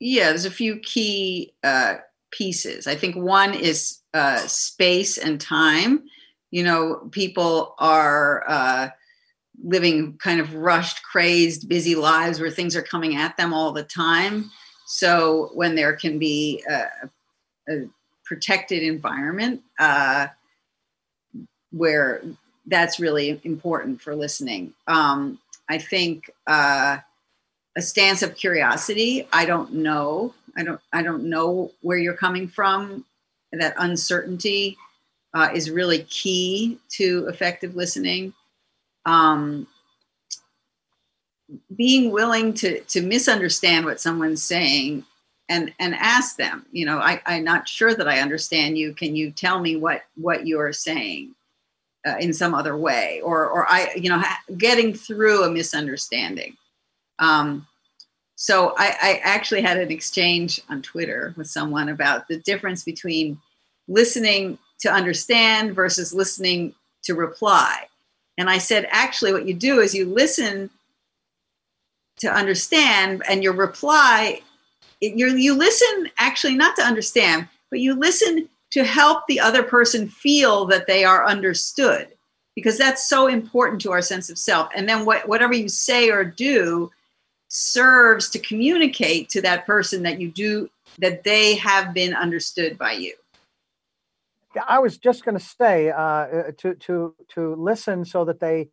yeah, 0.00 0.30
there's 0.30 0.46
a 0.46 0.50
few 0.50 0.78
key 0.78 1.52
uh, 1.62 1.96
pieces. 2.30 2.86
I 2.86 2.94
think 2.94 3.14
one 3.14 3.52
is 3.52 3.98
uh, 4.14 4.38
space 4.38 5.18
and 5.18 5.38
time. 5.38 6.04
You 6.50 6.64
know, 6.64 7.08
people 7.10 7.74
are 7.78 8.44
uh, 8.48 8.88
living 9.62 10.16
kind 10.18 10.40
of 10.40 10.54
rushed, 10.54 11.02
crazed, 11.02 11.68
busy 11.68 11.94
lives 11.94 12.40
where 12.40 12.50
things 12.50 12.76
are 12.76 12.82
coming 12.82 13.16
at 13.16 13.36
them 13.36 13.52
all 13.52 13.72
the 13.72 13.82
time. 13.82 14.50
So 14.86 15.50
when 15.54 15.74
there 15.74 15.94
can 15.94 16.18
be 16.18 16.64
a, 16.68 16.86
a 17.68 17.88
protected 18.24 18.82
environment 18.82 19.62
uh, 19.78 20.28
where 21.70 22.22
that's 22.66 23.00
really 23.00 23.40
important 23.44 24.00
for 24.00 24.14
listening. 24.14 24.74
Um, 24.86 25.38
I 25.68 25.78
think 25.78 26.30
uh, 26.46 26.98
a 27.76 27.82
stance 27.82 28.22
of 28.22 28.36
curiosity. 28.36 29.26
I 29.32 29.46
don't 29.46 29.74
know. 29.74 30.34
I 30.56 30.64
don't. 30.64 30.80
I 30.92 31.02
don't 31.02 31.24
know 31.24 31.72
where 31.82 31.98
you're 31.98 32.14
coming 32.14 32.48
from. 32.48 33.04
That 33.52 33.74
uncertainty 33.78 34.76
uh, 35.38 35.50
is 35.54 35.70
really 35.70 36.00
key 36.10 36.78
to 36.88 37.28
effective 37.28 37.76
listening. 37.76 38.34
Um, 39.06 39.68
being 41.76 42.10
willing 42.10 42.52
to 42.54 42.80
to 42.80 43.02
misunderstand 43.02 43.86
what 43.86 44.00
someone's 44.00 44.42
saying 44.42 45.04
and 45.48 45.72
and 45.78 45.94
ask 45.94 46.36
them. 46.36 46.66
You 46.72 46.86
know, 46.86 46.98
I, 46.98 47.22
I'm 47.24 47.44
not 47.44 47.68
sure 47.68 47.94
that 47.94 48.08
I 48.08 48.18
understand 48.18 48.76
you. 48.76 48.92
Can 48.92 49.14
you 49.14 49.30
tell 49.30 49.60
me 49.60 49.76
what 49.76 50.02
what 50.16 50.44
you're 50.44 50.72
saying? 50.72 51.36
Uh, 52.06 52.16
in 52.18 52.32
some 52.32 52.54
other 52.54 52.76
way, 52.76 53.20
or 53.22 53.48
or 53.48 53.70
I, 53.70 53.92
you 53.94 54.08
know, 54.08 54.18
ha- 54.18 54.42
getting 54.56 54.92
through 54.92 55.44
a 55.44 55.50
misunderstanding. 55.50 56.56
Um, 57.20 57.64
so 58.34 58.74
I, 58.76 58.96
I 59.02 59.20
actually 59.22 59.62
had 59.62 59.78
an 59.78 59.92
exchange 59.92 60.60
on 60.68 60.82
Twitter 60.82 61.32
with 61.36 61.48
someone 61.48 61.88
about 61.90 62.26
the 62.26 62.38
difference 62.38 62.82
between 62.84 63.38
listening 63.88 64.58
to 64.80 64.92
understand 64.92 65.74
versus 65.74 66.14
listening 66.14 66.74
to 67.02 67.14
reply. 67.14 67.86
And 68.36 68.48
I 68.48 68.58
said, 68.58 68.86
actually, 68.90 69.32
what 69.32 69.46
you 69.46 69.54
do 69.54 69.80
is 69.80 69.94
you 69.94 70.06
listen 70.06 70.70
to 72.18 72.32
understand, 72.32 73.22
and 73.28 73.42
your 73.42 73.52
reply, 73.52 74.40
you're, 75.00 75.36
you 75.36 75.54
listen 75.54 76.10
actually 76.18 76.54
not 76.54 76.76
to 76.76 76.82
understand, 76.82 77.48
but 77.70 77.80
you 77.80 77.94
listen 77.94 78.48
to 78.70 78.84
help 78.84 79.26
the 79.26 79.40
other 79.40 79.62
person 79.62 80.08
feel 80.08 80.64
that 80.66 80.86
they 80.86 81.04
are 81.04 81.26
understood, 81.26 82.08
because 82.54 82.76
that's 82.76 83.08
so 83.08 83.28
important 83.28 83.80
to 83.80 83.92
our 83.92 84.02
sense 84.02 84.30
of 84.30 84.38
self. 84.38 84.68
And 84.74 84.88
then 84.88 85.04
what, 85.04 85.28
whatever 85.28 85.54
you 85.54 85.68
say 85.68 86.10
or 86.10 86.24
do 86.24 86.90
serves 87.48 88.28
to 88.30 88.38
communicate 88.38 89.28
to 89.30 89.40
that 89.42 89.64
person 89.64 90.02
that 90.02 90.20
you 90.20 90.30
do 90.30 90.68
that 90.98 91.24
they 91.24 91.54
have 91.54 91.94
been 91.94 92.14
understood 92.14 92.76
by 92.76 92.92
you. 92.92 93.14
I 94.68 94.78
was 94.78 94.98
just 94.98 95.24
going 95.24 95.38
to 95.38 95.44
say 95.44 95.90
uh, 95.90 96.00
uh, 96.00 96.50
to 96.58 96.74
to 96.74 97.14
to 97.34 97.54
listen 97.56 98.04
so 98.04 98.24
that 98.24 98.40
they 98.40 98.68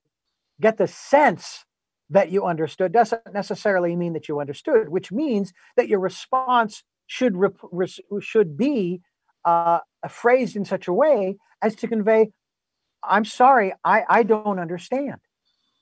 get 0.61 0.77
the 0.77 0.87
sense 0.87 1.65
that 2.09 2.31
you 2.31 2.45
understood 2.45 2.91
doesn't 2.91 3.33
necessarily 3.33 3.95
mean 3.95 4.13
that 4.13 4.27
you 4.27 4.39
understood, 4.39 4.89
which 4.89 5.11
means 5.11 5.51
that 5.75 5.87
your 5.87 5.99
response 5.99 6.83
should 7.07 7.35
rep- 7.35 7.57
res- 7.71 7.99
should 8.21 8.57
be 8.57 9.01
uh, 9.43 9.79
phrased 10.09 10.55
in 10.55 10.65
such 10.65 10.87
a 10.87 10.93
way 10.93 11.35
as 11.61 11.75
to 11.75 11.87
convey, 11.87 12.31
"I'm 13.03 13.25
sorry, 13.25 13.73
I 13.83 14.03
I 14.07 14.23
don't 14.23 14.59
understand." 14.59 15.15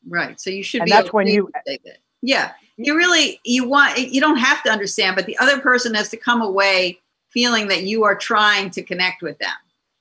Right. 0.07 0.39
So 0.39 0.49
you 0.49 0.63
should 0.63 0.81
And 0.81 0.87
be 0.87 0.91
that's 0.91 1.13
when 1.13 1.27
you- 1.27 1.49
to 1.53 1.61
say 1.67 1.79
that. 1.85 1.97
Yeah. 2.21 2.51
You 2.77 2.95
really 2.95 3.39
you 3.45 3.67
want 3.67 3.97
you 3.97 4.19
don't 4.19 4.37
have 4.37 4.63
to 4.63 4.71
understand, 4.71 5.15
but 5.15 5.25
the 5.25 5.37
other 5.37 5.59
person 5.59 5.93
has 5.93 6.09
to 6.09 6.17
come 6.17 6.41
away 6.41 6.99
feeling 7.29 7.67
that 7.67 7.83
you 7.83 8.03
are 8.03 8.15
trying 8.15 8.69
to 8.71 8.81
connect 8.83 9.21
with 9.21 9.37
them, 9.39 9.53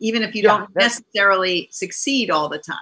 even 0.03 0.23
if 0.23 0.35
you 0.35 0.43
Yeah, 0.43 0.59
don't 0.59 0.77
necessarily 0.77 1.69
succeed 1.71 2.31
all 2.31 2.49
the 2.51 2.59
time. 2.59 2.77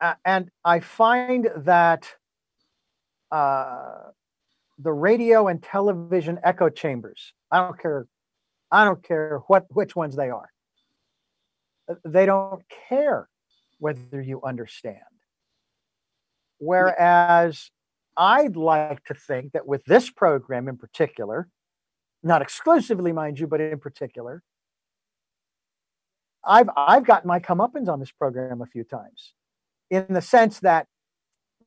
Uh, 0.00 0.14
and 0.24 0.48
I 0.64 0.78
find 0.80 1.48
that 1.56 2.08
uh, 3.32 4.12
the 4.78 4.92
radio 4.92 5.48
and 5.48 5.60
television 5.60 6.38
echo 6.44 6.68
chambers. 6.68 7.32
I 7.50 7.58
don't 7.58 7.80
care. 7.80 8.06
I 8.70 8.84
don't 8.84 9.02
care 9.02 9.40
what 9.48 9.66
which 9.70 9.96
ones 9.96 10.14
they 10.14 10.30
are. 10.30 10.48
uh, 11.90 11.94
They 12.04 12.26
don't 12.26 12.62
care 12.88 13.28
whether 13.80 14.20
you 14.20 14.40
understand. 14.44 14.98
Whereas 16.58 17.70
I'd 18.16 18.56
like 18.56 19.04
to 19.06 19.14
think 19.14 19.52
that 19.52 19.66
with 19.66 19.84
this 19.84 20.10
program 20.10 20.68
in 20.68 20.76
particular, 20.76 21.48
not 22.22 22.42
exclusively, 22.42 23.12
mind 23.12 23.38
you, 23.40 23.46
but 23.48 23.60
in 23.60 23.78
particular, 23.78 24.42
I've 26.48 26.70
I've 26.76 27.06
gotten 27.06 27.28
my 27.28 27.38
comeuppance 27.38 27.88
on 27.88 28.00
this 28.00 28.10
program 28.10 28.62
a 28.62 28.66
few 28.66 28.82
times, 28.82 29.34
in 29.90 30.06
the 30.08 30.22
sense 30.22 30.60
that 30.60 30.86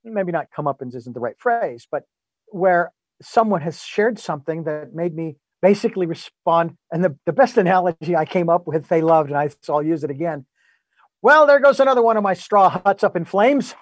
maybe 0.04 0.32
not 0.32 0.48
comeuppance 0.58 0.96
isn't 0.96 1.14
the 1.14 1.20
right 1.20 1.38
phrase, 1.38 1.88
but 1.90 2.04
where 2.48 2.92
someone 3.22 3.62
has 3.62 3.82
shared 3.82 4.18
something 4.18 4.64
that 4.64 4.96
made 4.96 5.16
me 5.16 5.38
basically 5.62 6.08
respond. 6.08 6.76
And 6.92 7.04
the, 7.04 7.16
the 7.28 7.34
best 7.34 7.58
analogy 7.58 8.16
I 8.16 8.26
came 8.26 8.50
up 8.50 8.66
with, 8.66 8.88
they 8.88 9.02
loved, 9.02 9.30
and 9.30 9.38
I, 9.38 9.50
so 9.62 9.76
I'll 9.76 9.84
use 9.84 10.04
it 10.04 10.10
again. 10.10 10.46
Well, 11.22 11.46
there 11.46 11.60
goes 11.60 11.80
another 11.80 12.02
one 12.02 12.18
of 12.18 12.24
my 12.24 12.34
straw 12.34 12.82
huts 12.84 13.04
up 13.04 13.16
in 13.16 13.26
flames. 13.26 13.76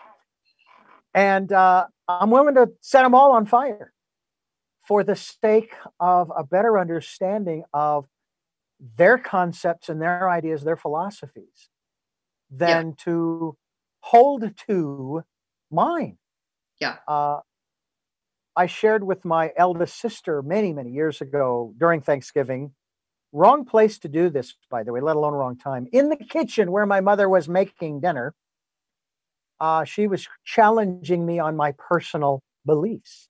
And 1.13 1.51
uh, 1.53 1.87
I'm 2.07 2.31
willing 2.31 2.55
to 2.55 2.69
set 2.81 3.03
them 3.03 3.15
all 3.15 3.31
on 3.31 3.45
fire 3.45 3.93
for 4.87 5.03
the 5.03 5.15
sake 5.15 5.73
of 5.99 6.31
a 6.35 6.43
better 6.43 6.77
understanding 6.77 7.63
of 7.73 8.05
their 8.97 9.17
concepts 9.17 9.89
and 9.89 10.01
their 10.01 10.29
ideas, 10.29 10.63
their 10.63 10.77
philosophies, 10.77 11.69
than 12.49 12.95
to 13.03 13.57
hold 14.01 14.51
to 14.67 15.23
mine. 15.71 16.17
Yeah. 16.79 16.97
Uh, 17.07 17.39
I 18.55 18.65
shared 18.65 19.03
with 19.03 19.25
my 19.25 19.51
eldest 19.57 19.99
sister 19.99 20.41
many, 20.41 20.73
many 20.73 20.91
years 20.91 21.21
ago 21.21 21.73
during 21.77 22.01
Thanksgiving 22.01 22.73
wrong 23.31 23.65
place 23.65 23.99
to 23.99 24.07
do 24.07 24.29
this, 24.29 24.55
by 24.69 24.83
the 24.83 24.91
way, 24.91 25.01
let 25.01 25.15
alone 25.15 25.33
wrong 25.33 25.57
time. 25.57 25.87
In 25.91 26.09
the 26.09 26.17
kitchen 26.17 26.71
where 26.71 26.85
my 26.85 27.01
mother 27.01 27.29
was 27.29 27.47
making 27.47 28.01
dinner, 28.01 28.33
uh, 29.59 29.83
she 29.83 30.07
was 30.07 30.27
challenging 30.45 31.25
me 31.25 31.39
on 31.39 31.55
my 31.55 31.73
personal 31.77 32.41
beliefs. 32.65 33.29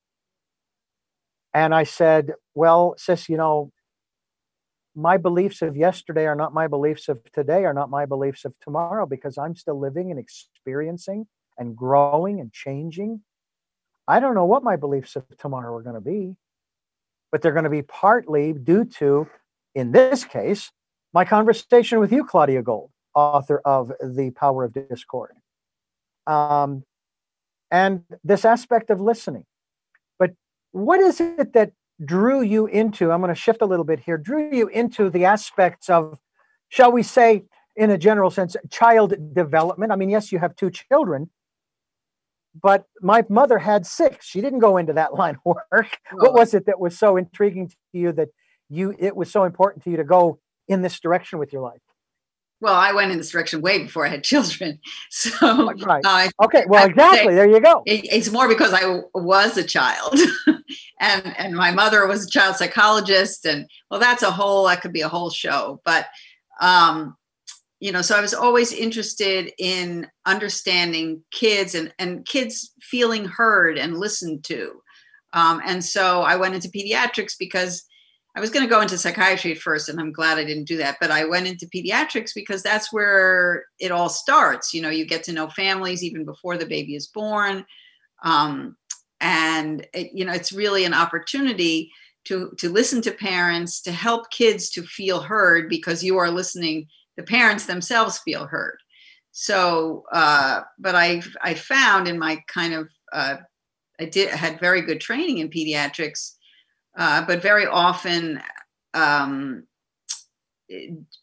And 1.53 1.73
I 1.73 1.83
said, 1.83 2.33
Well, 2.53 2.93
sis, 2.97 3.27
you 3.27 3.37
know, 3.37 3.71
my 4.95 5.17
beliefs 5.17 5.61
of 5.61 5.77
yesterday 5.77 6.25
are 6.25 6.35
not 6.35 6.53
my 6.53 6.67
beliefs 6.67 7.09
of 7.09 7.19
today, 7.31 7.65
are 7.65 7.73
not 7.73 7.89
my 7.89 8.05
beliefs 8.05 8.45
of 8.45 8.53
tomorrow, 8.61 9.05
because 9.05 9.37
I'm 9.37 9.55
still 9.55 9.79
living 9.79 10.11
and 10.11 10.19
experiencing 10.19 11.27
and 11.57 11.75
growing 11.75 12.39
and 12.39 12.51
changing. 12.51 13.21
I 14.07 14.19
don't 14.19 14.35
know 14.35 14.45
what 14.45 14.63
my 14.63 14.75
beliefs 14.75 15.15
of 15.15 15.23
tomorrow 15.37 15.75
are 15.75 15.83
going 15.83 15.95
to 15.95 16.01
be, 16.01 16.35
but 17.31 17.41
they're 17.41 17.53
going 17.53 17.65
to 17.65 17.69
be 17.69 17.83
partly 17.83 18.53
due 18.53 18.85
to, 18.85 19.27
in 19.75 19.91
this 19.91 20.25
case, 20.25 20.71
my 21.13 21.25
conversation 21.25 21.99
with 21.99 22.11
you, 22.11 22.25
Claudia 22.25 22.63
Gold, 22.63 22.89
author 23.13 23.61
of 23.65 23.91
The 24.01 24.31
Power 24.31 24.63
of 24.63 24.73
Discord. 24.73 25.35
Um, 26.25 26.83
and 27.71 28.03
this 28.23 28.45
aspect 28.45 28.89
of 28.89 28.99
listening. 28.99 29.45
But 30.17 30.31
what 30.71 30.99
is 30.99 31.21
it 31.21 31.53
that 31.53 31.71
drew 32.03 32.41
you 32.41 32.67
into? 32.67 33.11
I'm 33.11 33.21
going 33.21 33.33
to 33.33 33.39
shift 33.39 33.61
a 33.61 33.65
little 33.65 33.85
bit 33.85 33.99
here, 33.99 34.17
drew 34.17 34.49
you 34.51 34.67
into 34.67 35.09
the 35.09 35.25
aspects 35.25 35.89
of, 35.89 36.17
shall 36.69 36.91
we 36.91 37.03
say, 37.03 37.43
in 37.75 37.91
a 37.91 37.97
general 37.97 38.29
sense, 38.29 38.55
child 38.69 39.13
development? 39.33 39.91
I 39.91 39.95
mean, 39.95 40.09
yes, 40.09 40.31
you 40.31 40.39
have 40.39 40.55
two 40.55 40.69
children, 40.69 41.29
but 42.61 42.85
my 43.01 43.23
mother 43.29 43.57
had 43.57 43.85
six. 43.85 44.25
She 44.27 44.41
didn't 44.41 44.59
go 44.59 44.77
into 44.77 44.93
that 44.93 45.13
line 45.15 45.37
of 45.45 45.57
work. 45.71 45.97
What 46.11 46.33
was 46.33 46.53
it 46.53 46.65
that 46.65 46.79
was 46.79 46.97
so 46.97 47.17
intriguing 47.17 47.69
to 47.69 47.75
you 47.93 48.11
that 48.13 48.29
you 48.69 48.95
it 48.99 49.15
was 49.15 49.31
so 49.31 49.45
important 49.45 49.83
to 49.83 49.89
you 49.89 49.97
to 49.97 50.03
go 50.03 50.39
in 50.67 50.81
this 50.81 50.99
direction 50.99 51.39
with 51.39 51.51
your 51.51 51.61
life? 51.61 51.81
Well, 52.61 52.75
I 52.75 52.91
went 52.91 53.11
in 53.11 53.17
this 53.17 53.31
direction 53.31 53.61
way 53.61 53.83
before 53.83 54.05
I 54.05 54.09
had 54.09 54.23
children. 54.23 54.79
So, 55.11 55.73
right. 55.83 56.03
Uh, 56.05 56.29
okay. 56.45 56.65
Well, 56.67 56.87
exactly. 56.87 57.33
There 57.33 57.49
you 57.49 57.59
go. 57.59 57.83
It, 57.85 58.05
it's 58.11 58.31
more 58.31 58.47
because 58.47 58.73
I 58.73 59.01
was 59.13 59.57
a 59.57 59.63
child, 59.63 60.17
and 60.99 61.33
and 61.37 61.55
my 61.55 61.71
mother 61.71 62.05
was 62.07 62.25
a 62.25 62.29
child 62.29 62.55
psychologist, 62.55 63.45
and 63.45 63.67
well, 63.89 63.99
that's 63.99 64.23
a 64.23 64.31
whole. 64.31 64.67
That 64.67 64.81
could 64.81 64.93
be 64.93 65.01
a 65.01 65.09
whole 65.09 65.29
show, 65.29 65.81
but 65.85 66.07
um, 66.61 67.15
you 67.79 67.91
know 67.91 68.01
so 68.01 68.15
i 68.15 68.21
was 68.21 68.33
always 68.33 68.71
interested 68.71 69.51
in 69.57 70.07
understanding 70.25 71.23
kids 71.31 71.75
and, 71.75 71.93
and 71.99 72.25
kids 72.25 72.73
feeling 72.81 73.25
heard 73.25 73.77
and 73.77 73.97
listened 73.97 74.43
to. 74.43 74.81
Um, 75.33 75.61
and 75.65 75.83
so 75.83 76.21
i 76.21 76.35
went 76.35 76.55
into 76.55 76.69
pediatrics 76.69 77.33
because 77.39 77.83
i 78.35 78.39
was 78.39 78.49
going 78.49 78.65
to 78.65 78.69
go 78.69 78.81
into 78.81 78.97
psychiatry 78.97 79.51
at 79.51 79.59
first 79.59 79.89
and 79.89 79.99
i'm 79.99 80.11
glad 80.11 80.37
i 80.37 80.43
didn't 80.43 80.67
do 80.67 80.77
that 80.77 80.97
but 80.99 81.11
i 81.11 81.25
went 81.25 81.47
into 81.47 81.69
pediatrics 81.73 82.31
because 82.35 82.61
that's 82.63 82.91
where 82.91 83.65
it 83.79 83.91
all 83.91 84.09
starts. 84.09 84.73
You 84.73 84.81
know 84.81 84.89
you 84.89 85.05
get 85.05 85.23
to 85.25 85.33
know 85.33 85.49
families 85.49 86.03
even 86.03 86.25
before 86.25 86.57
the 86.57 86.65
baby 86.65 86.95
is 86.95 87.07
born. 87.07 87.65
Um, 88.23 88.75
and 89.21 89.85
it, 89.93 90.11
you 90.13 90.25
know 90.25 90.33
it's 90.33 90.51
really 90.51 90.85
an 90.85 90.93
opportunity 90.93 91.91
to 92.25 92.51
to 92.57 92.69
listen 92.69 93.01
to 93.01 93.11
parents 93.11 93.81
to 93.81 93.91
help 93.91 94.29
kids 94.31 94.69
to 94.69 94.83
feel 94.83 95.21
heard 95.21 95.69
because 95.69 96.03
you 96.03 96.17
are 96.17 96.31
listening 96.31 96.87
the 97.19 97.23
parents 97.23 97.65
themselves 97.65 98.19
feel 98.19 98.45
heard. 98.45 98.77
So, 99.31 100.05
uh, 100.11 100.61
but 100.79 100.95
I 100.95 101.21
I 101.41 101.53
found 101.53 102.07
in 102.07 102.17
my 102.17 102.41
kind 102.47 102.73
of 102.73 102.89
uh, 103.11 103.37
I 103.99 104.05
did 104.05 104.29
had 104.29 104.59
very 104.59 104.81
good 104.81 105.01
training 105.01 105.39
in 105.39 105.49
pediatrics, 105.49 106.35
uh, 106.97 107.25
but 107.25 107.41
very 107.41 107.67
often 107.67 108.41
um, 108.93 109.63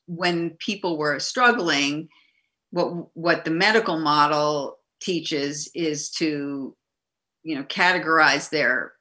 when 0.07 0.51
people 0.59 0.99
were 0.99 1.19
struggling, 1.19 2.09
what 2.71 3.17
what 3.17 3.45
the 3.47 3.51
medical 3.51 3.99
model 3.99 4.79
teaches 5.01 5.71
is 5.75 6.11
to 6.11 6.77
you 7.47 7.55
know 7.55 7.63
categorize 7.65 8.51
their 8.51 8.93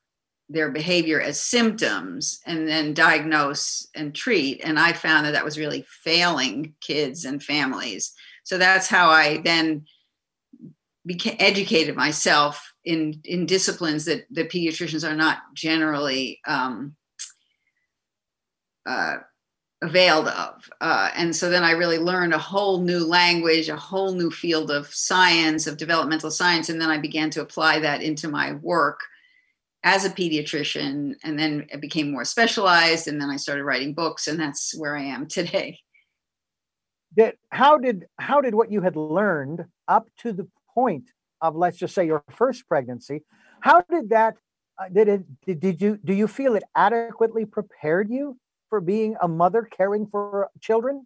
their 0.47 0.69
behavior 0.69 1.19
as 1.19 1.39
symptoms 1.39 2.39
and 2.45 2.67
then 2.67 2.93
diagnose 2.93 3.87
and 3.95 4.13
treat. 4.13 4.61
And 4.63 4.77
I 4.77 4.93
found 4.93 5.25
that 5.25 5.31
that 5.31 5.43
was 5.43 5.57
really 5.57 5.83
failing 6.03 6.75
kids 6.81 7.25
and 7.25 7.41
families. 7.41 8.13
So 8.43 8.59
that's 8.59 8.87
how 8.87 9.09
I 9.09 9.41
then 9.43 9.85
became 11.03 11.35
educated 11.39 11.95
myself 11.95 12.71
in 12.83 13.19
in 13.23 13.47
disciplines 13.47 14.05
that 14.05 14.27
the 14.29 14.45
pediatricians 14.45 15.07
are 15.09 15.15
not 15.15 15.39
generally 15.55 16.39
um, 16.45 16.95
uh, 18.85 19.15
availed 19.81 20.27
of. 20.27 20.69
Uh, 20.81 21.09
and 21.15 21.35
so 21.35 21.49
then 21.49 21.63
I 21.63 21.71
really 21.71 21.97
learned 21.97 22.33
a 22.33 22.39
whole 22.39 22.81
new 22.81 23.05
language, 23.05 23.69
a 23.69 23.75
whole 23.75 24.13
new 24.13 24.31
field 24.31 24.71
of 24.71 24.87
science, 24.93 25.67
of 25.67 25.77
developmental 25.77 26.31
science, 26.31 26.69
and 26.69 26.81
then 26.81 26.89
I 26.89 26.97
began 26.97 27.29
to 27.31 27.41
apply 27.41 27.79
that 27.79 28.01
into 28.01 28.27
my 28.27 28.53
work 28.53 29.01
as 29.85 30.03
a 30.03 30.09
pediatrician 30.09 31.13
and 31.23 31.37
then 31.37 31.67
it 31.69 31.79
became 31.79 32.11
more 32.11 32.25
specialized 32.25 33.07
and 33.07 33.21
then 33.21 33.29
i 33.29 33.37
started 33.37 33.63
writing 33.63 33.93
books 33.93 34.27
and 34.27 34.39
that's 34.39 34.75
where 34.77 34.97
i 34.97 35.03
am 35.03 35.27
today 35.27 35.79
that 37.15 37.35
how 37.49 37.77
did 37.77 38.05
how 38.17 38.41
did 38.41 38.55
what 38.55 38.71
you 38.71 38.81
had 38.81 38.95
learned 38.95 39.63
up 39.87 40.09
to 40.17 40.33
the 40.33 40.47
point 40.73 41.11
of 41.39 41.55
let's 41.55 41.77
just 41.77 41.93
say 41.93 42.03
your 42.03 42.23
first 42.31 42.67
pregnancy 42.67 43.21
how 43.61 43.79
did 43.89 44.09
that 44.09 44.35
uh, 44.81 44.89
did 44.91 45.07
it 45.07 45.41
did, 45.45 45.59
did 45.59 45.81
you 45.81 45.99
do 46.03 46.13
you 46.13 46.27
feel 46.27 46.55
it 46.55 46.63
adequately 46.75 47.45
prepared 47.45 48.09
you 48.09 48.35
for 48.69 48.81
being 48.81 49.15
a 49.21 49.27
mother 49.27 49.63
caring 49.63 50.07
for 50.07 50.49
children 50.61 51.05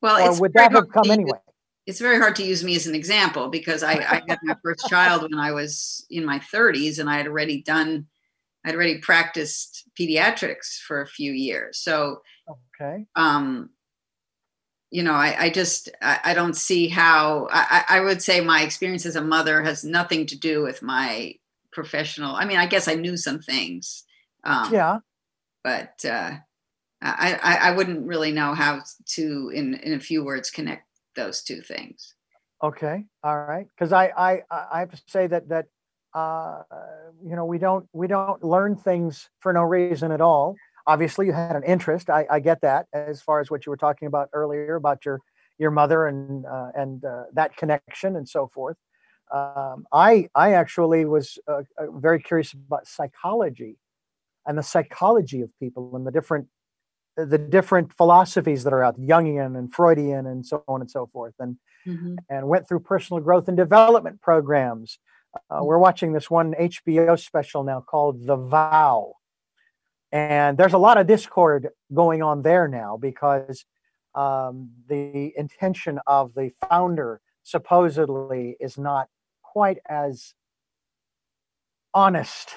well 0.00 0.28
or 0.28 0.40
would 0.40 0.52
that 0.52 0.72
have 0.72 0.88
come 0.90 1.10
anyway 1.10 1.38
it's 1.86 2.00
very 2.00 2.18
hard 2.18 2.36
to 2.36 2.44
use 2.44 2.64
me 2.64 2.76
as 2.76 2.86
an 2.86 2.94
example 2.94 3.48
because 3.48 3.82
I, 3.82 3.92
I 3.94 4.22
got 4.26 4.38
my 4.42 4.56
first 4.62 4.86
child 4.88 5.22
when 5.22 5.34
I 5.34 5.52
was 5.52 6.06
in 6.10 6.24
my 6.24 6.38
30s 6.38 6.98
and 6.98 7.10
I 7.10 7.16
had 7.16 7.26
already 7.26 7.62
done, 7.62 8.06
I'd 8.64 8.74
already 8.74 8.98
practiced 8.98 9.84
pediatrics 9.98 10.78
for 10.78 11.02
a 11.02 11.06
few 11.06 11.32
years. 11.32 11.78
So, 11.78 12.22
okay. 12.80 13.06
Um, 13.16 13.70
you 14.90 15.02
know, 15.02 15.12
I, 15.12 15.36
I 15.38 15.50
just, 15.50 15.90
I, 16.00 16.20
I, 16.24 16.34
don't 16.34 16.56
see 16.56 16.88
how, 16.88 17.48
I, 17.50 17.84
I 17.88 18.00
would 18.00 18.22
say 18.22 18.40
my 18.40 18.62
experience 18.62 19.04
as 19.06 19.16
a 19.16 19.22
mother 19.22 19.60
has 19.62 19.84
nothing 19.84 20.26
to 20.26 20.38
do 20.38 20.62
with 20.62 20.82
my 20.82 21.34
professional. 21.72 22.34
I 22.34 22.44
mean, 22.44 22.58
I 22.58 22.66
guess 22.66 22.86
I 22.86 22.94
knew 22.94 23.16
some 23.16 23.40
things. 23.40 24.04
Um, 24.44 24.72
yeah. 24.72 24.98
But 25.64 26.04
uh, 26.04 26.36
I, 27.04 27.58
I, 27.60 27.70
wouldn't 27.72 28.06
really 28.06 28.32
know 28.32 28.54
how 28.54 28.82
to, 29.10 29.50
in, 29.54 29.74
in 29.74 29.92
a 29.92 30.00
few 30.00 30.24
words, 30.24 30.50
connect 30.50 30.86
those 31.16 31.42
two 31.42 31.60
things. 31.60 32.14
Okay, 32.62 33.04
all 33.22 33.44
right. 33.44 33.66
Because 33.76 33.92
I, 33.92 34.10
I 34.16 34.40
I 34.50 34.78
have 34.80 34.90
to 34.90 35.02
say 35.06 35.26
that 35.26 35.48
that 35.50 35.66
uh, 36.14 36.62
you 37.22 37.36
know 37.36 37.44
we 37.44 37.58
don't 37.58 37.86
we 37.92 38.06
don't 38.06 38.42
learn 38.42 38.74
things 38.74 39.28
for 39.40 39.52
no 39.52 39.62
reason 39.62 40.12
at 40.12 40.22
all. 40.22 40.56
Obviously, 40.86 41.26
you 41.26 41.32
had 41.32 41.56
an 41.56 41.62
interest. 41.64 42.08
I, 42.08 42.26
I 42.30 42.40
get 42.40 42.62
that 42.62 42.86
as 42.94 43.20
far 43.20 43.40
as 43.40 43.50
what 43.50 43.66
you 43.66 43.70
were 43.70 43.76
talking 43.76 44.08
about 44.08 44.30
earlier 44.32 44.76
about 44.76 45.04
your 45.04 45.20
your 45.58 45.70
mother 45.70 46.06
and 46.06 46.46
uh, 46.46 46.70
and 46.74 47.04
uh, 47.04 47.24
that 47.34 47.54
connection 47.56 48.16
and 48.16 48.26
so 48.26 48.48
forth. 48.54 48.76
Um, 49.32 49.86
I 49.92 50.28
I 50.34 50.54
actually 50.54 51.04
was 51.04 51.38
uh, 51.46 51.62
uh, 51.78 51.90
very 51.98 52.22
curious 52.22 52.54
about 52.54 52.86
psychology 52.86 53.76
and 54.46 54.56
the 54.56 54.62
psychology 54.62 55.42
of 55.42 55.50
people 55.58 55.96
and 55.96 56.06
the 56.06 56.10
different 56.10 56.48
the 57.16 57.38
different 57.38 57.92
philosophies 57.92 58.64
that 58.64 58.72
are 58.72 58.82
out 58.82 58.98
jungian 59.00 59.56
and 59.56 59.72
freudian 59.72 60.26
and 60.26 60.44
so 60.44 60.62
on 60.66 60.80
and 60.80 60.90
so 60.90 61.06
forth 61.12 61.34
and 61.38 61.56
mm-hmm. 61.86 62.16
and 62.28 62.48
went 62.48 62.68
through 62.68 62.80
personal 62.80 63.22
growth 63.22 63.48
and 63.48 63.56
development 63.56 64.20
programs 64.20 64.98
uh, 65.50 65.60
we're 65.62 65.78
watching 65.78 66.12
this 66.12 66.30
one 66.30 66.54
hbo 66.54 67.18
special 67.18 67.62
now 67.62 67.80
called 67.80 68.26
the 68.26 68.36
vow 68.36 69.12
and 70.12 70.58
there's 70.58 70.72
a 70.72 70.78
lot 70.78 70.98
of 70.98 71.06
discord 71.06 71.68
going 71.92 72.22
on 72.22 72.42
there 72.42 72.68
now 72.68 72.96
because 72.96 73.64
um, 74.14 74.70
the 74.88 75.32
intention 75.36 75.98
of 76.06 76.34
the 76.34 76.50
founder 76.68 77.20
supposedly 77.42 78.56
is 78.60 78.78
not 78.78 79.08
quite 79.42 79.78
as 79.88 80.34
honest 81.92 82.50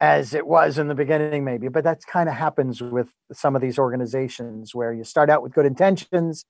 as 0.00 0.32
it 0.32 0.46
was 0.46 0.78
in 0.78 0.86
the 0.86 0.94
beginning 0.94 1.44
maybe 1.44 1.66
but 1.68 1.82
that's 1.82 2.04
kind 2.04 2.28
of 2.28 2.34
happens 2.34 2.80
with 2.80 3.08
some 3.32 3.56
of 3.56 3.62
these 3.62 3.78
organizations 3.78 4.74
where 4.74 4.92
you 4.92 5.02
start 5.02 5.28
out 5.28 5.42
with 5.42 5.52
good 5.52 5.66
intentions 5.66 6.44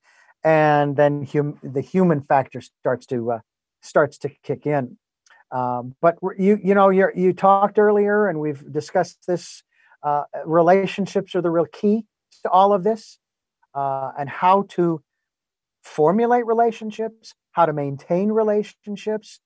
and 0.45 0.97
then 0.97 1.27
hum- 1.27 1.59
the 1.63 1.81
human 1.81 2.21
factor 2.23 2.61
starts 2.61 3.07
to 3.07 3.33
uh, 3.33 3.39
starts 3.83 4.19
to 4.19 4.29
kick 4.43 4.67
in. 4.67 4.97
Um, 5.51 5.95
but 6.01 6.17
you 6.39 6.59
you 6.63 6.75
know 6.75 6.91
you 6.91 7.09
you 7.15 7.33
talked 7.33 7.79
earlier 7.79 8.29
and 8.29 8.41
we've 8.41 8.71
discussed 8.73 9.27
this 9.27 9.63
uh, 10.03 10.25
relationships 10.45 11.35
are 11.35 11.41
the 11.41 11.51
real 11.51 11.67
key 11.67 12.05
to 12.43 12.51
all 12.51 12.73
of 12.73 12.85
this 12.85 13.19
uh, 13.75 14.13
and 14.19 14.29
how 14.29 14.65
to 14.71 15.03
formulate 15.83 16.47
relationships 16.47 17.35
how 17.53 17.67
to 17.67 17.73
maintain 17.73 18.31
relationships. 18.31 19.41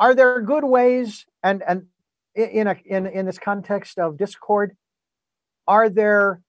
Are 0.00 0.14
there 0.14 0.40
good 0.40 0.64
ways 0.64 1.26
and 1.42 1.62
and 1.66 1.86
in 2.34 2.66
a 2.66 2.76
in 2.84 3.06
in 3.06 3.26
this 3.26 3.38
context 3.38 3.98
of 3.98 4.16
discord 4.16 4.76
are 5.66 5.88
there 5.88 6.40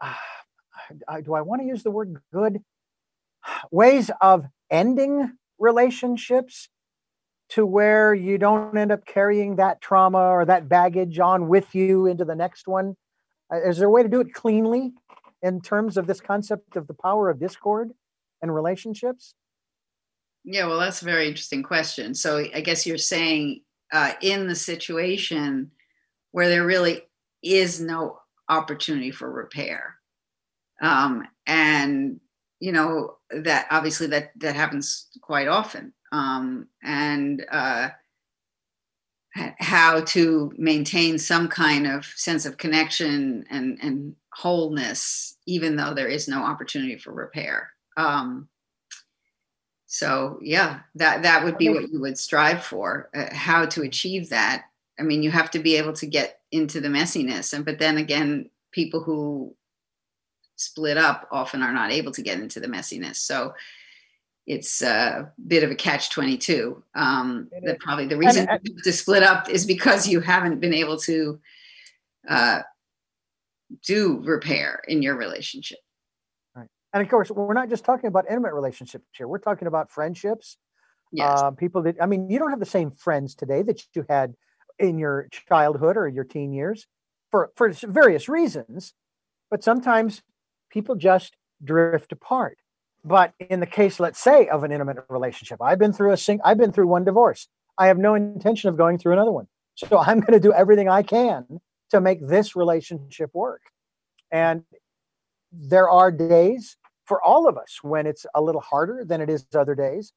uh, 0.00 1.20
do 1.20 1.34
I 1.34 1.40
want 1.40 1.62
to 1.62 1.66
use 1.66 1.82
the 1.82 1.90
word 1.90 2.16
good? 2.32 2.62
Ways 3.70 4.10
of 4.20 4.46
ending 4.70 5.32
relationships 5.58 6.68
to 7.50 7.64
where 7.66 8.14
you 8.14 8.38
don't 8.38 8.76
end 8.76 8.90
up 8.90 9.04
carrying 9.06 9.56
that 9.56 9.80
trauma 9.80 10.18
or 10.18 10.44
that 10.44 10.68
baggage 10.68 11.18
on 11.18 11.48
with 11.48 11.74
you 11.74 12.06
into 12.06 12.24
the 12.24 12.34
next 12.34 12.66
one? 12.66 12.96
Uh, 13.52 13.68
is 13.68 13.78
there 13.78 13.88
a 13.88 13.90
way 13.90 14.02
to 14.02 14.08
do 14.08 14.20
it 14.20 14.32
cleanly 14.32 14.92
in 15.42 15.60
terms 15.60 15.96
of 15.96 16.06
this 16.06 16.20
concept 16.20 16.76
of 16.76 16.86
the 16.86 16.94
power 16.94 17.28
of 17.28 17.38
discord 17.38 17.90
and 18.40 18.54
relationships? 18.54 19.34
Yeah, 20.44 20.66
well, 20.66 20.78
that's 20.78 21.02
a 21.02 21.06
very 21.06 21.26
interesting 21.26 21.62
question. 21.62 22.14
So 22.14 22.44
I 22.54 22.60
guess 22.60 22.86
you're 22.86 22.98
saying 22.98 23.62
uh, 23.92 24.12
in 24.20 24.46
the 24.46 24.54
situation 24.54 25.70
where 26.32 26.48
there 26.48 26.66
really 26.66 27.02
is 27.42 27.80
no 27.80 28.18
opportunity 28.48 29.10
for 29.10 29.30
repair, 29.30 29.96
um, 30.82 31.26
and 31.46 32.20
you 32.60 32.72
know 32.72 33.16
that 33.30 33.66
obviously 33.70 34.06
that 34.08 34.30
that 34.36 34.56
happens 34.56 35.08
quite 35.22 35.48
often, 35.48 35.92
um, 36.12 36.66
and 36.82 37.44
uh, 37.50 37.88
how 39.58 40.00
to 40.00 40.52
maintain 40.56 41.18
some 41.18 41.48
kind 41.48 41.86
of 41.86 42.04
sense 42.04 42.46
of 42.46 42.56
connection 42.56 43.44
and 43.50 43.78
and 43.82 44.14
wholeness, 44.32 45.36
even 45.46 45.76
though 45.76 45.94
there 45.94 46.08
is 46.08 46.28
no 46.28 46.42
opportunity 46.42 46.96
for 46.96 47.12
repair. 47.12 47.70
Um, 47.96 48.48
so 49.94 50.40
yeah, 50.42 50.80
that 50.96 51.22
that 51.22 51.44
would 51.44 51.56
be 51.56 51.68
what 51.68 51.88
you 51.88 52.00
would 52.00 52.18
strive 52.18 52.64
for. 52.64 53.10
Uh, 53.14 53.32
how 53.32 53.64
to 53.66 53.82
achieve 53.82 54.28
that? 54.30 54.64
I 54.98 55.04
mean, 55.04 55.22
you 55.22 55.30
have 55.30 55.52
to 55.52 55.60
be 55.60 55.76
able 55.76 55.92
to 55.92 56.06
get 56.06 56.40
into 56.50 56.80
the 56.80 56.88
messiness, 56.88 57.52
and 57.52 57.64
but 57.64 57.78
then 57.78 57.98
again, 57.98 58.50
people 58.72 59.04
who 59.04 59.54
split 60.56 60.98
up 60.98 61.28
often 61.30 61.62
are 61.62 61.72
not 61.72 61.92
able 61.92 62.10
to 62.10 62.22
get 62.22 62.40
into 62.40 62.58
the 62.58 62.66
messiness. 62.66 63.18
So 63.18 63.54
it's 64.48 64.82
a 64.82 65.32
bit 65.46 65.62
of 65.62 65.70
a 65.70 65.76
catch 65.76 66.10
22 66.10 66.82
um, 66.96 67.48
that 67.62 67.78
probably 67.78 68.08
the 68.08 68.16
reason 68.16 68.48
and, 68.48 68.60
to 68.82 68.92
split 68.92 69.22
up 69.22 69.48
is 69.48 69.64
because 69.64 70.08
you 70.08 70.18
haven't 70.18 70.58
been 70.58 70.74
able 70.74 70.96
to 70.98 71.38
uh, 72.28 72.62
do 73.84 74.20
repair 74.24 74.82
in 74.88 75.02
your 75.02 75.14
relationship 75.14 75.78
and 76.94 77.02
of 77.02 77.08
course, 77.08 77.28
we're 77.28 77.54
not 77.54 77.68
just 77.68 77.84
talking 77.84 78.06
about 78.06 78.26
intimate 78.28 78.54
relationships 78.54 79.04
here. 79.16 79.26
We're 79.26 79.38
talking 79.38 79.66
about 79.66 79.90
friendships. 79.90 80.56
Yes. 81.10 81.40
Uh, 81.42 81.50
people 81.50 81.82
that, 81.82 81.96
I 82.00 82.06
mean, 82.06 82.30
you 82.30 82.38
don't 82.38 82.50
have 82.50 82.60
the 82.60 82.66
same 82.66 82.92
friends 82.92 83.34
today 83.34 83.62
that 83.62 83.82
you 83.94 84.06
had 84.08 84.34
in 84.78 84.98
your 84.98 85.28
childhood 85.48 85.96
or 85.96 86.06
your 86.06 86.22
teen 86.22 86.52
years 86.52 86.86
for, 87.32 87.50
for 87.56 87.72
various 87.82 88.28
reasons. 88.28 88.94
But 89.50 89.64
sometimes 89.64 90.22
people 90.70 90.94
just 90.94 91.36
drift 91.64 92.12
apart. 92.12 92.58
But 93.04 93.34
in 93.40 93.58
the 93.58 93.66
case, 93.66 93.98
let's 93.98 94.20
say, 94.20 94.46
of 94.46 94.62
an 94.62 94.70
intimate 94.70 94.98
relationship, 95.08 95.60
I've 95.60 95.80
been 95.80 95.92
through 95.92 96.12
a 96.12 96.16
sing- 96.16 96.40
I've 96.44 96.58
been 96.58 96.72
through 96.72 96.86
one 96.86 97.04
divorce. 97.04 97.48
I 97.76 97.88
have 97.88 97.98
no 97.98 98.14
intention 98.14 98.70
of 98.70 98.76
going 98.76 98.98
through 98.98 99.14
another 99.14 99.32
one. 99.32 99.48
So 99.74 99.98
I'm 100.06 100.20
going 100.20 100.32
to 100.32 100.40
do 100.40 100.52
everything 100.52 100.88
I 100.88 101.02
can 101.02 101.60
to 101.90 102.00
make 102.00 102.24
this 102.24 102.54
relationship 102.54 103.30
work. 103.34 103.62
And 104.30 104.62
there 105.52 105.90
are 105.90 106.10
days 106.10 106.76
for 107.04 107.22
all 107.22 107.48
of 107.48 107.56
us 107.56 107.78
when 107.82 108.06
it's 108.06 108.26
a 108.34 108.40
little 108.40 108.60
harder 108.60 109.04
than 109.04 109.20
it 109.20 109.28
is 109.28 109.46
other 109.54 109.74
days. 109.74 110.12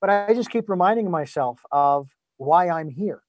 But 0.00 0.10
I 0.10 0.34
just 0.34 0.50
keep 0.50 0.68
reminding 0.68 1.10
myself 1.10 1.60
of 1.72 2.08
why 2.36 2.68
I'm 2.68 2.88
here, 2.88 3.22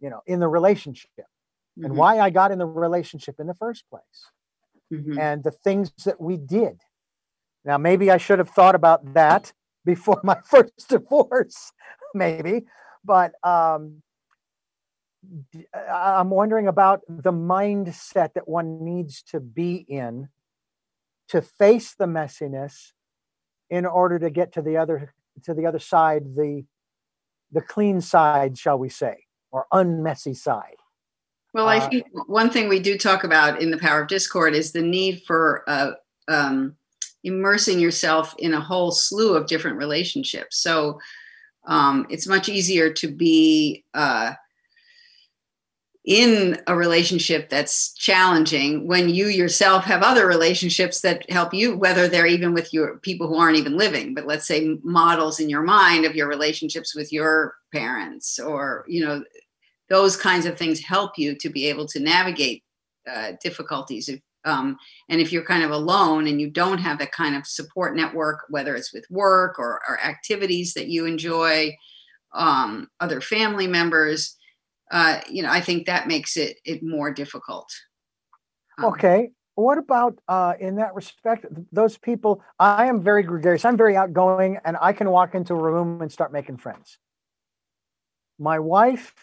you 0.00 0.10
know, 0.10 0.20
in 0.26 0.40
the 0.40 0.48
relationship 0.48 1.08
mm-hmm. 1.18 1.86
and 1.86 1.96
why 1.96 2.18
I 2.20 2.30
got 2.30 2.52
in 2.52 2.58
the 2.58 2.66
relationship 2.66 3.36
in 3.38 3.46
the 3.46 3.54
first 3.54 3.84
place 3.90 4.02
mm-hmm. 4.92 5.18
and 5.18 5.42
the 5.42 5.50
things 5.50 5.92
that 6.04 6.20
we 6.20 6.36
did. 6.36 6.80
Now, 7.64 7.78
maybe 7.78 8.10
I 8.10 8.16
should 8.16 8.38
have 8.38 8.50
thought 8.50 8.74
about 8.74 9.14
that 9.14 9.52
before 9.84 10.20
my 10.22 10.38
first 10.44 10.88
divorce, 10.88 11.72
maybe, 12.14 12.66
but 13.04 13.32
um, 13.42 14.02
I'm 15.74 16.30
wondering 16.30 16.68
about 16.68 17.00
the 17.08 17.32
mindset 17.32 18.34
that 18.34 18.48
one 18.48 18.84
needs 18.84 19.22
to 19.24 19.40
be 19.40 19.76
in 19.76 20.28
to 21.32 21.40
face 21.40 21.94
the 21.94 22.04
messiness 22.04 22.92
in 23.70 23.86
order 23.86 24.18
to 24.18 24.28
get 24.28 24.52
to 24.52 24.60
the 24.60 24.76
other 24.76 25.14
to 25.44 25.54
the 25.54 25.64
other 25.64 25.78
side 25.78 26.36
the 26.36 26.62
the 27.52 27.62
clean 27.62 28.02
side 28.02 28.58
shall 28.58 28.78
we 28.78 28.90
say 28.90 29.16
or 29.50 29.66
unmessy 29.72 30.36
side. 30.36 30.76
Well 31.54 31.68
i 31.68 31.78
uh, 31.78 31.88
think 31.88 32.06
one 32.26 32.50
thing 32.50 32.68
we 32.68 32.80
do 32.80 32.98
talk 32.98 33.24
about 33.24 33.62
in 33.62 33.70
the 33.70 33.78
power 33.78 34.02
of 34.02 34.08
discord 34.08 34.54
is 34.54 34.72
the 34.72 34.82
need 34.82 35.22
for 35.26 35.64
uh, 35.66 35.92
um, 36.28 36.76
immersing 37.24 37.80
yourself 37.80 38.34
in 38.38 38.52
a 38.52 38.60
whole 38.60 38.90
slew 38.92 39.34
of 39.34 39.46
different 39.46 39.78
relationships. 39.78 40.58
So 40.58 41.00
um, 41.66 42.06
it's 42.10 42.26
much 42.26 42.50
easier 42.50 42.92
to 42.92 43.08
be 43.08 43.84
uh, 43.94 44.32
in 46.04 46.60
a 46.66 46.74
relationship 46.74 47.48
that's 47.48 47.92
challenging 47.92 48.88
when 48.88 49.08
you 49.08 49.28
yourself 49.28 49.84
have 49.84 50.02
other 50.02 50.26
relationships 50.26 51.00
that 51.00 51.28
help 51.30 51.54
you 51.54 51.76
whether 51.76 52.08
they're 52.08 52.26
even 52.26 52.52
with 52.52 52.74
your 52.74 52.98
people 52.98 53.28
who 53.28 53.36
aren't 53.36 53.56
even 53.56 53.76
living 53.76 54.12
but 54.12 54.26
let's 54.26 54.46
say 54.46 54.76
models 54.82 55.38
in 55.38 55.48
your 55.48 55.62
mind 55.62 56.04
of 56.04 56.16
your 56.16 56.26
relationships 56.26 56.96
with 56.96 57.12
your 57.12 57.54
parents 57.72 58.40
or 58.40 58.84
you 58.88 59.04
know 59.04 59.22
those 59.88 60.16
kinds 60.16 60.44
of 60.44 60.58
things 60.58 60.80
help 60.80 61.16
you 61.16 61.36
to 61.36 61.48
be 61.48 61.66
able 61.66 61.86
to 61.86 62.00
navigate 62.00 62.64
uh, 63.08 63.32
difficulties 63.40 64.08
if, 64.08 64.20
um, 64.44 64.76
and 65.08 65.20
if 65.20 65.32
you're 65.32 65.44
kind 65.44 65.62
of 65.62 65.70
alone 65.70 66.26
and 66.26 66.40
you 66.40 66.50
don't 66.50 66.78
have 66.78 66.98
that 66.98 67.12
kind 67.12 67.36
of 67.36 67.46
support 67.46 67.94
network 67.94 68.40
whether 68.48 68.74
it's 68.74 68.92
with 68.92 69.04
work 69.08 69.56
or, 69.56 69.80
or 69.88 70.00
activities 70.00 70.74
that 70.74 70.88
you 70.88 71.06
enjoy 71.06 71.72
um, 72.34 72.88
other 72.98 73.20
family 73.20 73.68
members 73.68 74.36
uh, 74.92 75.20
you 75.28 75.42
know, 75.42 75.50
I 75.50 75.60
think 75.60 75.86
that 75.86 76.06
makes 76.06 76.36
it 76.36 76.58
it 76.64 76.82
more 76.82 77.12
difficult. 77.12 77.68
Um, 78.78 78.86
okay. 78.86 79.30
What 79.54 79.78
about 79.78 80.18
uh, 80.28 80.54
in 80.60 80.76
that 80.76 80.94
respect? 80.94 81.46
Those 81.72 81.98
people, 81.98 82.42
I 82.58 82.86
am 82.86 83.02
very 83.02 83.22
gregarious. 83.22 83.64
I'm 83.64 83.76
very 83.76 83.96
outgoing, 83.96 84.58
and 84.64 84.76
I 84.80 84.92
can 84.92 85.10
walk 85.10 85.34
into 85.34 85.54
a 85.54 85.58
room 85.58 86.00
and 86.00 86.10
start 86.10 86.32
making 86.32 86.58
friends. 86.58 86.98
My 88.38 88.58
wife, 88.58 89.14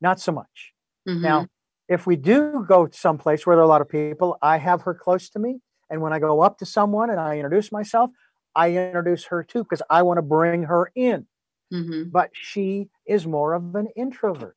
not 0.00 0.20
so 0.20 0.32
much. 0.32 0.72
Mm-hmm. 1.08 1.22
Now, 1.22 1.46
if 1.88 2.06
we 2.06 2.16
do 2.16 2.64
go 2.68 2.88
someplace 2.92 3.46
where 3.46 3.56
there 3.56 3.62
are 3.62 3.66
a 3.66 3.68
lot 3.68 3.80
of 3.80 3.88
people, 3.88 4.36
I 4.42 4.58
have 4.58 4.82
her 4.82 4.94
close 4.94 5.30
to 5.30 5.38
me, 5.38 5.60
and 5.88 6.02
when 6.02 6.12
I 6.12 6.18
go 6.18 6.42
up 6.42 6.58
to 6.58 6.66
someone 6.66 7.10
and 7.10 7.20
I 7.20 7.36
introduce 7.36 7.72
myself, 7.72 8.10
I 8.54 8.72
introduce 8.72 9.24
her 9.26 9.42
too 9.44 9.64
because 9.64 9.82
I 9.88 10.02
want 10.02 10.18
to 10.18 10.22
bring 10.22 10.64
her 10.64 10.90
in. 10.94 11.26
Mm-hmm. 11.72 12.10
But 12.10 12.30
she 12.32 12.88
is 13.06 13.26
more 13.26 13.54
of 13.54 13.74
an 13.74 13.88
introvert. 13.96 14.56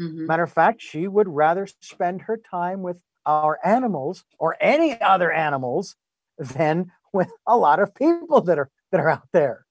Mm-hmm. 0.00 0.26
Matter 0.26 0.42
of 0.42 0.52
fact, 0.52 0.82
she 0.82 1.06
would 1.06 1.28
rather 1.28 1.66
spend 1.80 2.22
her 2.22 2.36
time 2.36 2.82
with 2.82 2.96
our 3.26 3.58
animals 3.64 4.24
or 4.38 4.56
any 4.60 5.00
other 5.00 5.32
animals 5.32 5.96
than 6.38 6.90
with 7.12 7.30
a 7.46 7.56
lot 7.56 7.78
of 7.78 7.94
people 7.94 8.40
that 8.42 8.58
are 8.58 8.70
that 8.90 9.00
are 9.00 9.08
out 9.08 9.28
there. 9.32 9.64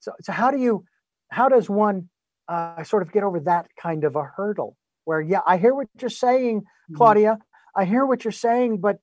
So, 0.00 0.12
so 0.20 0.32
how 0.32 0.50
do 0.50 0.58
you, 0.58 0.84
how 1.30 1.48
does 1.48 1.68
one 1.68 2.08
uh, 2.48 2.84
sort 2.84 3.02
of 3.02 3.12
get 3.12 3.24
over 3.24 3.40
that 3.40 3.66
kind 3.80 4.04
of 4.04 4.16
a 4.16 4.22
hurdle? 4.22 4.76
Where, 5.04 5.20
yeah, 5.20 5.40
I 5.46 5.56
hear 5.56 5.74
what 5.74 5.88
you're 6.00 6.10
saying, 6.10 6.60
mm-hmm. 6.60 6.96
Claudia. 6.96 7.32
Mm-hmm. 7.32 7.80
I 7.80 7.84
hear 7.84 8.06
what 8.06 8.24
you're 8.24 8.32
saying, 8.32 8.78
but 8.78 8.98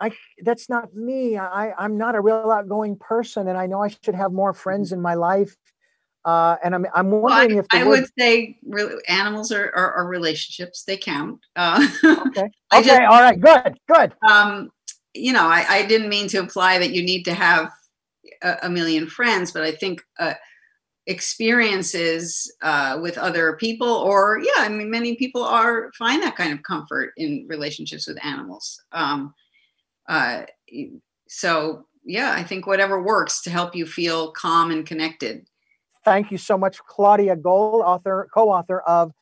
I 0.00 0.12
that's 0.42 0.68
not 0.68 0.94
me. 0.94 1.38
I 1.38 1.72
I'm 1.78 1.96
not 1.96 2.16
a 2.16 2.20
real 2.20 2.50
outgoing 2.50 2.96
person, 2.96 3.48
and 3.48 3.56
I 3.56 3.66
know 3.66 3.82
I 3.82 3.88
should 3.88 4.14
have 4.14 4.32
more 4.32 4.52
friends 4.52 4.88
mm-hmm. 4.88 4.98
in 4.98 5.02
my 5.02 5.14
life 5.14 5.56
uh, 6.26 6.56
and 6.64 6.74
I'm, 6.74 6.86
I'm 6.92 7.10
wondering 7.12 7.56
well, 7.56 7.66
I, 7.72 7.76
if 7.78 7.84
I 7.84 7.84
would 7.84 8.06
say 8.18 8.58
really, 8.66 9.00
animals 9.06 9.52
are, 9.52 9.70
are, 9.76 9.92
are, 9.92 10.08
relationships; 10.08 10.82
they 10.82 10.96
count. 10.96 11.38
Uh, 11.54 11.86
okay. 12.04 12.50
okay. 12.74 12.82
Just, 12.82 13.00
all 13.02 13.20
right. 13.20 13.40
Good. 13.40 13.78
Good. 13.86 14.12
Um, 14.28 14.72
you 15.14 15.32
know, 15.32 15.46
I, 15.46 15.64
I, 15.68 15.86
didn't 15.86 16.08
mean 16.08 16.26
to 16.28 16.38
imply 16.38 16.78
that 16.78 16.90
you 16.90 17.02
need 17.02 17.22
to 17.26 17.32
have 17.32 17.70
a, 18.42 18.56
a 18.64 18.68
million 18.68 19.06
friends, 19.06 19.52
but 19.52 19.62
I 19.62 19.70
think 19.70 20.02
uh, 20.18 20.34
experiences 21.06 22.52
uh, 22.60 22.98
with 23.00 23.16
other 23.18 23.54
people, 23.54 23.88
or 23.88 24.40
yeah, 24.42 24.64
I 24.64 24.68
mean, 24.68 24.90
many 24.90 25.14
people 25.14 25.44
are 25.44 25.92
find 25.92 26.20
that 26.24 26.34
kind 26.34 26.52
of 26.52 26.64
comfort 26.64 27.12
in 27.16 27.46
relationships 27.48 28.08
with 28.08 28.22
animals. 28.24 28.82
Um, 28.90 29.32
uh, 30.08 30.42
so 31.28 31.86
yeah, 32.04 32.32
I 32.36 32.42
think 32.42 32.66
whatever 32.66 33.00
works 33.00 33.42
to 33.42 33.50
help 33.50 33.76
you 33.76 33.86
feel 33.86 34.32
calm 34.32 34.72
and 34.72 34.84
connected 34.84 35.46
Thank 36.06 36.30
you 36.30 36.38
so 36.38 36.56
much, 36.56 36.78
Claudia 36.86 37.34
Gold, 37.34 37.82
author, 37.84 38.28
co-author 38.32 38.78
of 38.82 39.12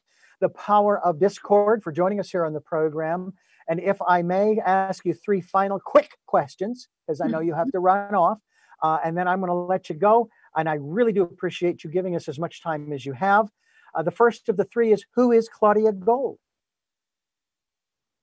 The 0.42 0.50
Power 0.50 1.00
of 1.00 1.18
Discord, 1.18 1.82
for 1.82 1.90
joining 1.90 2.20
us 2.20 2.30
here 2.30 2.44
on 2.44 2.52
the 2.52 2.60
program. 2.60 3.32
And 3.70 3.80
if 3.80 3.96
I 4.06 4.20
may 4.20 4.58
ask 4.60 5.02
you 5.06 5.14
three 5.14 5.40
final 5.40 5.80
quick 5.80 6.10
questions, 6.26 6.88
because 7.06 7.22
I 7.22 7.26
know 7.26 7.40
you 7.40 7.54
have 7.54 7.72
to 7.72 7.78
run 7.78 8.14
off, 8.14 8.38
uh, 8.82 8.98
and 9.02 9.16
then 9.16 9.26
I'm 9.26 9.40
going 9.40 9.48
to 9.48 9.54
let 9.54 9.88
you 9.88 9.94
go. 9.94 10.28
And 10.56 10.68
I 10.68 10.74
really 10.74 11.14
do 11.14 11.22
appreciate 11.22 11.84
you 11.84 11.90
giving 11.90 12.16
us 12.16 12.28
as 12.28 12.38
much 12.38 12.62
time 12.62 12.92
as 12.92 13.06
you 13.06 13.14
have. 13.14 13.48
Uh, 13.94 14.02
the 14.02 14.10
first 14.10 14.50
of 14.50 14.58
the 14.58 14.64
three 14.64 14.92
is 14.92 15.06
Who 15.14 15.32
is 15.32 15.48
Claudia 15.48 15.90
Gold? 15.90 16.36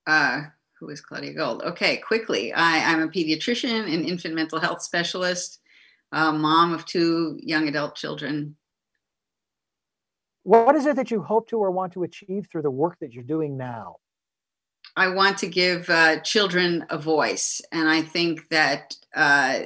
Uh, 0.06 0.44
who 0.80 0.90
is 0.90 1.02
Claudia 1.02 1.34
Gold? 1.34 1.64
Okay, 1.64 1.98
quickly. 1.98 2.54
I, 2.54 2.92
I'm 2.92 3.02
a 3.02 3.08
pediatrician 3.08 3.92
and 3.92 4.06
infant 4.06 4.36
mental 4.36 4.60
health 4.60 4.84
specialist, 4.84 5.61
mom 6.12 6.74
of 6.74 6.86
two 6.86 7.40
young 7.42 7.68
adult 7.68 7.96
children. 7.96 8.56
What 10.44 10.76
is 10.76 10.86
it 10.86 10.96
that 10.96 11.12
you 11.12 11.22
hope 11.22 11.50
to 11.50 11.58
or 11.58 11.72
want 11.72 11.94
to 11.94 12.04
achieve 12.04 12.48
through 12.52 12.64
the 12.64 12.72
work 12.72 12.98
that 13.00 13.14
you're 13.14 13.24
doing 13.24 13.58
now? 13.58 13.98
I 14.96 15.10
want 15.10 15.38
to 15.40 15.48
give 15.48 15.90
uh, 15.90 16.20
children 16.20 16.86
a 16.90 16.98
voice, 16.98 17.62
and 17.72 17.88
I 17.88 18.02
think 18.02 18.50
that 18.50 18.96
uh, 19.16 19.62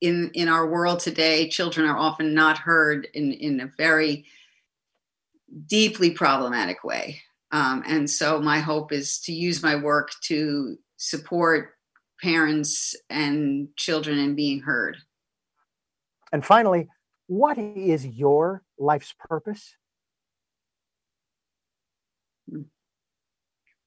in 0.00 0.30
in 0.34 0.48
our 0.48 0.68
world 0.68 1.00
today, 1.00 1.48
children 1.48 1.88
are 1.88 1.98
often 1.98 2.34
not 2.34 2.58
heard 2.58 3.08
in 3.14 3.32
in 3.32 3.60
a 3.60 3.70
very 3.76 4.26
deeply 5.66 6.10
problematic 6.10 6.84
way. 6.84 7.20
Um, 7.50 7.82
and 7.86 8.08
so 8.08 8.40
my 8.40 8.60
hope 8.60 8.92
is 8.92 9.18
to 9.20 9.32
use 9.32 9.62
my 9.62 9.74
work 9.76 10.10
to 10.24 10.78
support 10.98 11.70
parents 12.20 12.94
and 13.08 13.68
children 13.76 14.18
in 14.18 14.34
being 14.34 14.60
heard. 14.60 14.98
And 16.32 16.44
finally, 16.44 16.88
what 17.26 17.58
is 17.58 18.06
your 18.06 18.62
life's 18.78 19.14
purpose? 19.28 19.74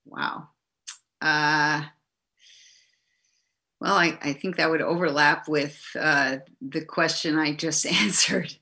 Wow. 0.06 0.50
Uh, 1.22 1.84
well, 3.80 3.96
I, 3.96 4.18
I, 4.22 4.34
think 4.34 4.58
that 4.58 4.70
would 4.70 4.82
overlap 4.82 5.48
with 5.48 5.84
uh, 6.00 6.38
the 6.62 6.84
question 6.84 7.38
I 7.38 7.54
just 7.54 7.86
answered. 8.02 8.56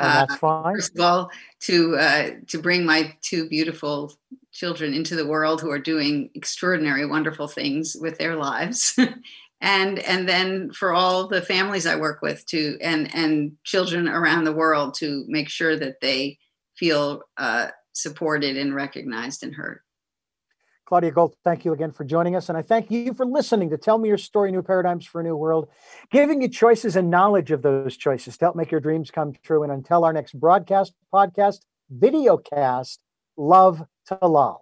Oh, 0.00 0.04
that's 0.04 0.36
fine. 0.36 0.74
First 0.74 0.94
of 0.96 1.00
all, 1.00 1.30
to 1.62 1.96
uh, 1.96 2.30
to 2.48 2.58
bring 2.58 2.86
my 2.86 3.16
two 3.20 3.48
beautiful 3.48 4.12
children 4.52 4.94
into 4.94 5.16
the 5.16 5.26
world 5.26 5.60
who 5.60 5.70
are 5.70 5.78
doing 5.78 6.30
extraordinary, 6.34 7.04
wonderful 7.04 7.48
things 7.48 7.96
with 8.00 8.16
their 8.18 8.36
lives, 8.36 8.96
and 9.60 9.98
and 10.00 10.28
then 10.28 10.72
for 10.72 10.92
all 10.92 11.26
the 11.26 11.42
families 11.42 11.86
I 11.86 11.96
work 11.96 12.22
with 12.22 12.46
to 12.46 12.78
and 12.80 13.12
and 13.14 13.52
children 13.64 14.08
around 14.08 14.44
the 14.44 14.52
world 14.52 14.94
to 14.94 15.24
make 15.28 15.48
sure 15.48 15.76
that 15.76 16.00
they 16.00 16.38
feel 16.76 17.22
uh, 17.36 17.68
supported 17.92 18.56
and 18.56 18.74
recognized 18.74 19.42
and 19.42 19.54
heard. 19.54 19.80
Claudia 20.86 21.10
Gold, 21.10 21.34
thank 21.44 21.66
you 21.66 21.74
again 21.74 21.92
for 21.92 22.04
joining 22.04 22.34
us. 22.34 22.48
And 22.48 22.56
I 22.56 22.62
thank 22.62 22.90
you 22.90 23.12
for 23.12 23.26
listening 23.26 23.68
to 23.70 23.76
Tell 23.76 23.98
Me 23.98 24.08
Your 24.08 24.16
Story 24.16 24.50
New 24.50 24.62
Paradigms 24.62 25.04
for 25.04 25.20
a 25.20 25.24
New 25.24 25.36
World, 25.36 25.68
giving 26.10 26.40
you 26.40 26.48
choices 26.48 26.96
and 26.96 27.10
knowledge 27.10 27.50
of 27.50 27.60
those 27.60 27.94
choices 27.96 28.38
to 28.38 28.46
help 28.46 28.56
make 28.56 28.70
your 28.70 28.80
dreams 28.80 29.10
come 29.10 29.34
true. 29.42 29.64
And 29.64 29.72
until 29.72 30.04
our 30.04 30.14
next 30.14 30.32
broadcast, 30.32 30.94
podcast, 31.12 31.58
video 31.90 32.38
cast, 32.38 33.00
love 33.36 33.82
to 34.06 34.26
love. 34.26 34.60